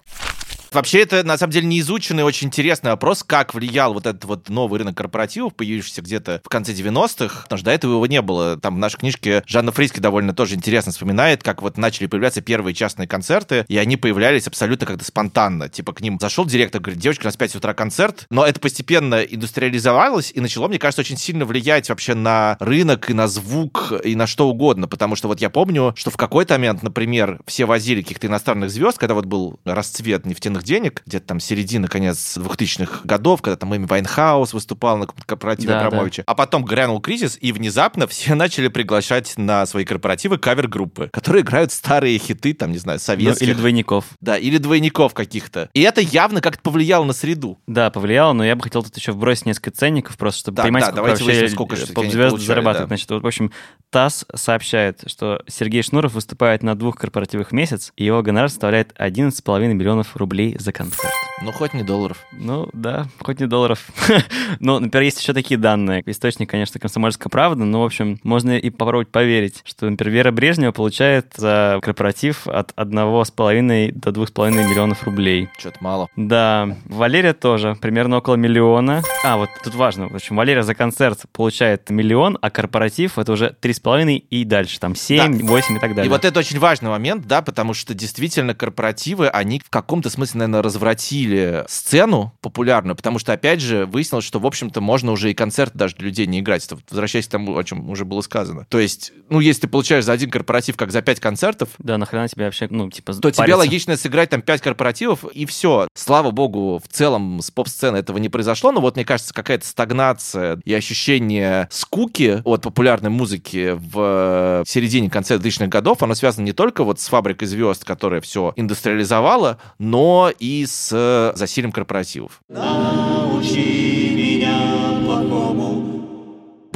Вообще, 0.75 1.03
это 1.03 1.23
на 1.23 1.37
самом 1.37 1.53
деле 1.53 1.67
неизученный, 1.67 2.23
очень 2.23 2.47
интересный 2.47 2.91
вопрос, 2.91 3.23
как 3.23 3.53
влиял 3.53 3.93
вот 3.93 4.05
этот 4.05 4.25
вот 4.25 4.49
новый 4.49 4.79
рынок 4.79 4.97
корпоративов, 4.97 5.55
появившийся 5.55 6.01
где-то 6.01 6.41
в 6.43 6.49
конце 6.49 6.73
90-х, 6.73 7.43
потому 7.43 7.57
что 7.57 7.63
до 7.63 7.71
этого 7.71 7.93
его 7.93 8.05
не 8.07 8.21
было. 8.21 8.57
Там 8.59 8.75
в 8.75 8.77
нашей 8.77 8.97
книжке 8.97 9.41
Жанна 9.47 9.71
Фриске 9.71 10.01
довольно 10.01 10.33
тоже 10.33 10.55
интересно 10.55 10.91
вспоминает, 10.91 11.43
как 11.43 11.61
вот 11.61 11.77
начали 11.77 12.07
появляться 12.07 12.41
первые 12.41 12.73
частные 12.73 13.07
концерты, 13.07 13.63
и 13.69 13.77
они 13.77 13.95
появлялись 13.95 14.47
абсолютно 14.47 14.85
как-то 14.85 15.05
спонтанно. 15.05 15.69
Типа 15.69 15.93
к 15.93 16.01
ним 16.01 16.17
зашел 16.19 16.45
директор, 16.45 16.81
говорит, 16.81 17.01
девочка, 17.01 17.23
у 17.23 17.27
нас 17.27 17.37
5 17.37 17.55
утра 17.55 17.73
концерт, 17.73 18.25
но 18.29 18.45
это 18.45 18.59
постепенно 18.59 19.21
индустриализовалось 19.21 20.33
и 20.35 20.41
начало, 20.41 20.67
мне 20.67 20.77
кажется, 20.77 20.99
очень 20.99 21.15
сильно 21.15 21.45
влиять 21.45 21.87
вообще 21.87 22.15
на 22.15 22.57
рынок 22.59 23.09
и 23.09 23.13
на 23.13 23.29
звук 23.29 23.93
и 24.03 24.13
на 24.17 24.27
что 24.27 24.49
угодно, 24.49 24.89
потому 24.89 25.15
что 25.15 25.29
вот 25.29 25.39
я 25.39 25.49
помню, 25.49 25.93
что 25.95 26.11
в 26.11 26.17
какой-то 26.17 26.55
момент, 26.55 26.83
например, 26.83 27.39
все 27.47 27.63
возили 27.63 28.01
каких-то 28.01 28.27
иностранных 28.27 28.69
звезд, 28.69 28.97
когда 28.97 29.13
вот 29.13 29.25
был 29.25 29.61
расцвет 29.63 30.25
нефтяных 30.25 30.64
денег, 30.65 31.03
где-то 31.05 31.27
там 31.27 31.39
середина, 31.39 31.87
конец 31.87 32.37
2000-х 32.37 33.01
годов, 33.03 33.41
когда 33.41 33.55
там 33.55 33.75
Эми 33.75 33.85
Вайнхаус 33.85 34.53
выступал 34.53 34.97
на 34.97 35.07
корпоративе 35.07 35.69
да, 35.69 35.87
Абрамовича. 35.87 36.23
Да. 36.23 36.31
А 36.31 36.35
потом 36.35 36.65
грянул 36.65 36.99
кризис, 36.99 37.37
и 37.39 37.51
внезапно 37.51 38.07
все 38.07 38.35
начали 38.35 38.67
приглашать 38.67 39.33
на 39.37 39.65
свои 39.65 39.85
корпоративы 39.85 40.37
кавер-группы, 40.37 41.09
которые 41.13 41.43
играют 41.43 41.71
старые 41.71 42.17
хиты, 42.17 42.53
там, 42.53 42.71
не 42.71 42.77
знаю, 42.77 42.99
советских. 42.99 43.47
Ну, 43.47 43.53
или 43.53 43.57
двойников. 43.57 44.05
Да, 44.19 44.37
или 44.37 44.57
двойников 44.57 45.13
каких-то. 45.13 45.69
И 45.73 45.81
это 45.81 46.01
явно 46.01 46.41
как-то 46.41 46.61
повлияло 46.61 47.05
на 47.05 47.13
среду. 47.13 47.59
Да, 47.67 47.89
повлияло, 47.89 48.33
но 48.33 48.43
я 48.43 48.55
бы 48.55 48.63
хотел 48.63 48.83
тут 48.83 48.95
еще 48.97 49.11
вбросить 49.11 49.45
несколько 49.45 49.71
ценников, 49.71 50.17
просто 50.17 50.41
чтобы 50.41 50.57
да, 50.57 50.63
понимать, 50.63 50.83
да, 50.85 50.91
сколько 50.91 51.23
вообще 51.23 51.49
сколько 51.49 51.75
поп-звезды 51.93 52.39
зарабатывают. 52.41 52.89
Да. 52.89 52.95
Значит, 52.95 53.11
вот, 53.11 53.23
в 53.23 53.27
общем, 53.27 53.51
ТАСС 53.91 54.25
сообщает, 54.33 55.03
что 55.07 55.41
Сергей 55.47 55.81
Шнуров 55.81 56.13
выступает 56.13 56.63
на 56.63 56.75
двух 56.75 56.97
корпоративах 56.97 57.49
в 57.49 57.51
месяц, 57.53 57.93
и 57.95 58.05
его 58.05 58.21
гонорар 58.21 58.49
составляет 58.49 58.93
11,5 58.99 59.73
миллионов 59.73 60.15
рублей 60.15 60.54
за 60.57 60.71
концерт. 60.71 61.13
Ну, 61.41 61.51
хоть 61.51 61.73
не 61.73 61.83
долларов. 61.83 62.25
Ну, 62.31 62.69
да, 62.73 63.07
хоть 63.19 63.39
не 63.39 63.47
долларов. 63.47 63.85
ну, 64.59 64.79
например, 64.79 65.03
есть 65.03 65.19
еще 65.19 65.33
такие 65.33 65.57
данные. 65.57 66.03
Источник, 66.05 66.49
конечно, 66.49 66.79
«Комсомольская 66.79 67.29
правда», 67.29 67.65
но, 67.65 67.81
в 67.81 67.85
общем, 67.85 68.19
можно 68.23 68.57
и 68.57 68.69
попробовать 68.69 69.09
поверить, 69.09 69.61
что, 69.65 69.89
например, 69.89 70.13
Вера 70.13 70.31
Брежнева 70.31 70.71
получает 70.71 71.33
за 71.35 71.79
корпоратив 71.81 72.47
от 72.47 72.71
1,5 72.73 73.91
до 73.91 74.09
2,5 74.11 74.51
миллионов 74.51 75.03
рублей. 75.03 75.49
Что-то 75.57 75.77
мало. 75.81 76.09
Да. 76.15 76.77
Валерия 76.85 77.33
тоже, 77.33 77.75
примерно 77.81 78.17
около 78.17 78.35
миллиона. 78.35 79.01
А, 79.23 79.37
вот 79.37 79.49
тут 79.63 79.75
важно, 79.75 80.07
в 80.07 80.15
общем, 80.15 80.35
Валерия 80.35 80.63
за 80.63 80.75
концерт 80.75 81.23
получает 81.31 81.89
миллион, 81.89 82.37
а 82.41 82.49
корпоратив— 82.49 83.17
это 83.19 83.31
уже 83.31 83.55
3,5 83.61 84.15
и 84.29 84.43
дальше, 84.45 84.79
там 84.79 84.95
7, 84.95 85.39
да. 85.39 85.45
8 85.45 85.77
и 85.77 85.79
так 85.79 85.95
далее. 85.95 86.05
И 86.05 86.09
вот 86.09 86.25
это 86.25 86.39
очень 86.39 86.59
важный 86.59 86.89
момент, 86.89 87.25
да, 87.25 87.41
потому 87.41 87.73
что 87.73 87.93
действительно 87.93 88.53
корпоративы, 88.55 89.27
они 89.27 89.59
в 89.59 89.69
каком-то 89.69 90.09
смысле, 90.09 90.34
наверное, 90.37 90.61
развратили 90.61 91.65
сцену 91.67 92.33
популярную, 92.41 92.95
потому 92.95 93.19
что, 93.19 93.33
опять 93.33 93.61
же, 93.61 93.85
выяснилось, 93.85 94.25
что, 94.25 94.39
в 94.39 94.45
общем-то, 94.45 94.81
можно 94.81 95.11
уже 95.11 95.31
и 95.31 95.33
концерт 95.33 95.73
даже 95.73 95.95
для 95.95 96.07
людей 96.07 96.27
не 96.27 96.39
играть. 96.39 96.65
Это 96.65 96.77
возвращаясь 96.89 97.27
к 97.27 97.31
тому, 97.31 97.57
о 97.57 97.63
чем 97.63 97.89
уже 97.89 98.05
было 98.05 98.21
сказано. 98.21 98.65
То 98.69 98.79
есть, 98.79 99.13
ну, 99.29 99.39
если 99.39 99.61
ты 99.61 99.67
получаешь 99.67 100.05
за 100.05 100.13
один 100.13 100.29
корпоратив 100.29 100.77
как 100.77 100.91
за 100.91 101.01
пять 101.01 101.19
концертов... 101.19 101.69
Да, 101.79 101.97
нахрена 101.97 102.27
тебе 102.27 102.45
вообще, 102.45 102.67
ну, 102.69 102.89
типа, 102.89 103.13
То 103.13 103.21
париться. 103.21 103.43
тебе 103.43 103.55
логично 103.55 103.97
сыграть 103.97 104.29
там 104.29 104.41
пять 104.41 104.61
корпоративов, 104.61 105.25
и 105.25 105.45
все. 105.45 105.87
Слава 105.95 106.31
богу, 106.31 106.81
в 106.83 106.87
целом 106.93 107.41
с 107.41 107.51
поп-сцены 107.51 107.97
этого 107.97 108.17
не 108.17 108.29
произошло, 108.29 108.71
но 108.71 108.81
вот, 108.81 108.95
мне 108.95 109.05
кажется, 109.05 109.33
какая-то 109.33 109.65
стагнация 109.65 110.59
и 110.63 110.73
ощущение 110.73 111.67
скуки 111.71 112.41
от 112.43 112.61
популярной 112.61 113.09
музыки 113.09 113.75
в 113.77 114.63
середине, 114.67 115.09
конце 115.09 115.37
2000-х 115.37 115.67
годов, 115.67 116.03
оно 116.03 116.13
связано 116.15 116.45
не 116.45 116.53
только 116.53 116.83
вот 116.83 116.99
с 116.99 117.07
фабрикой 117.07 117.47
звезд, 117.47 117.83
которая 117.85 118.21
все 118.21 118.53
индустриализовала, 118.55 119.59
но 119.79 120.24
и 120.29 120.65
с 120.65 120.89
э, 120.91 121.37
засилием 121.37 121.71
корпоративов. 121.71 122.41
Научи 122.49 123.94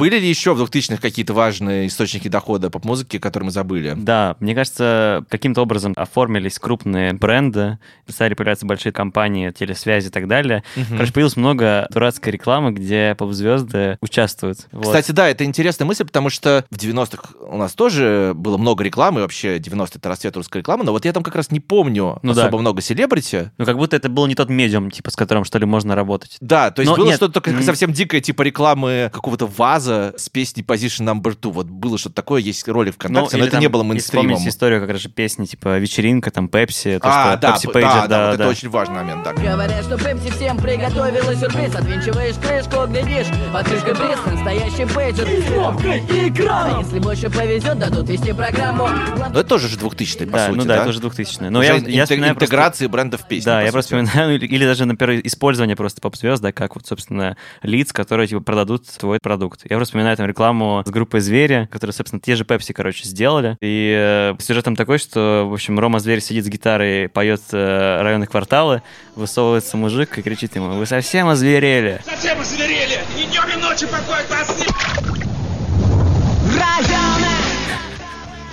Были 0.00 0.18
ли 0.18 0.26
еще 0.26 0.54
в 0.54 0.62
2000-х 0.62 0.96
какие-то 0.96 1.34
важные 1.34 1.86
источники 1.86 2.26
дохода 2.28 2.70
поп-музыки, 2.70 3.18
которые 3.18 3.48
мы 3.48 3.52
забыли? 3.52 3.92
Да, 3.98 4.34
мне 4.40 4.54
кажется, 4.54 5.26
каким-то 5.28 5.60
образом 5.60 5.92
оформились 5.94 6.58
крупные 6.58 7.12
бренды, 7.12 7.78
стали 8.08 8.32
появляться 8.32 8.64
большие 8.64 8.92
компании, 8.92 9.50
телесвязи 9.50 10.06
и 10.06 10.10
так 10.10 10.26
далее. 10.26 10.64
Угу. 10.74 10.84
Короче, 10.92 11.12
появилось 11.12 11.36
много 11.36 11.86
дурацкой 11.90 12.32
рекламы, 12.32 12.72
где 12.72 13.14
поп-звезды 13.18 13.98
участвуют. 14.00 14.68
Кстати, 14.80 15.08
вот. 15.08 15.16
да, 15.16 15.28
это 15.28 15.44
интересная 15.44 15.84
мысль, 15.84 16.06
потому 16.06 16.30
что 16.30 16.64
в 16.70 16.76
90-х 16.76 17.34
у 17.38 17.58
нас 17.58 17.74
тоже 17.74 18.32
было 18.34 18.56
много 18.56 18.82
рекламы, 18.82 19.20
вообще 19.20 19.58
90-е 19.58 19.90
это 19.96 20.08
расцвет 20.08 20.34
русской 20.34 20.58
рекламы, 20.58 20.84
но 20.84 20.92
вот 20.92 21.04
я 21.04 21.12
там 21.12 21.22
как 21.22 21.34
раз 21.34 21.50
не 21.50 21.60
помню 21.60 22.20
ну, 22.22 22.32
особо 22.32 22.52
да. 22.52 22.56
много 22.56 22.80
селебрити. 22.80 23.50
Ну, 23.58 23.66
как 23.66 23.76
будто 23.76 23.96
это 23.96 24.08
был 24.08 24.26
не 24.26 24.34
тот 24.34 24.48
медиум, 24.48 24.90
типа, 24.90 25.10
с 25.10 25.16
которым, 25.16 25.44
что 25.44 25.58
ли, 25.58 25.66
можно 25.66 25.94
работать. 25.94 26.38
Да, 26.40 26.70
то 26.70 26.80
есть 26.80 26.90
но 26.90 26.96
было 26.96 27.12
что-то 27.12 27.42
совсем 27.62 27.92
дикое, 27.92 28.22
типа 28.22 28.40
рекламы 28.40 29.10
какого-то 29.12 29.46
ваза 29.46 29.89
с 29.90 30.28
песней 30.28 30.62
Position 30.62 31.06
Number 31.06 31.38
Two. 31.38 31.52
Вот 31.52 31.66
было 31.66 31.98
что-то 31.98 32.16
такое, 32.16 32.40
есть 32.40 32.66
ролик 32.68 32.94
ВКонтакте, 32.94 33.36
ну, 33.36 33.40
но 33.40 33.44
это 33.44 33.52
там, 33.52 33.60
не 33.60 33.68
было 33.68 33.82
мейнстримом. 33.82 34.28
Вспомнить 34.28 34.48
историю 34.48 34.80
как 34.80 34.90
раз 34.90 35.00
же 35.00 35.08
песни, 35.08 35.44
типа 35.44 35.78
вечеринка, 35.78 36.30
там, 36.30 36.48
Пепси, 36.48 36.98
то, 36.98 37.08
а, 37.08 37.32
что 37.32 37.40
да, 37.40 37.52
Пепси 37.52 37.66
Пейджер, 37.66 37.90
да, 37.90 38.06
да, 38.06 38.08
да, 38.08 38.30
вот 38.30 38.38
да. 38.38 38.44
это 38.44 38.50
очень 38.50 38.68
важный 38.68 38.96
момент, 38.96 39.24
да. 39.24 39.32
Говорят, 39.32 39.84
что 39.84 39.96
Пепси 39.96 40.30
всем 40.30 40.58
приготовила 40.58 41.34
сюрприз, 41.34 41.74
отвинчиваешь 41.74 42.36
крышку, 42.36 42.86
глядишь, 42.86 43.26
под 43.52 43.66
крышкой 43.66 43.94
бриз, 43.94 44.18
настоящий 44.26 44.94
пейджер. 44.94 45.26
Кнопкой 45.46 45.98
экрана. 45.98 46.78
А 46.78 46.80
если 46.80 46.98
больше 46.98 47.30
повезет, 47.30 47.78
дадут 47.78 48.08
вести 48.08 48.32
программу. 48.32 48.88
Но 49.16 49.40
это 49.40 49.44
тоже 49.44 49.68
же 49.68 49.78
2000 49.78 50.26
по 50.26 50.32
да, 50.32 50.46
сути, 50.46 50.56
ну 50.56 50.64
да? 50.64 50.76
да, 50.76 50.80
это 50.82 50.90
уже 50.90 51.00
2000 51.00 51.42
Но 51.50 51.62
я, 51.62 51.74
я 51.76 52.04
интеграции 52.04 52.86
просто... 52.86 52.88
брендов 52.88 53.28
песни. 53.28 53.46
Да, 53.46 53.62
я 53.62 53.72
просто 53.72 53.96
вспоминаю, 53.96 54.40
или 54.40 54.64
даже, 54.64 54.84
например, 54.84 55.20
использование 55.24 55.76
просто 55.76 56.00
поп-звезд, 56.00 56.42
да, 56.42 56.52
как 56.52 56.74
вот, 56.74 56.86
собственно, 56.86 57.36
лиц, 57.62 57.92
которые, 57.92 58.26
типа, 58.26 58.40
продадут 58.40 58.86
твой 58.86 59.18
продукт. 59.20 59.62
Я 59.68 59.76
вспоминаю 59.84 60.16
там 60.16 60.26
рекламу 60.26 60.82
с 60.84 60.90
группой 60.90 61.20
«Звери», 61.20 61.68
которые, 61.70 61.94
собственно, 61.94 62.20
те 62.20 62.36
же 62.36 62.44
Пепси, 62.44 62.72
короче, 62.72 63.04
сделали. 63.06 63.56
И 63.60 63.94
э, 63.96 64.34
сюжет 64.38 64.64
там 64.64 64.76
такой, 64.76 64.98
что, 64.98 65.46
в 65.48 65.52
общем, 65.52 65.78
Рома 65.78 66.00
Зверь 66.00 66.20
сидит 66.20 66.44
с 66.44 66.48
гитарой, 66.48 67.08
поет 67.08 67.42
э, 67.52 68.02
районные 68.02 68.28
кварталы, 68.28 68.82
высовывается 69.16 69.76
мужик 69.76 70.18
и 70.18 70.22
кричит 70.22 70.56
ему, 70.56 70.70
вы 70.70 70.86
совсем 70.86 71.28
озверели? 71.28 72.00
Совсем 72.04 72.40
озверели! 72.40 73.00
И 73.18 73.24
днем, 73.24 73.44
и 73.54 73.60
ночью 73.60 73.88
покой 73.88 74.20
вас 74.28 74.50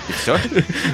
И 0.09 0.11
все. 0.13 0.38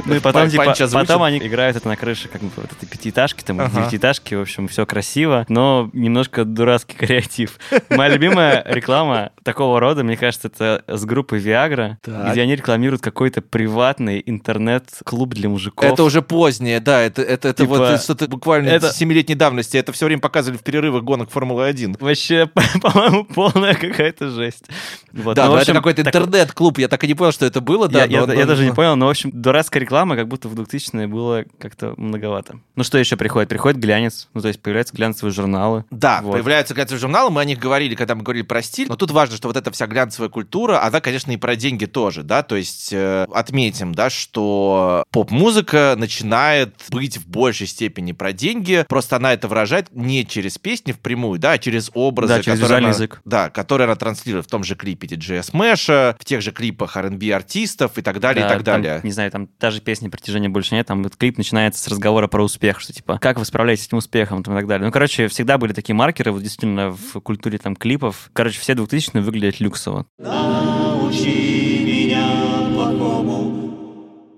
Ну 0.06 0.16
и 0.16 0.20
потом, 0.20 0.50
типа, 0.50 0.74
потом 0.92 1.24
они 1.24 1.38
играют 1.38 1.78
это 1.78 1.88
на 1.88 1.96
крыше, 1.96 2.28
как 2.28 2.42
бы 2.42 2.50
вот 2.56 2.72
этой 2.72 2.88
пятиэтажки, 2.88 3.44
там, 3.44 3.62
ага. 3.62 3.82
девятиэтажки, 3.82 4.36
в 4.36 4.42
общем, 4.42 4.68
все 4.68 4.86
красиво, 4.86 5.46
но 5.50 5.90
немножко 5.94 6.46
дурацкий 6.46 6.96
креатив. 6.98 7.60
Моя 7.90 8.14
любимая 8.14 8.64
реклама 8.68 9.32
такого 9.44 9.80
рода, 9.80 10.04
мне 10.04 10.18
кажется, 10.18 10.48
это 10.48 10.84
с 10.88 11.06
группы 11.06 11.38
Viagra, 11.38 11.98
где 12.04 12.42
они 12.42 12.56
рекламируют 12.56 13.02
какой-то 13.02 13.42
приватный 13.42 14.24
интернет-клуб 14.26 15.34
для 15.34 15.50
мужиков. 15.50 15.90
Это 15.90 16.04
уже 16.04 16.22
позднее, 16.22 16.80
да, 16.80 17.02
это, 17.02 17.22
это, 17.22 17.50
это 17.50 17.64
типа, 17.64 17.78
вот 17.78 18.02
что-то 18.02 18.28
буквально 18.28 18.70
это... 18.70 18.92
семилетней 18.92 19.36
давности, 19.36 19.78
это 19.78 19.92
все 19.92 20.06
время 20.06 20.22
показывали 20.22 20.58
в 20.58 20.64
перерывах 20.64 21.04
гонок 21.04 21.30
Формулы-1. 21.30 21.98
Вообще, 22.00 22.48
по-моему, 22.82 23.26
полная 23.26 23.74
какая-то 23.74 24.30
жесть. 24.30 24.66
Вот. 25.12 25.36
Да, 25.36 25.46
ну, 25.46 25.52
но 25.52 25.58
общем, 25.58 25.74
это 25.74 25.80
какой-то 25.80 26.04
так... 26.04 26.16
интернет-клуб, 26.16 26.80
я 26.80 26.88
так 26.88 27.04
и 27.04 27.08
не 27.08 27.14
понял, 27.14 27.32
что 27.32 27.46
это 27.46 27.62
было. 27.62 27.88
Да, 27.88 28.06
я, 28.06 28.26
но, 28.26 28.34
я, 28.34 28.40
я 28.40 28.46
даже 28.46 28.66
не 28.66 28.74
понял, 28.74 28.96
но, 28.96 29.08
в 29.08 29.10
общем, 29.10 29.32
дурацкая 29.34 29.82
реклама 29.82 30.16
как 30.16 30.28
будто 30.28 30.48
в 30.48 30.60
2000-е 30.60 31.08
было 31.08 31.46
как-то 31.60 31.94
многовато. 31.98 32.60
Ну, 32.76 32.84
что 32.84 32.98
еще 32.98 33.18
приходит? 33.18 33.50
Приходит 33.50 33.80
глянец, 33.80 34.30
ну, 34.34 34.42
то 34.42 34.48
есть 34.48 34.62
появляются 34.62 34.96
глянцевые 34.96 35.34
журналы. 35.34 35.86
Да, 35.92 36.22
вот. 36.24 36.34
появляются 36.34 36.74
глянцевые 36.74 37.00
журналы, 37.00 37.30
мы 37.30 37.42
о 37.42 37.46
них 37.46 37.60
говорили, 37.60 37.96
когда 37.96 38.16
мы 38.16 38.24
говорили 38.24 38.44
про 38.44 38.62
стиль, 38.62 38.88
но 38.88 38.96
тут 38.96 39.12
важно, 39.12 39.33
что 39.38 39.48
вот 39.48 39.58
эта 39.58 39.72
вся 39.72 39.88
глянцевая 39.88 40.30
культура, 40.30 40.84
она, 40.84 41.02
конечно, 41.02 41.32
и 41.32 41.38
про 41.38 41.56
деньги 41.56 41.86
тоже, 41.86 42.24
да, 42.24 42.44
то 42.44 42.56
есть 42.56 42.92
э, 42.92 43.26
отметим, 43.32 43.94
да, 43.94 44.10
что 44.10 45.04
поп-музыка 45.12 45.96
начинает 45.98 46.74
быть 46.90 47.18
в 47.18 47.28
большей 47.28 47.68
степени 47.68 48.12
про 48.12 48.34
деньги, 48.34 48.86
просто 48.88 49.18
она 49.18 49.34
это 49.34 49.48
выражает 49.48 49.88
не 49.92 50.26
через 50.26 50.58
песни 50.58 50.92
впрямую, 50.92 51.40
да, 51.40 51.54
а 51.54 51.58
через 51.58 51.92
образы, 51.94 52.36
да, 52.36 52.42
через 52.42 52.60
которые, 52.60 52.78
она, 52.80 52.90
язык. 52.90 53.22
Да, 53.26 53.50
которые 53.50 53.86
она 53.86 53.96
транслирует 53.96 54.46
в 54.46 54.50
том 54.50 54.64
же 54.64 54.76
клипе 54.76 55.08
DJ 55.08 55.42
Smash, 55.42 56.16
в 56.20 56.26
тех 56.26 56.42
же 56.42 56.52
клипах 56.52 56.98
R&B 56.98 57.32
артистов 57.32 57.98
и 57.98 58.02
так 58.02 58.20
далее, 58.20 58.44
да, 58.44 58.48
и 58.48 58.54
так 58.58 58.64
там, 58.64 58.82
далее 58.82 59.02
не 59.04 59.12
знаю, 59.12 59.32
там 59.32 59.50
даже 59.60 59.82
песни 59.82 60.08
«Притяжения 60.08 60.50
больше 60.50 60.76
нет», 60.76 60.88
там 60.88 61.04
вот 61.04 61.16
клип 61.16 61.38
начинается 61.38 61.82
с 61.84 61.88
разговора 61.88 62.28
про 62.28 62.44
успех, 62.44 62.80
что 62.80 62.94
типа, 62.94 63.20
как 63.20 63.38
вы 63.38 63.46
справляетесь 63.46 63.84
с 63.84 63.88
этим 63.88 63.98
успехом 63.98 64.44
там, 64.44 64.56
и 64.56 64.58
так 64.60 64.68
далее. 64.68 64.86
Ну, 64.86 64.92
короче, 64.92 65.28
всегда 65.28 65.58
были 65.58 65.74
такие 65.74 65.96
маркеры, 65.96 66.32
вот 66.32 66.42
действительно 66.42 66.92
в 66.92 67.20
культуре 67.22 67.58
там 67.58 67.76
клипов. 67.76 68.30
Короче, 68.34 68.60
все 68.60 68.74
2000-е 68.74 69.22
выглядят 69.24 69.60
люксово. 69.60 70.06
Научи 70.18 71.84
меня 71.86 72.44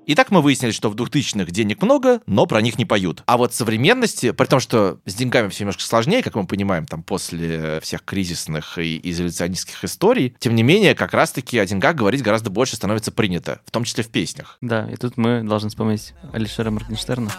Итак, 0.08 0.30
мы 0.30 0.42
выяснили, 0.42 0.70
что 0.70 0.90
в 0.90 0.96
2000-х 0.96 1.52
денег 1.52 1.82
много, 1.82 2.22
но 2.28 2.46
про 2.46 2.62
них 2.62 2.78
не 2.78 2.86
поют. 2.86 3.24
А 3.26 3.38
вот 3.38 3.54
в 3.54 3.56
современности, 3.56 4.32
при 4.32 4.46
том, 4.46 4.60
что 4.60 5.00
с 5.06 5.16
деньгами 5.16 5.50
все 5.50 5.64
немножко 5.64 5.82
сложнее, 5.82 6.22
как 6.22 6.36
мы 6.36 6.46
понимаем, 6.46 6.86
там 6.86 7.02
после 7.02 7.80
всех 7.82 8.04
кризисных 8.04 8.78
и 8.78 9.00
изоляционистских 9.04 9.84
историй, 9.84 10.36
тем 10.38 10.54
не 10.54 10.62
менее, 10.62 10.94
как 10.94 11.16
раз-таки 11.16 11.58
о 11.58 11.66
деньгах 11.66 11.96
говорить 11.96 12.22
гораздо 12.22 12.52
больше 12.52 12.76
становится 12.76 13.12
принято, 13.12 13.62
в 13.66 13.72
том 13.72 13.84
числе 13.84 14.04
в 14.04 14.10
песнях. 14.10 14.60
Да, 14.62 14.88
и 14.92 14.96
тут 14.96 15.18
мы 15.18 15.42
должны 15.42 15.70
вспомнить 15.70 16.14
Алишера 16.34 16.70
Моргенштерна. 16.70 17.32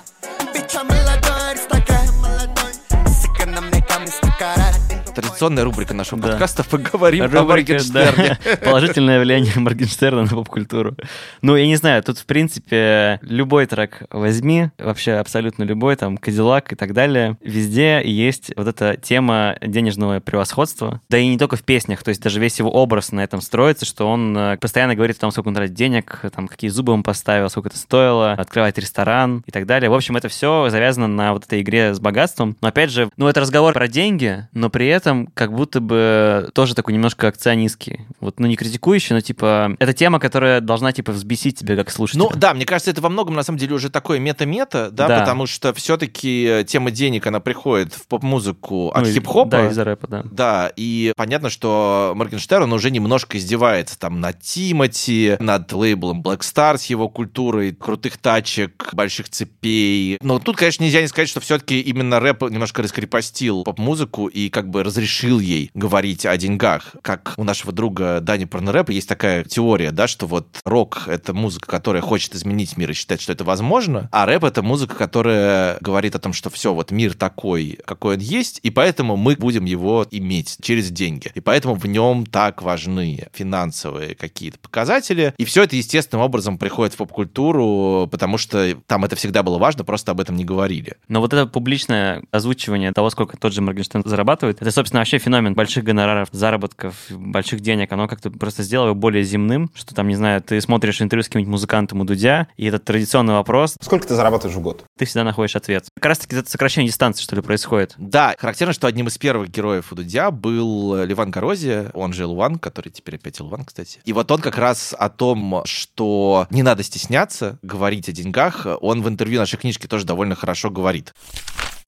Традиционная 5.17 5.65
рубрика 5.65 5.95
нашего 5.95 6.21
да. 6.21 6.29
подкаста 6.29 6.63
«Поговорим 6.63 7.25
рубрика, 7.25 7.41
о 7.41 7.45
Моргенштерне». 7.45 8.39
Да. 8.45 8.57
Положительное 8.65 9.19
влияние 9.21 9.55
Моргенштерна 9.57 10.25
на 10.25 10.29
поп-культуру. 10.29 10.95
Ну, 11.41 11.57
я 11.57 11.67
не 11.67 11.77
знаю, 11.77 12.03
тут, 12.03 12.19
в 12.19 12.27
принципе, 12.27 13.19
любой 13.23 13.65
трек 13.67 14.03
возьми, 14.11 14.69
вообще 14.79 15.13
абсолютно 15.13 15.63
любой, 15.63 15.97
там, 15.97 16.19
Кадиллак 16.19 16.75
и 16.75 16.77
так 16.77 16.93
далее, 16.93 17.39
везде 17.41 18.03
есть 18.05 18.53
вот 18.57 18.69
эта 18.69 18.99
тема 18.99 19.57
денежного 19.63 20.21
превосходства. 20.21 21.01
Да 21.09 21.17
и 21.17 21.27
не 21.27 21.39
только 21.39 21.57
в 21.57 21.63
песнях, 21.63 22.03
то 22.03 22.11
есть 22.11 22.21
даже 22.21 22.39
весь 22.39 22.59
его 22.59 22.71
образ 22.71 23.11
на 23.11 23.25
этом 23.25 23.41
строится, 23.41 23.87
что 23.87 24.11
он 24.11 24.37
э, 24.37 24.59
постоянно 24.59 24.95
говорит 24.95 25.17
о 25.17 25.21
том, 25.21 25.31
сколько 25.31 25.49
он 25.49 25.55
тратит 25.55 25.75
денег, 25.75 26.21
там, 26.35 26.47
какие 26.47 26.69
зубы 26.69 26.93
он 26.93 27.03
поставил, 27.03 27.49
сколько 27.49 27.71
это 27.71 27.79
стоило, 27.79 28.33
открывает 28.33 28.79
ресторан 28.79 29.43
и 29.47 29.51
так 29.51 29.65
далее. 29.65 29.89
В 29.89 29.95
общем, 29.95 30.17
это 30.17 30.29
все 30.29 30.69
завязано 30.69 31.07
на 31.07 31.33
вот 31.33 31.47
этой 31.47 31.63
игре 31.63 31.95
с 31.95 32.01
богатством. 32.01 32.55
Но 32.61 32.69
опять 32.69 32.91
же, 32.91 33.09
ну, 33.17 33.29
это 33.29 33.41
разговор 33.41 33.73
про 33.73 33.89
деньги, 33.89 34.47
но 34.53 34.69
при 34.69 34.89
этом 34.89 35.06
этом 35.07 35.29
как 35.29 35.53
будто 35.53 35.81
бы 35.81 36.51
тоже 36.53 36.75
такой 36.75 36.95
немножко 36.95 37.29
акционистский. 37.29 38.01
Вот, 38.21 38.41
ну, 38.41 38.47
не 38.47 38.57
критикующий, 38.57 39.15
но, 39.15 39.21
типа, 39.21 39.77
это 39.79 39.93
тема, 39.93 40.19
которая 40.19 40.61
должна, 40.61 40.93
типа, 40.93 41.13
взбесить 41.13 41.59
тебя 41.59 41.77
как 41.77 41.91
слушателя. 41.91 42.25
Ну, 42.25 42.31
да, 42.35 42.55
мне 42.55 42.65
кажется, 42.65 42.91
это 42.91 43.01
во 43.01 43.09
многом, 43.09 43.35
на 43.35 43.43
самом 43.43 43.59
деле, 43.59 43.75
уже 43.75 43.91
такое 43.91 44.19
мета-мета, 44.19 44.91
да, 44.91 45.09
да. 45.09 45.21
потому 45.21 45.47
что 45.47 45.73
все-таки 45.75 46.65
тема 46.67 46.91
денег, 46.91 47.27
она 47.27 47.41
приходит 47.41 47.95
в 47.95 48.07
поп-музыку 48.07 48.91
от 48.91 49.05
ну, 49.05 49.13
хип-хопа. 49.13 49.51
Да, 49.51 49.69
из-за 49.69 49.85
рэпа, 49.85 50.09
да. 50.09 50.23
Да, 50.25 50.73
и 50.77 51.13
понятно, 51.17 51.51
что 51.51 52.13
Моргенштерн 52.17 52.73
уже 52.73 52.91
немножко 52.91 53.39
издевается 53.39 53.99
там 53.99 54.21
над 54.21 54.41
Тимати, 54.41 55.37
над 55.39 55.73
лейблом 55.73 56.23
Black 56.23 56.41
Star 56.41 56.79
с 56.79 56.87
его 56.87 57.09
культурой 57.09 57.73
крутых 57.73 58.19
тачек, 58.19 58.91
больших 58.93 59.29
цепей. 59.29 60.19
Но 60.21 60.39
тут, 60.39 60.57
конечно, 60.57 60.83
нельзя 60.83 61.01
не 61.01 61.09
сказать, 61.09 61.29
что 61.29 61.41
все-таки 61.41 61.81
именно 61.81 62.21
рэп 62.21 62.43
немножко 62.51 62.83
раскрепостил 62.83 63.65
поп-музыку 63.65 64.27
и 64.27 64.49
как 64.49 64.69
бы 64.69 64.83
разрешил 64.97 65.41
ей 65.41 65.71
говорить 65.75 66.25
о 66.25 66.37
деньгах. 66.39 66.97
Как 67.03 67.35
у 67.37 67.45
нашего 67.45 67.71
друга 67.71 68.21
Дани 68.21 68.47
Порнорэпа 68.47 68.93
есть 68.93 69.09
такая 69.09 69.45
теория, 69.45 69.91
да, 69.91 70.07
что 70.07 70.27
вот 70.27 70.47
рок— 70.65 71.03
это 71.07 71.35
музыка, 71.35 71.69
которая 71.69 72.01
хочет 72.01 72.35
изменить 72.35 72.79
мир 72.79 72.91
и 72.91 72.95
считает, 72.95 73.21
что 73.21 73.33
это 73.33 73.45
возможно, 73.45 74.09
а 74.11 74.25
рэп— 74.25 74.45
это 74.45 74.63
музыка, 74.63 74.95
которая 74.95 75.77
говорит 75.81 76.15
о 76.15 76.19
том, 76.19 76.33
что 76.33 76.49
все, 76.49 76.73
вот 76.73 76.91
мир 76.91 77.15
такой, 77.15 77.79
какой 77.85 78.17
он 78.17 78.21
есть, 78.23 78.61
и 78.63 78.71
поэтому 78.71 79.17
мы 79.17 79.37
будем 79.37 79.67
его 79.67 80.07
иметь 80.11 80.57
через 80.63 80.91
деньги. 80.91 81.31
И 81.35 81.41
поэтому 81.41 81.75
в 81.75 81.87
нем 81.87 82.25
так 82.25 82.63
важны 82.63 83.29
финансовые 83.35 84.15
какие-то 84.15 84.59
показатели. 84.59 85.35
И 85.37 85.45
все 85.45 85.65
это 85.65 85.77
естественным 85.77 86.25
образом 86.25 86.57
приходит 86.57 86.95
в 86.95 86.97
поп-культуру, 86.97 88.09
потому 88.11 88.39
что 88.39 88.79
там 88.87 89.05
это 89.05 89.15
всегда 89.17 89.43
было 89.43 89.59
важно, 89.59 89.85
просто 89.85 90.13
об 90.13 90.21
этом 90.21 90.37
не 90.37 90.45
говорили. 90.45 90.97
Но 91.09 91.21
вот 91.21 91.35
это 91.35 91.47
публичное 91.47 92.23
озвучивание 92.31 92.93
того, 92.93 93.11
сколько 93.11 93.37
тот 93.37 93.53
же 93.53 93.61
Моргенштерн 93.61 94.03
зарабатывает, 94.07 94.63
это, 94.63 94.71
собственно, 94.71 94.86
вообще 94.95 95.19
феномен 95.19 95.55
больших 95.55 95.85
гонораров, 95.85 96.29
заработков, 96.33 96.95
больших 97.11 97.61
денег, 97.61 97.93
оно 97.93 98.09
как-то 98.09 98.31
просто 98.31 98.63
сделало 98.63 98.89
его 98.89 98.95
более 98.95 99.25
земным, 99.25 99.71
что 99.75 99.95
там, 99.95 100.09
не 100.09 100.15
знаю, 100.17 100.43
ты 100.43 100.61
смотришь 100.61 101.01
интервью 101.03 101.23
с 101.25 101.29
каким-нибудь 101.29 101.51
музыкантом 101.51 102.01
у 102.01 102.05
Дудя, 102.05 102.49
и 102.57 102.67
этот 102.67 102.85
традиционный 102.85 103.35
вопрос... 103.35 103.77
Сколько 103.81 104.09
ты 104.09 104.15
зарабатываешь 104.15 104.57
в 104.57 104.61
год? 104.61 104.85
Ты 104.99 105.05
всегда 105.05 105.25
находишь 105.25 105.57
ответ. 105.57 105.89
Как 105.95 106.07
раз-таки 106.07 106.37
это 106.37 106.51
сокращение 106.51 106.89
дистанции, 106.89 107.23
что 107.23 107.37
ли, 107.37 107.43
происходит. 107.43 107.95
Да, 107.99 108.35
характерно, 108.39 108.73
что 108.73 108.87
одним 108.87 109.09
из 109.09 109.19
первых 109.19 109.51
героев 109.51 109.93
у 109.93 109.95
Дудя 109.95 110.31
был 110.31 111.05
Ливан 111.05 111.31
Горозия, 111.31 111.91
он 111.95 112.13
же 112.13 112.23
Илван, 112.23 112.59
который 112.59 112.91
теперь 112.91 113.17
опять 113.17 113.41
Илван, 113.41 113.65
кстати. 113.65 114.01
И 114.05 114.13
вот 114.13 114.31
он 114.31 114.41
как 114.41 114.59
раз 114.59 114.95
о 114.99 115.09
том, 115.09 115.63
что 115.65 116.47
не 116.51 116.63
надо 116.63 116.83
стесняться 116.83 117.59
говорить 117.63 118.09
о 118.09 118.13
деньгах, 118.13 118.67
он 118.81 119.03
в 119.03 119.09
интервью 119.09 119.41
нашей 119.41 119.59
книжки 119.59 119.87
тоже 119.87 120.05
довольно 120.05 120.35
хорошо 120.35 120.71
говорит. 120.71 121.15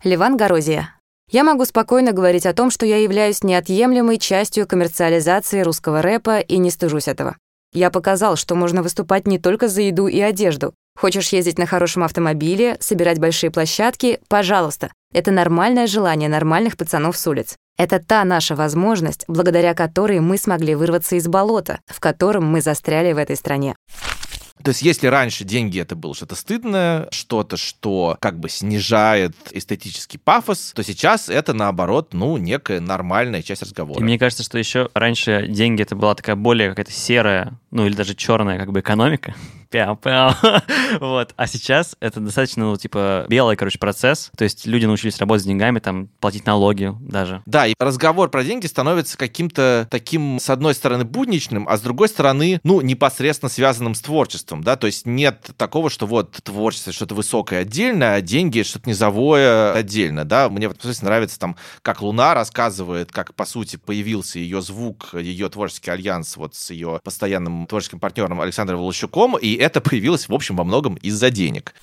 Ливан 0.05 0.37
Горозия, 0.37 0.95
Я 1.31 1.45
могу 1.45 1.67
спокойно 1.67 2.13
говорить 2.13 2.47
о 2.47 2.55
том, 2.55 2.71
что 2.71 2.87
я 2.87 2.97
являюсь 3.03 3.45
неотъемлемой 3.45 4.19
частью 4.19 4.67
коммерциализации 4.67 5.61
русского 5.61 6.01
рэпа 6.01 6.39
и 6.39 6.57
не 6.57 6.71
стыжусь 6.71 7.07
этого. 7.07 7.37
Я 7.75 7.91
показал, 7.91 8.37
что 8.37 8.55
можно 8.55 8.83
выступать 8.83 9.27
не 9.27 9.39
только 9.39 9.69
за 9.69 9.83
еду 9.83 10.07
и 10.07 10.21
одежду. 10.21 10.73
Хочешь 10.99 11.29
ездить 11.29 11.59
на 11.59 11.67
хорошем 11.67 12.03
автомобиле, 12.03 12.79
собирать 12.81 13.19
большие 13.19 13.51
площадки– 13.51 14.21
пожалуйста. 14.29 14.91
Это 15.13 15.31
нормальное 15.31 15.87
желание 15.87 16.31
нормальных 16.31 16.79
пацанов 16.79 17.17
с 17.19 17.27
улиц. 17.27 17.57
Это 17.77 17.99
та 18.01 18.25
наша 18.25 18.57
возможность, 18.57 19.25
благодаря 19.29 19.75
которой 19.75 20.21
мы 20.21 20.39
смогли 20.39 20.75
вырваться 20.75 21.17
из 21.17 21.29
болота, 21.29 21.79
в 21.87 22.01
котором 22.01 22.47
мы 22.47 22.63
застряли 22.63 23.13
в 23.13 23.19
этой 23.19 23.37
стране. 23.37 23.77
То 24.63 24.71
есть, 24.71 24.83
если 24.83 25.07
раньше 25.07 25.45
деньги 25.45 25.81
это 25.81 25.97
было 25.97 26.15
что-то 26.15 26.35
стыдное, 26.35 27.09
что-то, 27.11 27.57
что 27.57 28.17
как 28.21 28.39
бы 28.39 28.49
снижает 28.49 29.35
эстетический 29.53 30.19
пафос, 30.19 30.73
то 30.75 30.83
сейчас 30.83 31.29
это 31.29 31.53
наоборот, 31.53 32.13
ну, 32.13 32.37
некая 32.37 32.81
нормальная 32.81 33.43
часть 33.43 33.63
разговора. 33.63 34.01
И 34.01 34.03
мне 34.03 34.19
кажется, 34.19 34.43
что 34.43 34.59
еще 34.59 34.89
раньше 34.95 35.47
деньги 35.49 35.83
это 35.83 35.97
была 35.97 36.15
такая 36.15 36.37
более 36.37 36.71
какая-то 36.71 36.93
серая, 36.93 37.59
ну 37.71 37.87
или 37.87 37.95
даже 37.95 38.15
черная 38.15 38.59
как 38.59 38.73
бы 38.73 38.81
экономика, 38.81 39.35
пяу-пяу. 39.71 40.35
вот. 41.01 41.35
А 41.37 41.47
сейчас 41.47 41.97
это 42.01 42.21
достаточно, 42.21 42.65
ну, 42.65 42.77
типа, 42.77 43.27
белый, 43.29 43.57
короче, 43.57 43.79
процесс. 43.79 44.31
То 44.37 44.45
есть 44.45 44.67
люди 44.67 44.87
научились 44.87 45.19
работать 45.19 45.45
с 45.45 45.47
деньгами, 45.47 45.79
там, 45.79 46.09
платить 46.21 46.47
налоги 46.47 46.95
даже. 47.01 47.43
Да, 47.47 47.67
и 47.67 47.75
разговор 47.79 48.31
про 48.31 48.45
деньги 48.45 48.67
становится 48.67 49.17
каким-то 49.17 49.87
таким, 49.91 50.39
с 50.41 50.51
одной 50.51 50.75
стороны, 50.75 51.05
будничным, 51.05 51.69
а 51.69 51.77
с 51.77 51.81
другой 51.81 52.09
стороны, 52.09 52.61
ну, 52.65 52.81
непосредственно 52.81 53.51
связанным 53.51 53.95
с 53.95 54.01
творчеством, 54.01 54.63
да, 54.63 54.77
то 54.77 54.87
есть 54.87 55.07
нет 55.07 55.51
такого, 55.57 55.91
что 55.91 56.07
вот 56.07 56.33
творчество 56.43 56.93
что-то 56.93 57.15
высокое 57.15 57.61
отдельно, 57.61 58.15
а 58.15 58.21
деньги 58.21 58.63
что-то 58.63 58.89
низовое 58.89 59.73
отдельно, 59.73 60.25
да. 60.25 60.49
Мне, 60.49 60.69
в 60.69 60.77
смысле, 60.81 61.07
нравится 61.07 61.39
там, 61.39 61.57
как 61.83 62.01
Луна 62.03 62.35
рассказывает, 62.35 63.13
как, 63.13 63.35
по 63.35 63.45
сути, 63.45 63.77
появился 63.77 64.39
ее 64.39 64.63
звук, 64.63 65.15
ее 65.15 65.49
творческий 65.49 65.91
альянс 65.91 66.37
вот 66.37 66.55
с 66.55 66.71
ее 66.71 67.01
постоянным 67.03 67.67
творческим 67.67 68.01
партнером 68.01 68.41
Александром 68.41 68.81
Волощуком, 68.81 69.37
и 69.37 69.58
это 69.59 69.81
появилось, 69.81 70.29
в 70.29 70.35
общем, 70.35 70.57
во 70.57 70.65
многом 70.65 70.95
из-за 70.97 71.31
денег. 71.31 71.75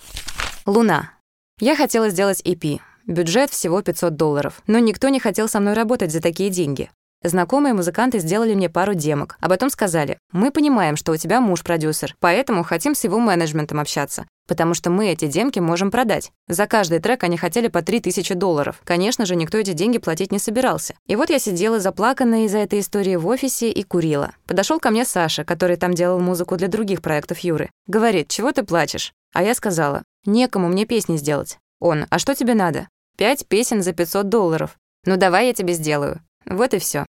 Луна. 0.65 1.11
Я 1.59 1.75
хотела 1.75 2.09
сделать 2.09 2.41
EP. 2.41 2.79
Бюджет 3.05 3.51
всего 3.51 3.81
500 3.81 4.15
долларов. 4.15 4.61
Но 4.67 4.79
никто 4.79 5.09
не 5.09 5.19
хотел 5.19 5.47
со 5.47 5.59
мной 5.59 5.73
работать 5.73 6.11
за 6.11 6.21
такие 6.21 6.49
деньги. 6.49 6.89
Знакомые 7.23 7.73
музыканты 7.73 8.19
сделали 8.19 8.53
мне 8.53 8.69
пару 8.69 8.93
демок, 8.93 9.37
а 9.39 9.49
потом 9.49 9.69
сказали, 9.69 10.19
мы 10.31 10.51
понимаем, 10.51 10.95
что 10.95 11.11
у 11.11 11.17
тебя 11.17 11.41
муж-продюсер, 11.41 12.15
поэтому 12.19 12.63
хотим 12.63 12.93
с 12.93 13.03
его 13.03 13.19
менеджментом 13.19 13.79
общаться, 13.79 14.27
потому 14.47 14.75
что 14.75 14.91
мы 14.91 15.07
эти 15.07 15.25
демки 15.25 15.57
можем 15.57 15.89
продать. 15.89 16.31
За 16.47 16.67
каждый 16.67 16.99
трек 16.99 17.23
они 17.23 17.37
хотели 17.37 17.67
по 17.67 17.81
3000 17.81 18.35
долларов. 18.35 18.79
Конечно 18.83 19.25
же, 19.25 19.35
никто 19.35 19.57
эти 19.57 19.73
деньги 19.73 19.97
платить 19.97 20.31
не 20.31 20.37
собирался. 20.37 20.93
И 21.07 21.15
вот 21.15 21.31
я 21.31 21.39
сидела 21.39 21.79
заплаканная 21.79 22.45
из-за 22.45 22.59
этой 22.59 22.79
истории 22.79 23.15
в 23.15 23.25
офисе 23.27 23.71
и 23.71 23.81
курила. 23.81 24.33
Подошел 24.45 24.79
ко 24.79 24.91
мне 24.91 25.03
Саша, 25.03 25.43
который 25.43 25.77
там 25.77 25.93
делал 25.93 26.19
музыку 26.19 26.57
для 26.57 26.67
других 26.67 27.01
проектов 27.01 27.39
Юры. 27.39 27.71
Говорит, 27.87 28.27
чего 28.27 28.51
ты 28.51 28.61
плачешь? 28.61 29.13
А 29.33 29.41
я 29.41 29.55
сказала, 29.55 30.03
некому 30.25 30.67
мне 30.67 30.85
песни 30.85 31.17
сделать. 31.17 31.57
Он, 31.79 32.05
а 32.09 32.19
что 32.19 32.35
тебе 32.35 32.53
надо? 32.53 32.87
Пять 33.17 33.47
песен 33.47 33.81
за 33.81 33.93
500 33.93 34.29
долларов. 34.29 34.77
Ну 35.05 35.17
давай 35.17 35.47
я 35.47 35.53
тебе 35.53 35.73
сделаю. 35.73 36.21
Вот 36.49 36.73
и 36.73 36.79
все. 36.79 37.05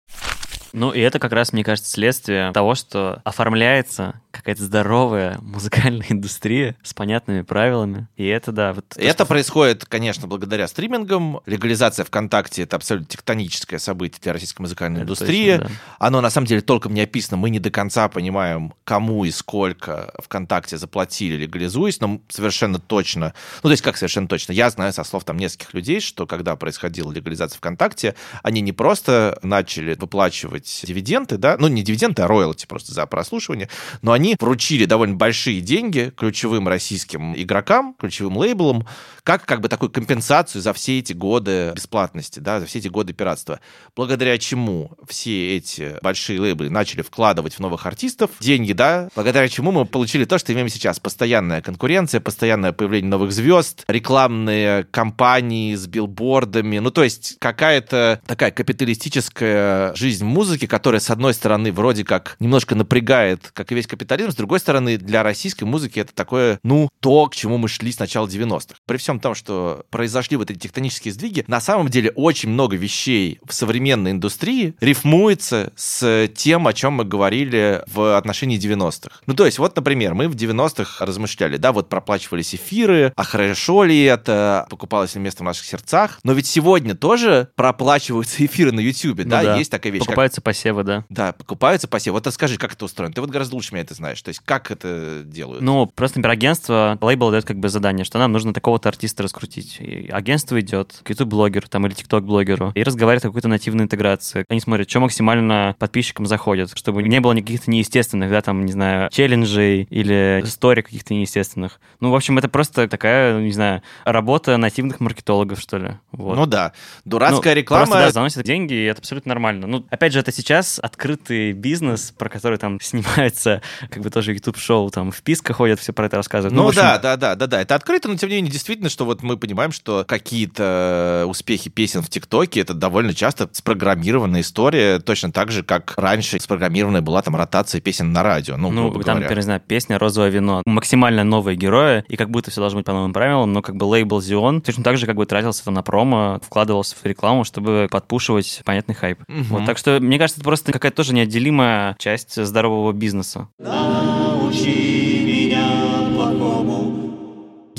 Ну, 0.74 0.90
и 0.90 1.00
это 1.00 1.18
как 1.20 1.32
раз, 1.32 1.52
мне 1.52 1.62
кажется, 1.62 1.90
следствие 1.90 2.52
того, 2.52 2.74
что 2.74 3.20
оформляется 3.24 4.20
какая-то 4.32 4.64
здоровая 4.64 5.38
музыкальная 5.40 6.06
индустрия 6.08 6.76
с 6.82 6.92
понятными 6.92 7.42
правилами. 7.42 8.08
И 8.16 8.26
это, 8.26 8.50
да. 8.50 8.72
Вот 8.72 8.88
то, 8.88 9.00
это 9.00 9.12
что... 9.12 9.26
происходит, 9.26 9.84
конечно, 9.84 10.26
благодаря 10.26 10.66
стримингам. 10.66 11.40
Легализация 11.46 12.04
ВКонтакте— 12.04 12.62
это 12.64 12.74
абсолютно 12.76 13.06
тектоническое 13.06 13.78
событие 13.78 14.18
для 14.20 14.32
российской 14.32 14.62
музыкальной 14.62 14.98
это 14.98 15.04
индустрии. 15.04 15.52
Точно, 15.52 15.68
да. 15.68 15.74
Оно, 16.00 16.20
на 16.20 16.30
самом 16.30 16.48
деле, 16.48 16.60
толком 16.60 16.92
не 16.94 17.02
описано. 17.02 17.36
Мы 17.36 17.50
не 17.50 17.60
до 17.60 17.70
конца 17.70 18.08
понимаем, 18.08 18.74
кому 18.82 19.24
и 19.24 19.30
сколько 19.30 20.12
ВКонтакте 20.24 20.76
заплатили, 20.76 21.36
легализуясь, 21.36 22.00
но 22.00 22.20
совершенно 22.28 22.80
точно... 22.80 23.34
Ну, 23.62 23.68
то 23.68 23.70
есть 23.70 23.82
как 23.82 23.96
совершенно 23.96 24.26
точно? 24.26 24.52
Я 24.52 24.68
знаю 24.70 24.92
со 24.92 25.04
слов 25.04 25.22
там 25.22 25.36
нескольких 25.36 25.72
людей, 25.74 26.00
что 26.00 26.26
когда 26.26 26.56
происходила 26.56 27.12
легализация 27.12 27.58
ВКонтакте, 27.58 28.16
они 28.42 28.60
не 28.60 28.72
просто 28.72 29.38
начали 29.42 29.94
выплачивать 29.94 30.63
выплачивать 30.64 30.86
дивиденды, 30.86 31.36
да, 31.36 31.56
ну 31.58 31.68
не 31.68 31.82
дивиденды, 31.82 32.22
а 32.22 32.28
роялти 32.28 32.66
просто 32.66 32.92
за 32.92 33.06
прослушивание, 33.06 33.68
но 34.02 34.12
они 34.12 34.36
вручили 34.40 34.84
довольно 34.84 35.16
большие 35.16 35.60
деньги 35.60 36.12
ключевым 36.16 36.68
российским 36.68 37.34
игрокам, 37.36 37.94
ключевым 37.98 38.36
лейблам, 38.36 38.86
как 39.22 39.44
как 39.44 39.60
бы 39.60 39.68
такую 39.68 39.90
компенсацию 39.90 40.62
за 40.62 40.72
все 40.72 40.98
эти 40.98 41.12
годы 41.12 41.72
бесплатности, 41.74 42.40
да, 42.40 42.60
за 42.60 42.66
все 42.66 42.78
эти 42.78 42.88
годы 42.88 43.12
пиратства. 43.12 43.60
Благодаря 43.96 44.38
чему 44.38 44.92
все 45.08 45.56
эти 45.56 45.96
большие 46.02 46.40
лейблы 46.40 46.70
начали 46.70 47.02
вкладывать 47.02 47.54
в 47.54 47.60
новых 47.60 47.86
артистов 47.86 48.30
деньги, 48.40 48.72
да, 48.72 49.08
благодаря 49.14 49.48
чему 49.48 49.72
мы 49.72 49.86
получили 49.86 50.24
то, 50.24 50.38
что 50.38 50.52
имеем 50.52 50.68
сейчас. 50.68 51.00
Постоянная 51.00 51.62
конкуренция, 51.62 52.20
постоянное 52.20 52.72
появление 52.72 53.10
новых 53.10 53.32
звезд, 53.32 53.84
рекламные 53.88 54.84
кампании 54.84 55.74
с 55.74 55.86
билбордами, 55.86 56.78
ну 56.78 56.90
то 56.90 57.04
есть 57.04 57.36
какая-то 57.38 58.20
такая 58.26 58.50
капиталистическая 58.50 59.94
жизнь 59.94 60.24
музыки, 60.24 60.53
музыки, 60.54 60.66
которая, 60.66 61.00
с 61.00 61.10
одной 61.10 61.34
стороны, 61.34 61.72
вроде 61.72 62.04
как 62.04 62.36
немножко 62.38 62.76
напрягает, 62.76 63.50
как 63.52 63.72
и 63.72 63.74
весь 63.74 63.88
капитализм, 63.88 64.30
с 64.30 64.36
другой 64.36 64.60
стороны, 64.60 64.98
для 64.98 65.24
российской 65.24 65.64
музыки 65.64 65.98
это 65.98 66.14
такое, 66.14 66.60
ну, 66.62 66.88
то, 67.00 67.26
к 67.26 67.34
чему 67.34 67.58
мы 67.58 67.66
шли 67.66 67.90
с 67.90 67.98
начала 67.98 68.28
90-х. 68.28 68.76
При 68.86 68.98
всем 68.98 69.18
том, 69.18 69.34
что 69.34 69.84
произошли 69.90 70.36
вот 70.36 70.52
эти 70.52 70.58
тектонические 70.58 71.12
сдвиги, 71.12 71.44
на 71.48 71.60
самом 71.60 71.88
деле 71.88 72.12
очень 72.14 72.50
много 72.50 72.76
вещей 72.76 73.40
в 73.44 73.52
современной 73.52 74.12
индустрии 74.12 74.76
рифмуется 74.80 75.72
с 75.74 76.28
тем, 76.36 76.68
о 76.68 76.72
чем 76.72 76.92
мы 76.92 77.04
говорили 77.04 77.82
в 77.88 78.16
отношении 78.16 78.56
90-х. 78.56 79.10
Ну, 79.26 79.34
то 79.34 79.46
есть, 79.46 79.58
вот, 79.58 79.74
например, 79.74 80.14
мы 80.14 80.28
в 80.28 80.36
90-х 80.36 81.04
размышляли, 81.04 81.56
да, 81.56 81.72
вот 81.72 81.88
проплачивались 81.88 82.54
эфиры, 82.54 83.12
а 83.16 83.24
хорошо 83.24 83.82
ли 83.82 84.04
это, 84.04 84.68
покупалось 84.70 85.16
ли 85.16 85.20
место 85.20 85.42
в 85.42 85.46
наших 85.46 85.64
сердцах, 85.64 86.20
но 86.22 86.32
ведь 86.32 86.46
сегодня 86.46 86.94
тоже 86.94 87.48
проплачиваются 87.56 88.46
эфиры 88.46 88.70
на 88.70 88.78
YouTube, 88.78 89.18
ну, 89.18 89.30
да? 89.30 89.42
да, 89.42 89.56
есть 89.56 89.72
такая 89.72 89.92
вещь, 89.92 90.04
Покупаются 90.34 90.40
посевы, 90.40 90.84
да. 90.84 91.04
Да, 91.08 91.32
покупаются 91.32 91.88
посевы. 91.88 92.14
Вот 92.14 92.26
расскажи, 92.26 92.56
как 92.56 92.72
это 92.72 92.84
устроено? 92.84 93.12
Ты 93.12 93.20
вот 93.20 93.30
гораздо 93.30 93.54
лучше 93.54 93.74
меня 93.74 93.82
это 93.82 93.94
знаешь. 93.94 94.20
То 94.22 94.28
есть 94.28 94.40
как 94.44 94.70
это 94.70 95.22
делают? 95.24 95.62
Ну, 95.62 95.86
просто 95.86 96.18
например, 96.18 96.32
агентство, 96.32 96.98
лейбл 97.00 97.30
дает 97.30 97.44
как 97.44 97.58
бы 97.58 97.68
задание, 97.68 98.04
что 98.04 98.18
нам 98.18 98.32
нужно 98.32 98.52
такого-то 98.52 98.88
артиста 98.88 99.22
раскрутить. 99.22 99.76
И 99.80 100.08
агентство 100.10 100.58
идет 100.60 101.00
к 101.02 101.10
YouTube-блогеру 101.10 101.68
там, 101.68 101.86
или 101.86 101.94
TikTok-блогеру 101.94 102.72
и 102.74 102.82
разговаривает 102.82 103.24
о 103.24 103.28
какой-то 103.28 103.48
нативной 103.48 103.84
интеграции. 103.84 104.44
Они 104.48 104.60
смотрят, 104.60 104.88
что 104.90 105.00
максимально 105.00 105.76
подписчикам 105.78 106.26
заходит, 106.26 106.72
чтобы 106.74 107.02
не 107.02 107.20
было 107.20 107.32
никаких-то 107.32 107.70
неестественных, 107.70 108.30
да, 108.30 108.40
там, 108.42 108.64
не 108.64 108.72
знаю, 108.72 109.10
челленджей 109.10 109.86
или 109.90 110.40
историй 110.44 110.82
каких-то 110.82 111.14
неестественных. 111.14 111.80
Ну, 112.00 112.10
в 112.10 112.14
общем, 112.14 112.38
это 112.38 112.48
просто 112.48 112.88
такая, 112.88 113.40
не 113.40 113.52
знаю, 113.52 113.82
работа 114.04 114.56
нативных 114.56 115.00
маркетологов, 115.00 115.60
что 115.60 115.78
ли. 115.78 115.90
Вот. 116.12 116.36
Ну 116.36 116.46
да. 116.46 116.72
Дурацкая 117.04 117.54
ну, 117.54 117.60
реклама... 117.60 117.86
Просто, 117.86 118.04
да, 118.04 118.12
заносят 118.12 118.44
деньги, 118.44 118.74
и 118.74 118.84
это 118.84 119.00
абсолютно 119.00 119.30
нормально. 119.30 119.66
Ну, 119.66 119.86
опять 119.90 120.12
же, 120.12 120.18
это 120.24 120.32
сейчас 120.32 120.80
открытый 120.82 121.52
бизнес, 121.52 122.12
про 122.16 122.30
который 122.30 122.58
там 122.58 122.80
снимается, 122.82 123.60
как 123.90 124.02
бы 124.02 124.10
тоже 124.10 124.32
YouTube-шоу, 124.32 124.90
там 124.90 125.12
вписка 125.12 125.52
ходят, 125.52 125.78
все 125.78 125.92
про 125.92 126.06
это 126.06 126.16
рассказывают. 126.16 126.54
Ну, 126.54 126.62
ну 126.62 126.68
общем... 126.68 126.80
да, 126.80 126.98
да, 126.98 127.16
да, 127.16 127.34
да, 127.34 127.46
да, 127.46 127.60
это 127.60 127.74
открыто, 127.74 128.08
но 128.08 128.16
тем 128.16 128.30
не 128.30 128.36
менее 128.36 128.50
действительно, 128.50 128.88
что 128.88 129.04
вот 129.04 129.22
мы 129.22 129.36
понимаем, 129.36 129.70
что 129.70 130.04
какие-то 130.06 131.26
успехи 131.28 131.68
песен 131.68 132.02
в 132.02 132.08
ТикТоке 132.08 132.60
это 132.60 132.72
довольно 132.72 133.12
часто 133.12 133.48
спрограммированная 133.52 134.40
история, 134.40 134.98
точно 134.98 135.30
так 135.30 135.50
же, 135.50 135.62
как 135.62 135.94
раньше 135.96 136.40
спрограммированная 136.40 137.02
была 137.02 137.20
там 137.22 137.36
ротация 137.36 137.80
песен 137.80 138.12
на 138.12 138.22
радио. 138.22 138.56
Ну, 138.56 138.70
ну 138.70 138.90
там, 139.02 139.18
например, 139.18 139.38
не 139.38 139.42
знаю, 139.42 139.60
песня 139.60 139.98
«Розовое 139.98 140.30
вино». 140.30 140.62
Максимально 140.64 141.24
новые 141.24 141.56
герои, 141.56 142.04
и 142.08 142.16
как 142.16 142.30
будто 142.30 142.50
все 142.50 142.60
должно 142.60 142.78
быть 142.78 142.86
по 142.86 142.92
новым 142.92 143.12
правилам, 143.12 143.52
но 143.52 143.60
как 143.60 143.76
бы 143.76 143.84
лейбл 143.84 144.20
Zion 144.20 144.60
точно 144.60 144.82
так 144.82 144.96
же 144.96 145.06
как 145.06 145.16
бы 145.16 145.26
тратился 145.26 145.64
там 145.64 145.74
на 145.74 145.82
промо, 145.82 146.40
вкладывался 146.42 146.96
в 146.96 147.04
рекламу, 147.04 147.44
чтобы 147.44 147.88
подпушивать 147.90 148.62
понятный 148.64 148.94
хайп. 148.94 149.20
Угу. 149.28 149.44
Вот, 149.50 149.66
так 149.66 149.78
что, 149.78 149.98
мне 150.00 150.13
кажется, 150.18 150.40
это 150.40 150.44
просто 150.44 150.72
какая-то 150.72 150.96
тоже 150.96 151.14
неотделимая 151.14 151.96
часть 151.98 152.42
здорового 152.42 152.92
бизнеса. 152.92 153.48
Научи 153.58 154.93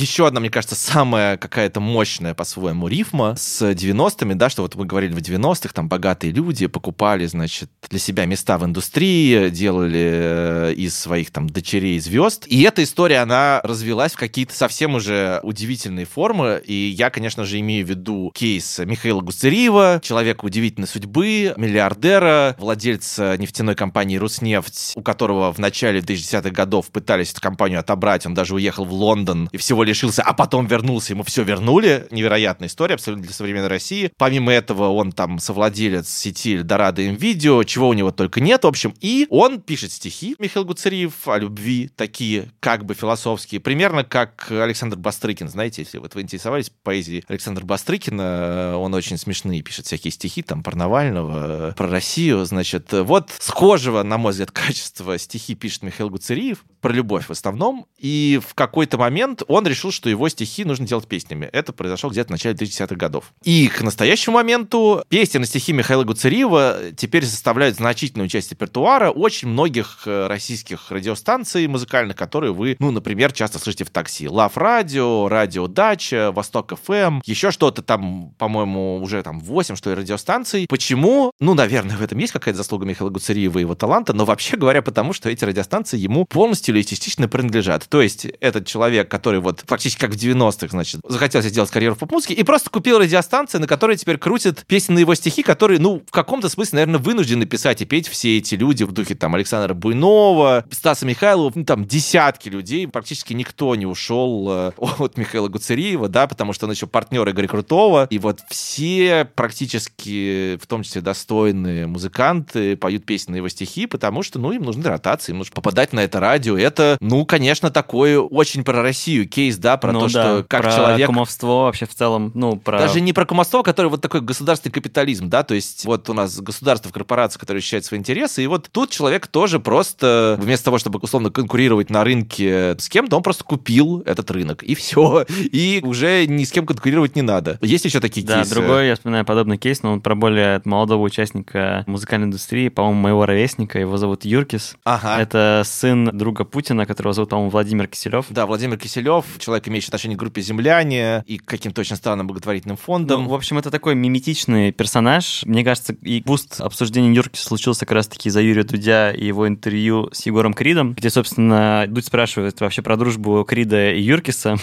еще 0.06 0.28
одна, 0.28 0.40
мне 0.40 0.50
кажется, 0.52 0.76
самая 0.76 1.36
какая-то 1.38 1.80
мощная 1.80 2.36
по-своему 2.36 2.88
рифма 2.88 3.36
с 3.38 3.72
90-ми, 3.72 4.36
да, 4.36 4.50
что 4.50 4.62
вот 4.62 4.76
мы 4.76 4.86
говорили 4.86 5.14
в 5.14 5.18
90-х, 5.18 5.74
там 5.74 5.90
богатые 5.90 6.32
люди 6.32 6.68
покупали, 6.68 7.26
значит, 7.26 7.72
для 7.90 8.00
себя 8.00 8.26
места 8.26 8.58
в 8.60 8.66
индустрии, 8.66 9.50
делали 9.50 10.70
э, 10.70 10.74
из 10.78 10.96
своих 10.98 11.32
там 11.32 11.50
дочерей 11.50 12.00
звезд. 12.00 12.46
И 12.48 12.62
эта 12.62 12.84
история, 12.84 13.20
она 13.20 13.62
развелась 13.64 14.14
в 14.14 14.18
какие-то 14.18 14.56
совсем 14.56 14.94
уже 14.94 15.40
удивительные 15.42 16.06
формы. 16.06 16.62
И 16.64 16.74
я, 16.74 17.10
конечно 17.10 17.44
же, 17.44 17.60
имею 17.60 17.86
в 17.86 17.90
виду 17.90 18.32
кейс 18.36 18.80
Михаила 18.80 19.22
Гуцериева, 19.22 20.02
человека 20.04 20.46
удивительной 20.46 20.88
судьбы, 20.88 21.54
миллиардера, 21.58 22.56
владельца 22.60 23.36
нефтяной 23.38 23.74
компании 23.74 24.18
«Руснефть», 24.18 24.94
у 24.96 25.02
которого 25.02 25.52
в 25.52 25.58
начале 25.58 26.00
2010-х 26.00 26.52
годов 26.52 26.92
пытались 26.92 27.32
эту 27.32 27.42
компанию 27.42 27.80
отобрать, 27.80 28.26
он 28.28 28.36
даже 28.36 28.54
уехал 28.54 28.86
в 28.86 28.94
Лондон 28.94 29.50
и 29.52 29.58
всего 29.58 29.84
лишился, 29.96 30.22
а 30.22 30.34
потом 30.34 30.68
вернулся, 30.68 31.14
ему 31.14 31.24
все 31.24 31.44
вернули. 31.44 32.06
Невероятная 32.12 32.68
история 32.68 32.96
абсолютно 32.96 33.24
для 33.24 33.34
современной 33.34 33.70
России. 33.70 34.12
Помимо 34.18 34.52
этого, 34.52 34.90
он 34.90 35.14
там 35.14 35.40
совладелец 35.40 36.10
сети 36.10 36.56
Эльдорадо 36.56 37.02
Видео, 37.02 37.64
чего 37.64 37.88
у 37.88 37.94
него 37.94 38.12
только 38.12 38.42
нет, 38.42 38.64
в 38.64 38.68
общем. 38.68 38.94
И 39.00 39.26
он 39.30 39.62
пишет 39.62 39.94
стихи, 39.94 40.36
Михаил 40.38 40.66
Гуцериев, 40.66 41.28
о 41.28 41.38
любви, 41.38 41.90
такие 41.96 42.52
как 42.60 42.86
бы 42.86 42.94
философские, 42.94 43.62
примерно 43.62 44.04
как 44.04 44.48
Александр 44.52 44.98
Бастрыкин, 44.98 45.48
знаете, 45.48 45.84
если 45.84 45.98
вот 45.98 46.14
вы 46.14 46.22
интересовались 46.22 46.72
поэзией 46.84 47.24
Александра 47.28 47.64
Бастрыкина, 47.64 48.78
он 48.78 48.94
очень 48.94 49.18
смешные 49.18 49.62
пишет 49.62 49.86
всякие 49.86 50.12
стихи, 50.12 50.42
там, 50.42 50.62
про 50.62 50.76
Навального, 50.76 51.74
про 51.78 51.88
Россию, 51.88 52.44
значит. 52.46 52.92
Вот 52.92 53.32
схожего, 53.40 54.04
на 54.04 54.18
мой 54.18 54.32
взгляд, 54.32 54.52
качества 54.66 55.18
стихи 55.18 55.56
пишет 55.56 55.84
Михаил 55.84 56.10
Гуцериев, 56.10 56.66
про 56.82 56.92
любовь 56.92 57.28
в 57.28 57.32
основном, 57.32 57.88
и 57.98 58.40
в 58.46 58.54
какой-то 58.54 58.98
момент 58.98 59.44
он 59.48 59.66
решил, 59.66 59.75
что 59.76 60.10
его 60.10 60.28
стихи 60.30 60.66
нужно 60.66 60.88
делать 60.88 61.08
песнями. 61.08 61.50
Это 61.52 61.74
произошло 61.74 62.10
где-то 62.10 62.28
в 62.28 62.32
начале 62.32 62.56
2010-х 62.56 62.96
годов. 62.96 63.34
И 63.44 63.68
к 63.68 63.82
настоящему 63.82 64.36
моменту 64.36 65.04
песни 65.10 65.38
на 65.38 65.46
стихи 65.46 65.74
Михаила 65.74 66.04
Гуцериева 66.04 66.92
теперь 66.96 67.26
составляют 67.26 67.76
значительную 67.76 68.30
часть 68.30 68.52
репертуара 68.52 69.12
очень 69.12 69.48
многих 69.50 70.04
э, 70.06 70.28
российских 70.28 70.92
радиостанций 70.92 71.68
музыкальных, 71.68 72.16
которые 72.16 72.54
вы, 72.54 72.76
ну, 72.80 72.92
например, 72.92 73.32
часто 73.32 73.60
слышите 73.60 73.86
в 73.86 73.90
такси. 73.90 74.28
Лав 74.28 74.58
Радио, 74.58 75.28
Радио 75.28 75.68
Дача, 75.68 76.32
Восток 76.32 76.74
ФМ, 76.84 77.22
еще 77.26 77.52
что-то 77.52 77.82
там, 77.82 78.34
по-моему, 78.38 79.02
уже 79.02 79.22
там 79.24 79.40
8, 79.40 79.76
что 79.76 79.90
ли, 79.90 79.96
радиостанций. 79.96 80.66
Почему? 80.70 81.32
Ну, 81.40 81.54
наверное, 81.54 81.98
в 81.98 82.02
этом 82.02 82.18
есть 82.18 82.34
какая-то 82.34 82.58
заслуга 82.58 82.86
Михаила 82.86 83.10
Гуцериева 83.10 83.60
и 83.60 83.62
его 83.62 83.76
таланта, 83.76 84.14
но 84.14 84.26
вообще 84.26 84.58
говоря, 84.58 84.82
потому 84.82 85.14
что 85.14 85.30
эти 85.30 85.44
радиостанции 85.44 85.98
ему 85.98 86.26
полностью 86.26 86.76
или 86.76 86.84
частично 86.84 87.28
принадлежат. 87.28 87.88
То 87.90 88.02
есть 88.02 88.26
этот 88.40 88.66
человек, 88.66 89.10
который 89.10 89.40
вот 89.40 89.64
фактически 89.68 90.00
как 90.00 90.12
в 90.12 90.16
90-х, 90.16 90.68
значит, 90.70 91.02
захотел 91.08 91.42
сделать 91.42 91.70
карьеру 91.70 91.96
в 91.96 92.00
поп-музыке 92.00 92.34
и 92.34 92.44
просто 92.44 92.70
купил 92.70 93.00
радиостанцию, 93.00 93.62
на 93.62 93.68
которой 93.68 93.98
теперь 93.98 94.18
крутят 94.18 94.66
песни 94.66 94.94
на 94.94 95.00
его 95.00 95.16
стихи, 95.16 95.44
которые, 95.44 95.80
ну, 95.80 96.02
в 96.06 96.12
каком-то 96.12 96.50
смысле, 96.50 96.78
наверное, 96.78 97.00
вынуждены 97.00 97.46
писать 97.46 97.82
и 97.82 97.86
петь 97.86 98.08
все 98.08 98.38
эти 98.38 98.56
люди 98.56 98.84
в 98.84 98.92
духе 98.92 99.16
там 99.16 99.36
Александра 99.36 99.74
Буйнова, 99.74 100.66
Стаса 100.72 101.06
Михайлова, 101.06 101.52
ну, 101.56 101.66
там 101.66 101.86
десятки 101.86 102.50
людей, 102.50 102.88
практически 102.88 103.34
никто 103.34 103.76
не 103.76 103.86
ушел 103.86 104.48
э, 104.50 104.72
от 104.78 105.18
Михаила 105.18 105.48
Гуцериева, 105.48 106.10
да, 106.10 106.28
потому 106.28 106.54
что 106.54 106.66
он 106.66 106.72
еще 106.72 106.88
партнер 106.88 107.28
Игоря 107.30 107.48
Крутого, 107.48 108.08
и 108.10 108.20
вот 108.20 108.42
все 108.50 109.28
практически, 109.36 110.58
в 110.62 110.68
том 110.68 110.84
числе 110.84 111.02
достойные 111.02 111.88
музыканты, 111.88 112.76
поют 112.78 113.06
песни 113.06 113.34
на 113.34 113.36
его 113.38 113.50
стихи, 113.50 113.86
потому 113.86 114.24
что, 114.24 114.40
ну, 114.40 114.52
им 114.52 114.64
нужны 114.64 114.84
ротации, 114.84 115.32
им 115.32 115.40
нужно 115.40 115.54
попадать 115.54 115.94
на 115.94 116.02
это 116.02 116.20
радио. 116.20 116.58
Это, 116.58 116.98
ну, 117.00 117.26
конечно, 117.26 117.72
такой 117.72 118.18
очень 118.18 118.64
про 118.64 118.82
Россию 118.82 119.28
кейс, 119.28 119.55
да, 119.58 119.78
про 119.78 119.92
ну, 119.92 120.02
то, 120.02 120.06
да, 120.06 120.10
что 120.10 120.46
как 120.48 120.64
про 120.64 120.72
человек... 120.72 121.08
кумовство 121.08 121.64
вообще 121.64 121.86
в 121.86 121.94
целом, 121.94 122.32
ну, 122.34 122.58
про... 122.58 122.80
Даже 122.80 123.02
не 123.02 123.14
про 123.14 123.26
кумовство, 123.26 123.64
который 123.64 123.88
вот 123.88 124.02
такой 124.02 124.22
государственный 124.22 124.72
капитализм, 124.72 125.30
да, 125.30 125.44
то 125.44 125.54
есть 125.54 125.86
вот 125.86 126.10
у 126.10 126.14
нас 126.14 126.40
государство 126.40 126.90
в 126.90 126.94
корпорации, 126.94 127.40
которое 127.40 127.60
защищает 127.60 127.86
свои 127.86 128.00
интересы, 128.00 128.44
и 128.44 128.48
вот 128.48 128.70
тут 128.72 128.90
человек 128.90 129.28
тоже 129.28 129.60
просто, 129.60 130.38
вместо 130.40 130.66
того, 130.66 130.78
чтобы, 130.78 131.00
условно, 131.00 131.30
конкурировать 131.30 131.90
на 131.90 132.04
рынке 132.04 132.76
с 132.78 132.90
кем-то, 132.90 133.18
он 133.18 133.24
просто 133.24 133.44
купил 133.44 134.02
этот 134.06 134.30
рынок, 134.32 134.64
и 134.64 134.76
все, 134.76 135.26
и 135.30 135.82
уже 135.84 136.26
ни 136.26 136.44
с 136.44 136.52
кем 136.52 136.66
конкурировать 136.66 137.16
не 137.16 137.22
надо. 137.22 137.58
Есть 137.62 137.86
еще 137.86 138.00
такие 138.00 138.26
да, 138.26 138.38
кейсы? 138.38 138.50
Да, 138.50 138.56
другой, 138.56 138.88
я 138.88 138.96
вспоминаю 138.96 139.26
подобный 139.26 139.58
кейс, 139.58 139.84
но 139.84 139.94
он 139.94 140.02
про 140.02 140.16
более 140.16 140.62
молодого 140.66 141.04
участника 141.04 141.84
музыкальной 141.88 142.28
индустрии, 142.28 142.70
по-моему, 142.70 143.00
моего 143.00 143.26
ровесника, 143.26 143.80
его 143.80 143.98
зовут 143.98 144.26
ЮрКисс. 144.26 144.76
Ага. 144.84 145.22
Это 145.22 145.64
сын 145.66 146.16
друга 146.18 146.44
Путина, 146.44 146.86
которого 146.86 147.14
зовут, 147.14 147.30
по-моему, 147.30 147.50
Владимир 147.50 147.88
Киселев. 147.88 148.26
Да, 148.30 148.46
Владимир 148.46 148.78
Киселев, 148.78 149.26
человек, 149.46 149.68
имеющий 149.68 149.88
отношение 149.88 150.18
к 150.18 150.20
группе 150.20 150.42
«Земляне» 150.42 151.24
и 151.28 151.38
к 151.38 151.46
каким-то 151.46 151.82
очень 151.82 151.96
странным 151.96 152.28
благотворительным 152.28 152.78
фондам. 152.78 153.24
Ну, 153.24 153.30
в 153.30 153.34
общем, 153.36 153.58
это 153.60 153.70
такой 153.70 153.94
миметичный 153.94 154.72
персонаж. 154.72 155.44
Мне 155.46 155.64
кажется, 155.64 155.94
и 155.94 156.22
буст 156.22 156.60
обсуждения 156.60 157.14
Юрки 157.14 157.38
случился 157.38 157.86
как 157.86 157.92
раз-таки 157.92 158.30
за 158.30 158.42
Юрия 158.42 158.64
Дудя 158.64 159.12
и 159.12 159.26
его 159.26 159.48
интервью 159.48 160.10
с 160.12 160.26
Егором 160.26 160.54
Кридом, 160.54 160.94
где, 160.94 161.10
собственно, 161.10 161.86
Дудь 161.88 162.06
спрашивает 162.06 162.60
вообще 162.60 162.82
про 162.82 162.98
дружбу 162.98 163.44
Крида 163.44 163.92
и 163.92 164.02
Юркиса. 164.02 164.58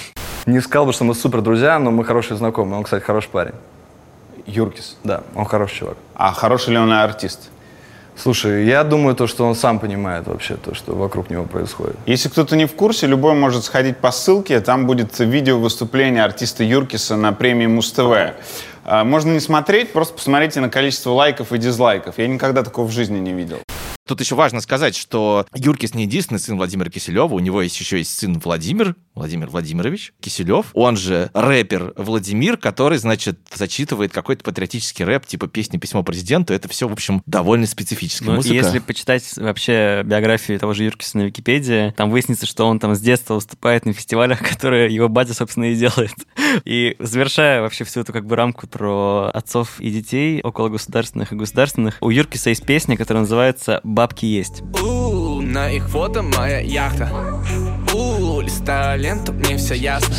Не 0.46 0.60
сказал 0.60 0.86
бы, 0.86 0.92
что 0.92 1.04
мы 1.04 1.14
супер 1.14 1.40
друзья, 1.40 1.78
но 1.78 1.92
мы 1.92 2.04
хорошие 2.04 2.36
знакомые. 2.36 2.78
Он, 2.78 2.82
кстати, 2.82 3.04
хороший 3.04 3.30
парень. 3.30 3.54
Юркис? 4.46 4.96
Да, 5.04 5.22
он 5.36 5.44
хороший 5.44 5.78
чувак. 5.78 5.96
А 6.14 6.32
хороший 6.32 6.70
ли 6.70 6.78
он 6.78 6.90
артист? 6.90 7.51
Слушай, 8.16 8.66
я 8.66 8.84
думаю, 8.84 9.16
то, 9.16 9.26
что 9.26 9.44
он 9.44 9.54
сам 9.54 9.78
понимает 9.78 10.26
вообще 10.26 10.56
то, 10.56 10.74
что 10.74 10.94
вокруг 10.94 11.30
него 11.30 11.44
происходит. 11.44 11.96
Если 12.06 12.28
кто-то 12.28 12.56
не 12.56 12.66
в 12.66 12.74
курсе, 12.74 13.06
любой 13.06 13.34
может 13.34 13.64
сходить 13.64 13.96
по 13.96 14.10
ссылке, 14.10 14.60
там 14.60 14.86
будет 14.86 15.18
видео 15.18 15.58
выступления 15.58 16.22
артиста 16.22 16.62
Юркиса 16.62 17.16
на 17.16 17.32
премии 17.32 17.66
Муз-ТВ. 17.66 18.34
А, 18.84 19.04
можно 19.04 19.32
не 19.32 19.40
смотреть, 19.40 19.92
просто 19.92 20.14
посмотрите 20.14 20.60
на 20.60 20.68
количество 20.68 21.10
лайков 21.10 21.52
и 21.52 21.58
дизлайков. 21.58 22.18
Я 22.18 22.28
никогда 22.28 22.62
такого 22.62 22.86
в 22.86 22.92
жизни 22.92 23.18
не 23.18 23.32
видел. 23.32 23.58
Тут 24.06 24.20
еще 24.20 24.34
важно 24.34 24.60
сказать, 24.60 24.96
что 24.96 25.46
Юркис 25.54 25.94
не 25.94 26.04
единственный 26.04 26.38
сын 26.38 26.56
Владимира 26.56 26.90
Киселева, 26.90 27.32
у 27.34 27.38
него 27.38 27.62
есть 27.62 27.78
еще 27.78 27.98
есть 27.98 28.18
сын 28.18 28.40
Владимир, 28.40 28.96
Владимир 29.14 29.48
Владимирович 29.48 30.12
Киселев, 30.20 30.66
он 30.72 30.96
же 30.96 31.30
рэпер 31.34 31.92
Владимир, 31.96 32.56
который, 32.56 32.98
значит, 32.98 33.38
зачитывает 33.54 34.12
какой-то 34.12 34.42
патриотический 34.42 35.04
рэп, 35.04 35.26
типа 35.26 35.46
песни 35.46 35.78
«Письмо 35.78 36.02
президенту». 36.02 36.52
Это 36.52 36.68
все, 36.68 36.88
в 36.88 36.92
общем, 36.92 37.22
довольно 37.26 37.66
специфическая 37.66 38.30
ну, 38.30 38.36
музыка. 38.36 38.54
Если 38.54 38.78
почитать 38.80 39.36
вообще 39.36 40.02
биографию 40.04 40.58
того 40.58 40.74
же 40.74 40.84
Юркиса 40.84 41.18
на 41.18 41.22
Википедии, 41.22 41.90
там 41.96 42.10
выяснится, 42.10 42.46
что 42.46 42.66
он 42.66 42.80
там 42.80 42.96
с 42.96 43.00
детства 43.00 43.34
выступает 43.34 43.86
на 43.86 43.92
фестивалях, 43.92 44.40
которые 44.48 44.92
его 44.92 45.08
батя, 45.08 45.34
собственно, 45.34 45.64
и 45.64 45.76
делает. 45.76 46.14
И 46.64 46.96
завершая 46.98 47.60
вообще 47.60 47.84
всю 47.84 48.00
эту 48.00 48.12
как 48.12 48.26
бы 48.26 48.34
рамку 48.34 48.66
про 48.66 49.30
отцов 49.32 49.78
и 49.78 49.90
детей, 49.90 50.40
около 50.42 50.68
государственных 50.70 51.32
и 51.32 51.36
государственных, 51.36 51.98
у 52.00 52.10
Юркиса 52.10 52.50
есть 52.50 52.64
песня, 52.66 52.96
которая 52.96 53.22
называется 53.22 53.80
«Бабки 53.92 54.24
есть». 54.24 54.62
У, 54.82 55.42
на 55.42 55.70
их 55.70 55.86
фото 55.90 56.22
моя 56.22 56.60
яхта. 56.60 57.10
У, 57.92 58.40
листаю 58.40 58.98
ленту, 58.98 59.34
мне 59.34 59.58
все 59.58 59.74
ясно. 59.74 60.16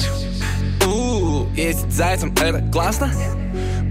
У, 0.86 1.48
ездить 1.56 1.92
зайцем, 1.92 2.36
это 2.40 2.64
классно. 2.72 3.12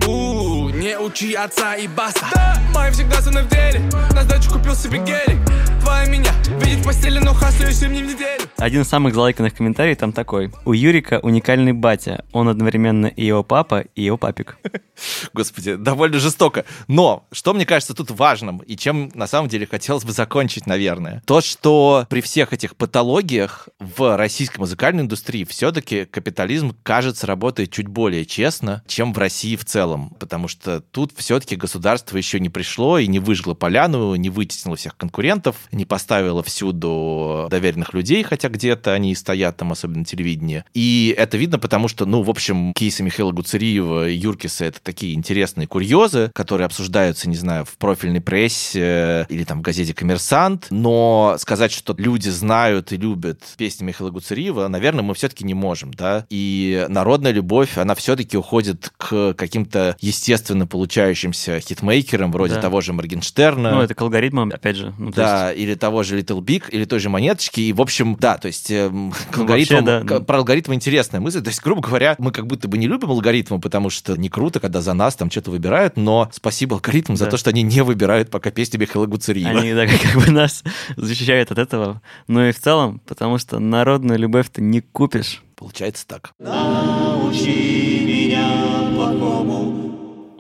У, 0.07 0.69
не 0.69 0.97
учи 0.97 1.35
отца 1.35 1.75
и 1.75 1.89
баста. 1.89 2.27
Да, 2.33 2.63
мои 2.73 2.93
всегда 2.93 3.29
мной 3.29 3.43
в 3.43 3.49
деле. 3.49 3.81
На 4.13 4.23
сдачу 4.23 4.53
купил 4.53 4.77
себе 4.77 4.99
гелик. 4.99 5.41
Твоя 5.83 6.07
меня 6.07 6.33
видеть 6.61 6.79
в 6.79 6.85
постели, 6.85 7.19
но 7.19 7.35
хасаюсь 7.35 7.83
им 7.83 7.93
не 7.93 8.03
в 8.03 8.07
неделю. 8.07 8.43
Один 8.63 8.83
из 8.83 8.89
самых 8.89 9.15
залайканных 9.15 9.57
комментариев 9.57 9.99
там 9.99 10.13
такой. 10.13 10.53
У 10.65 10.73
Юрика 10.73 11.19
уникальный 11.21 11.73
батя. 11.73 12.25
Он 12.31 12.49
одновременно 12.49 13.07
и 13.07 13.25
его 13.25 13.43
папа, 13.43 13.87
и 13.97 14.03
его 14.03 14.17
папик. 14.17 14.57
Господи, 15.33 15.75
довольно 15.75 16.21
жестоко. 16.21 16.65
Но, 16.87 17.27
что 17.33 17.55
мне 17.55 17.67
кажется 17.67 17.93
тут 17.93 18.13
важным, 18.13 18.59
и 18.59 18.77
чем 18.77 19.11
на 19.15 19.27
самом 19.27 19.49
деле 19.49 19.67
хотелось 19.67 20.05
бы 20.05 20.13
закончить, 20.13 20.69
наверное, 20.69 21.25
то, 21.27 21.41
что 21.41 22.07
при 22.09 22.21
всех 22.21 22.53
этих 22.53 22.77
патологиях 22.77 23.69
в 23.81 24.17
российской 24.17 24.61
музыкальной 24.61 25.03
индустрии 25.03 25.43
все-таки 25.43 26.05
капитализм, 26.05 26.77
кажется, 26.85 27.27
работает 27.27 27.73
чуть 27.73 27.89
более 27.89 28.25
честно, 28.25 28.85
чем 28.87 29.13
в 29.13 29.19
России 29.19 29.57
в 29.57 29.65
целом. 29.65 30.11
Потому 30.21 30.47
что 30.47 30.81
тут 30.81 31.13
все-таки 31.17 31.57
государство 31.57 32.17
еще 32.17 32.39
не 32.39 32.49
пришло 32.49 32.99
и 32.99 33.09
не 33.09 33.19
выжгло 33.19 33.55
поляну, 33.55 34.15
не 34.15 34.31
вытеснило 34.31 34.77
всех 34.77 34.97
конкурентов, 34.97 35.57
не 35.73 35.85
поставила 35.85 36.43
всюду 36.43 37.47
доверенных 37.51 37.95
людей, 37.95 38.23
хотя 38.23 38.49
где-то 38.49 38.93
они 38.93 39.15
стоят 39.15 39.57
там, 39.57 39.73
особенно 39.73 40.01
на 40.01 40.05
телевидении. 40.05 40.65
И 40.75 41.15
это 41.17 41.37
видно, 41.37 41.59
потому 41.59 41.89
что, 41.89 42.07
ну, 42.07 42.23
в 42.23 42.31
общем, 42.31 42.73
кейсы 42.75 43.03
Михаила 43.03 43.33
Гуцериева 43.33 44.09
и 44.09 44.15
Юркиса— 44.15 44.65
это 44.67 44.81
такие 44.83 45.15
интересные 45.15 45.67
курьезы, 45.67 46.31
которые 46.35 46.67
обсуждаются, 46.67 47.29
не 47.29 47.37
знаю, 47.37 47.65
в 47.65 47.77
профильной 47.79 48.21
прессе 48.21 49.27
или 49.29 49.45
там 49.45 49.59
в 49.59 49.63
газете 49.63 49.95
«Коммерсант», 49.95 50.67
но 50.71 51.37
сказать, 51.39 51.73
что 51.73 51.95
люди 51.97 52.29
знают 52.29 52.93
и 52.93 52.97
любят 52.97 53.41
песни 53.57 53.85
Михаила 53.85 54.11
Гуцериева, 54.11 54.69
наверное, 54.69 55.03
мы 55.03 55.15
все-таки 55.15 55.45
не 55.45 55.55
можем, 55.55 55.93
да, 55.95 56.27
и 56.31 56.87
народная 56.89 57.33
любовь, 57.33 57.79
она 57.79 57.95
все-таки 57.95 58.37
уходит 58.37 58.91
к 58.97 59.35
каким-то 59.35 59.97
естественно 60.01 60.67
получающимся 60.67 61.61
хитмейкерам, 61.61 62.33
вроде 62.33 62.55
да. 62.55 62.61
того 62.61 62.81
же 62.81 62.93
Моргенштерна. 62.93 63.73
Ну, 63.73 63.81
это 63.81 63.95
к 63.95 64.01
алгоритмам, 64.01 64.51
опять 64.53 64.77
же. 64.77 64.95
Ну, 64.99 65.11
да, 65.11 65.51
есть 65.51 65.62
или 65.63 65.75
того 65.75 66.03
же 66.03 66.19
Little 66.19 66.41
Big, 66.41 66.65
или 66.71 66.85
той 66.85 66.99
же 66.99 67.09
монеточки. 67.09 67.61
И, 67.61 67.73
в 67.73 67.81
общем, 67.81 68.17
да, 68.19 68.39
то 68.39 68.47
есть 68.47 68.71
э, 68.71 68.91
к 69.31 69.39
алгоритмам, 69.39 69.85
Вообще, 69.85 70.07
да, 70.07 70.21
про 70.21 70.39
алгоритмы 70.39 70.75
интересная 70.75 71.21
мысль. 71.21 71.43
То 71.43 71.49
есть, 71.49 71.63
грубо 71.63 71.83
говоря, 71.83 72.17
мы 72.19 72.33
как 72.33 72.47
будто 72.47 72.69
бы 72.69 72.79
не 72.79 72.87
любим 72.87 73.11
алгоритмы, 73.11 73.61
потому 73.61 73.91
что 73.91 74.17
не 74.17 74.29
круто, 74.29 74.61
когда 74.61 74.81
за 74.81 74.95
нас 74.95 75.17
там 75.17 75.31
что-то 75.31 75.51
выбирают, 75.51 75.97
но 75.97 76.29
спасибо 76.33 76.77
алгоритмам 76.77 77.17
да. 77.17 77.25
за 77.25 77.31
то, 77.31 77.37
что 77.37 77.51
они 77.51 77.63
не 77.63 77.83
выбирают 77.83 78.31
пока 78.31 78.51
песни 78.51 78.79
Михаила 78.79 79.07
Гуцериева. 79.07 79.61
Они 79.61 79.73
да, 79.73 79.87
как 80.03 80.23
бы 80.23 80.31
нас 80.31 80.63
защищают 80.97 81.53
от 81.53 81.59
этого. 81.59 82.03
Ну 82.29 82.45
и 82.45 82.53
в 82.53 82.59
целом, 82.59 83.01
потому 83.07 83.39
что 83.39 83.59
народную 83.59 84.19
любовь 84.19 84.47
ты 84.51 84.63
не 84.63 84.81
купишь. 84.81 85.43
Получается 85.57 86.07
так. 86.07 86.33
Научи 86.41 88.02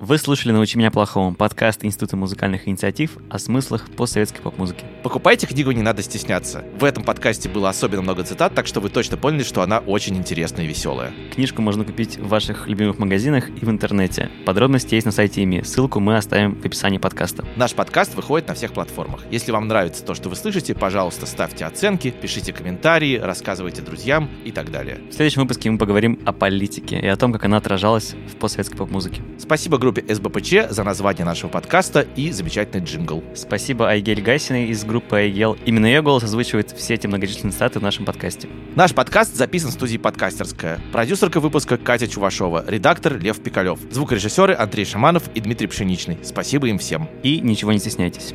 Вы 0.04 0.18
слушали 0.18 0.50
«Научи 0.50 0.76
меня 0.76 0.90
плохому» 0.90 1.32
подкаст 1.32 1.84
Института 1.84 2.16
музыкальных 2.16 2.66
инициатив 2.66 3.18
о 3.30 3.38
смыслах 3.38 3.88
постсоветской 3.88 4.42
поп-музыки. 4.42 4.84
Покупайте 5.04 5.46
книгу, 5.46 5.70
не 5.70 5.80
надо 5.80 6.02
стесняться. 6.02 6.64
В 6.76 6.82
этом 6.82 7.04
подкасте 7.04 7.48
было 7.48 7.68
особенно 7.68 8.02
много 8.02 8.24
цитат, 8.24 8.52
так 8.52 8.66
что 8.66 8.80
вы 8.80 8.88
точно 8.88 9.16
поняли, 9.16 9.44
что 9.44 9.62
она 9.62 9.78
очень 9.78 10.16
интересная 10.16 10.64
и 10.64 10.68
веселая. 10.68 11.12
Книжку 11.32 11.62
можно 11.62 11.84
купить 11.84 12.18
в 12.18 12.26
ваших 12.26 12.66
любимых 12.66 12.98
магазинах 12.98 13.48
и 13.50 13.64
в 13.64 13.70
интернете. 13.70 14.28
Подробности 14.44 14.96
есть 14.96 15.06
на 15.06 15.12
сайте 15.12 15.44
ИМИ. 15.44 15.62
Ссылку 15.62 16.00
мы 16.00 16.16
оставим 16.16 16.60
в 16.60 16.66
описании 16.66 16.98
подкаста. 16.98 17.46
Наш 17.54 17.72
подкаст 17.72 18.16
выходит 18.16 18.48
на 18.48 18.54
всех 18.54 18.72
платформах. 18.72 19.20
Если 19.30 19.52
вам 19.52 19.68
нравится 19.68 20.04
то, 20.04 20.14
что 20.14 20.28
вы 20.28 20.34
слышите, 20.34 20.74
пожалуйста, 20.74 21.26
ставьте 21.26 21.64
оценки, 21.64 22.10
пишите 22.10 22.52
комментарии, 22.52 23.18
рассказывайте 23.18 23.82
друзьям 23.82 24.28
и 24.44 24.50
так 24.50 24.72
далее. 24.72 24.98
В 25.10 25.14
следующем 25.14 25.42
выпуске 25.42 25.70
мы 25.70 25.78
поговорим 25.78 26.18
о 26.26 26.32
политике 26.32 26.98
и 26.98 27.06
о 27.06 27.14
том, 27.14 27.32
как 27.32 27.44
она 27.44 27.58
отражалась 27.58 28.16
в 28.26 28.34
постсоветской 28.34 28.76
поп-музыке. 28.76 29.22
Спасибо 29.38 29.78
группе 29.78 29.91
СБПЧ 30.00 30.70
за 30.70 30.84
название 30.84 31.24
нашего 31.24 31.50
подкаста 31.50 32.06
и 32.16 32.30
замечательный 32.30 32.84
джингл. 32.84 33.22
Спасибо 33.34 33.88
Айгель 33.88 34.22
Гайсиной 34.22 34.68
из 34.68 34.84
группы 34.84 35.16
Айгел. 35.16 35.56
Именно 35.66 35.86
ее 35.86 36.02
голос 36.02 36.22
озвучивает 36.22 36.70
все 36.70 36.94
эти 36.94 37.06
многочисленные 37.06 37.52
статы 37.52 37.80
в 37.80 37.82
нашем 37.82 38.04
подкасте. 38.04 38.48
Наш 38.74 38.94
подкаст 38.94 39.34
записан 39.34 39.70
в 39.70 39.74
студии 39.74 39.98
«Подкастерская». 39.98 40.80
Продюсерка 40.92 41.40
выпуска 41.40 41.76
Катя 41.76 42.08
Чувашова, 42.08 42.64
редактор 42.66 43.18
Лев 43.18 43.42
Пикалев, 43.42 43.78
звукорежиссеры 43.90 44.54
Андрей 44.54 44.84
Шаманов 44.84 45.24
и 45.34 45.40
Дмитрий 45.40 45.66
Пшеничный. 45.66 46.18
Спасибо 46.22 46.68
им 46.68 46.78
всем. 46.78 47.08
И 47.22 47.40
ничего 47.40 47.72
не 47.72 47.78
стесняйтесь. 47.78 48.32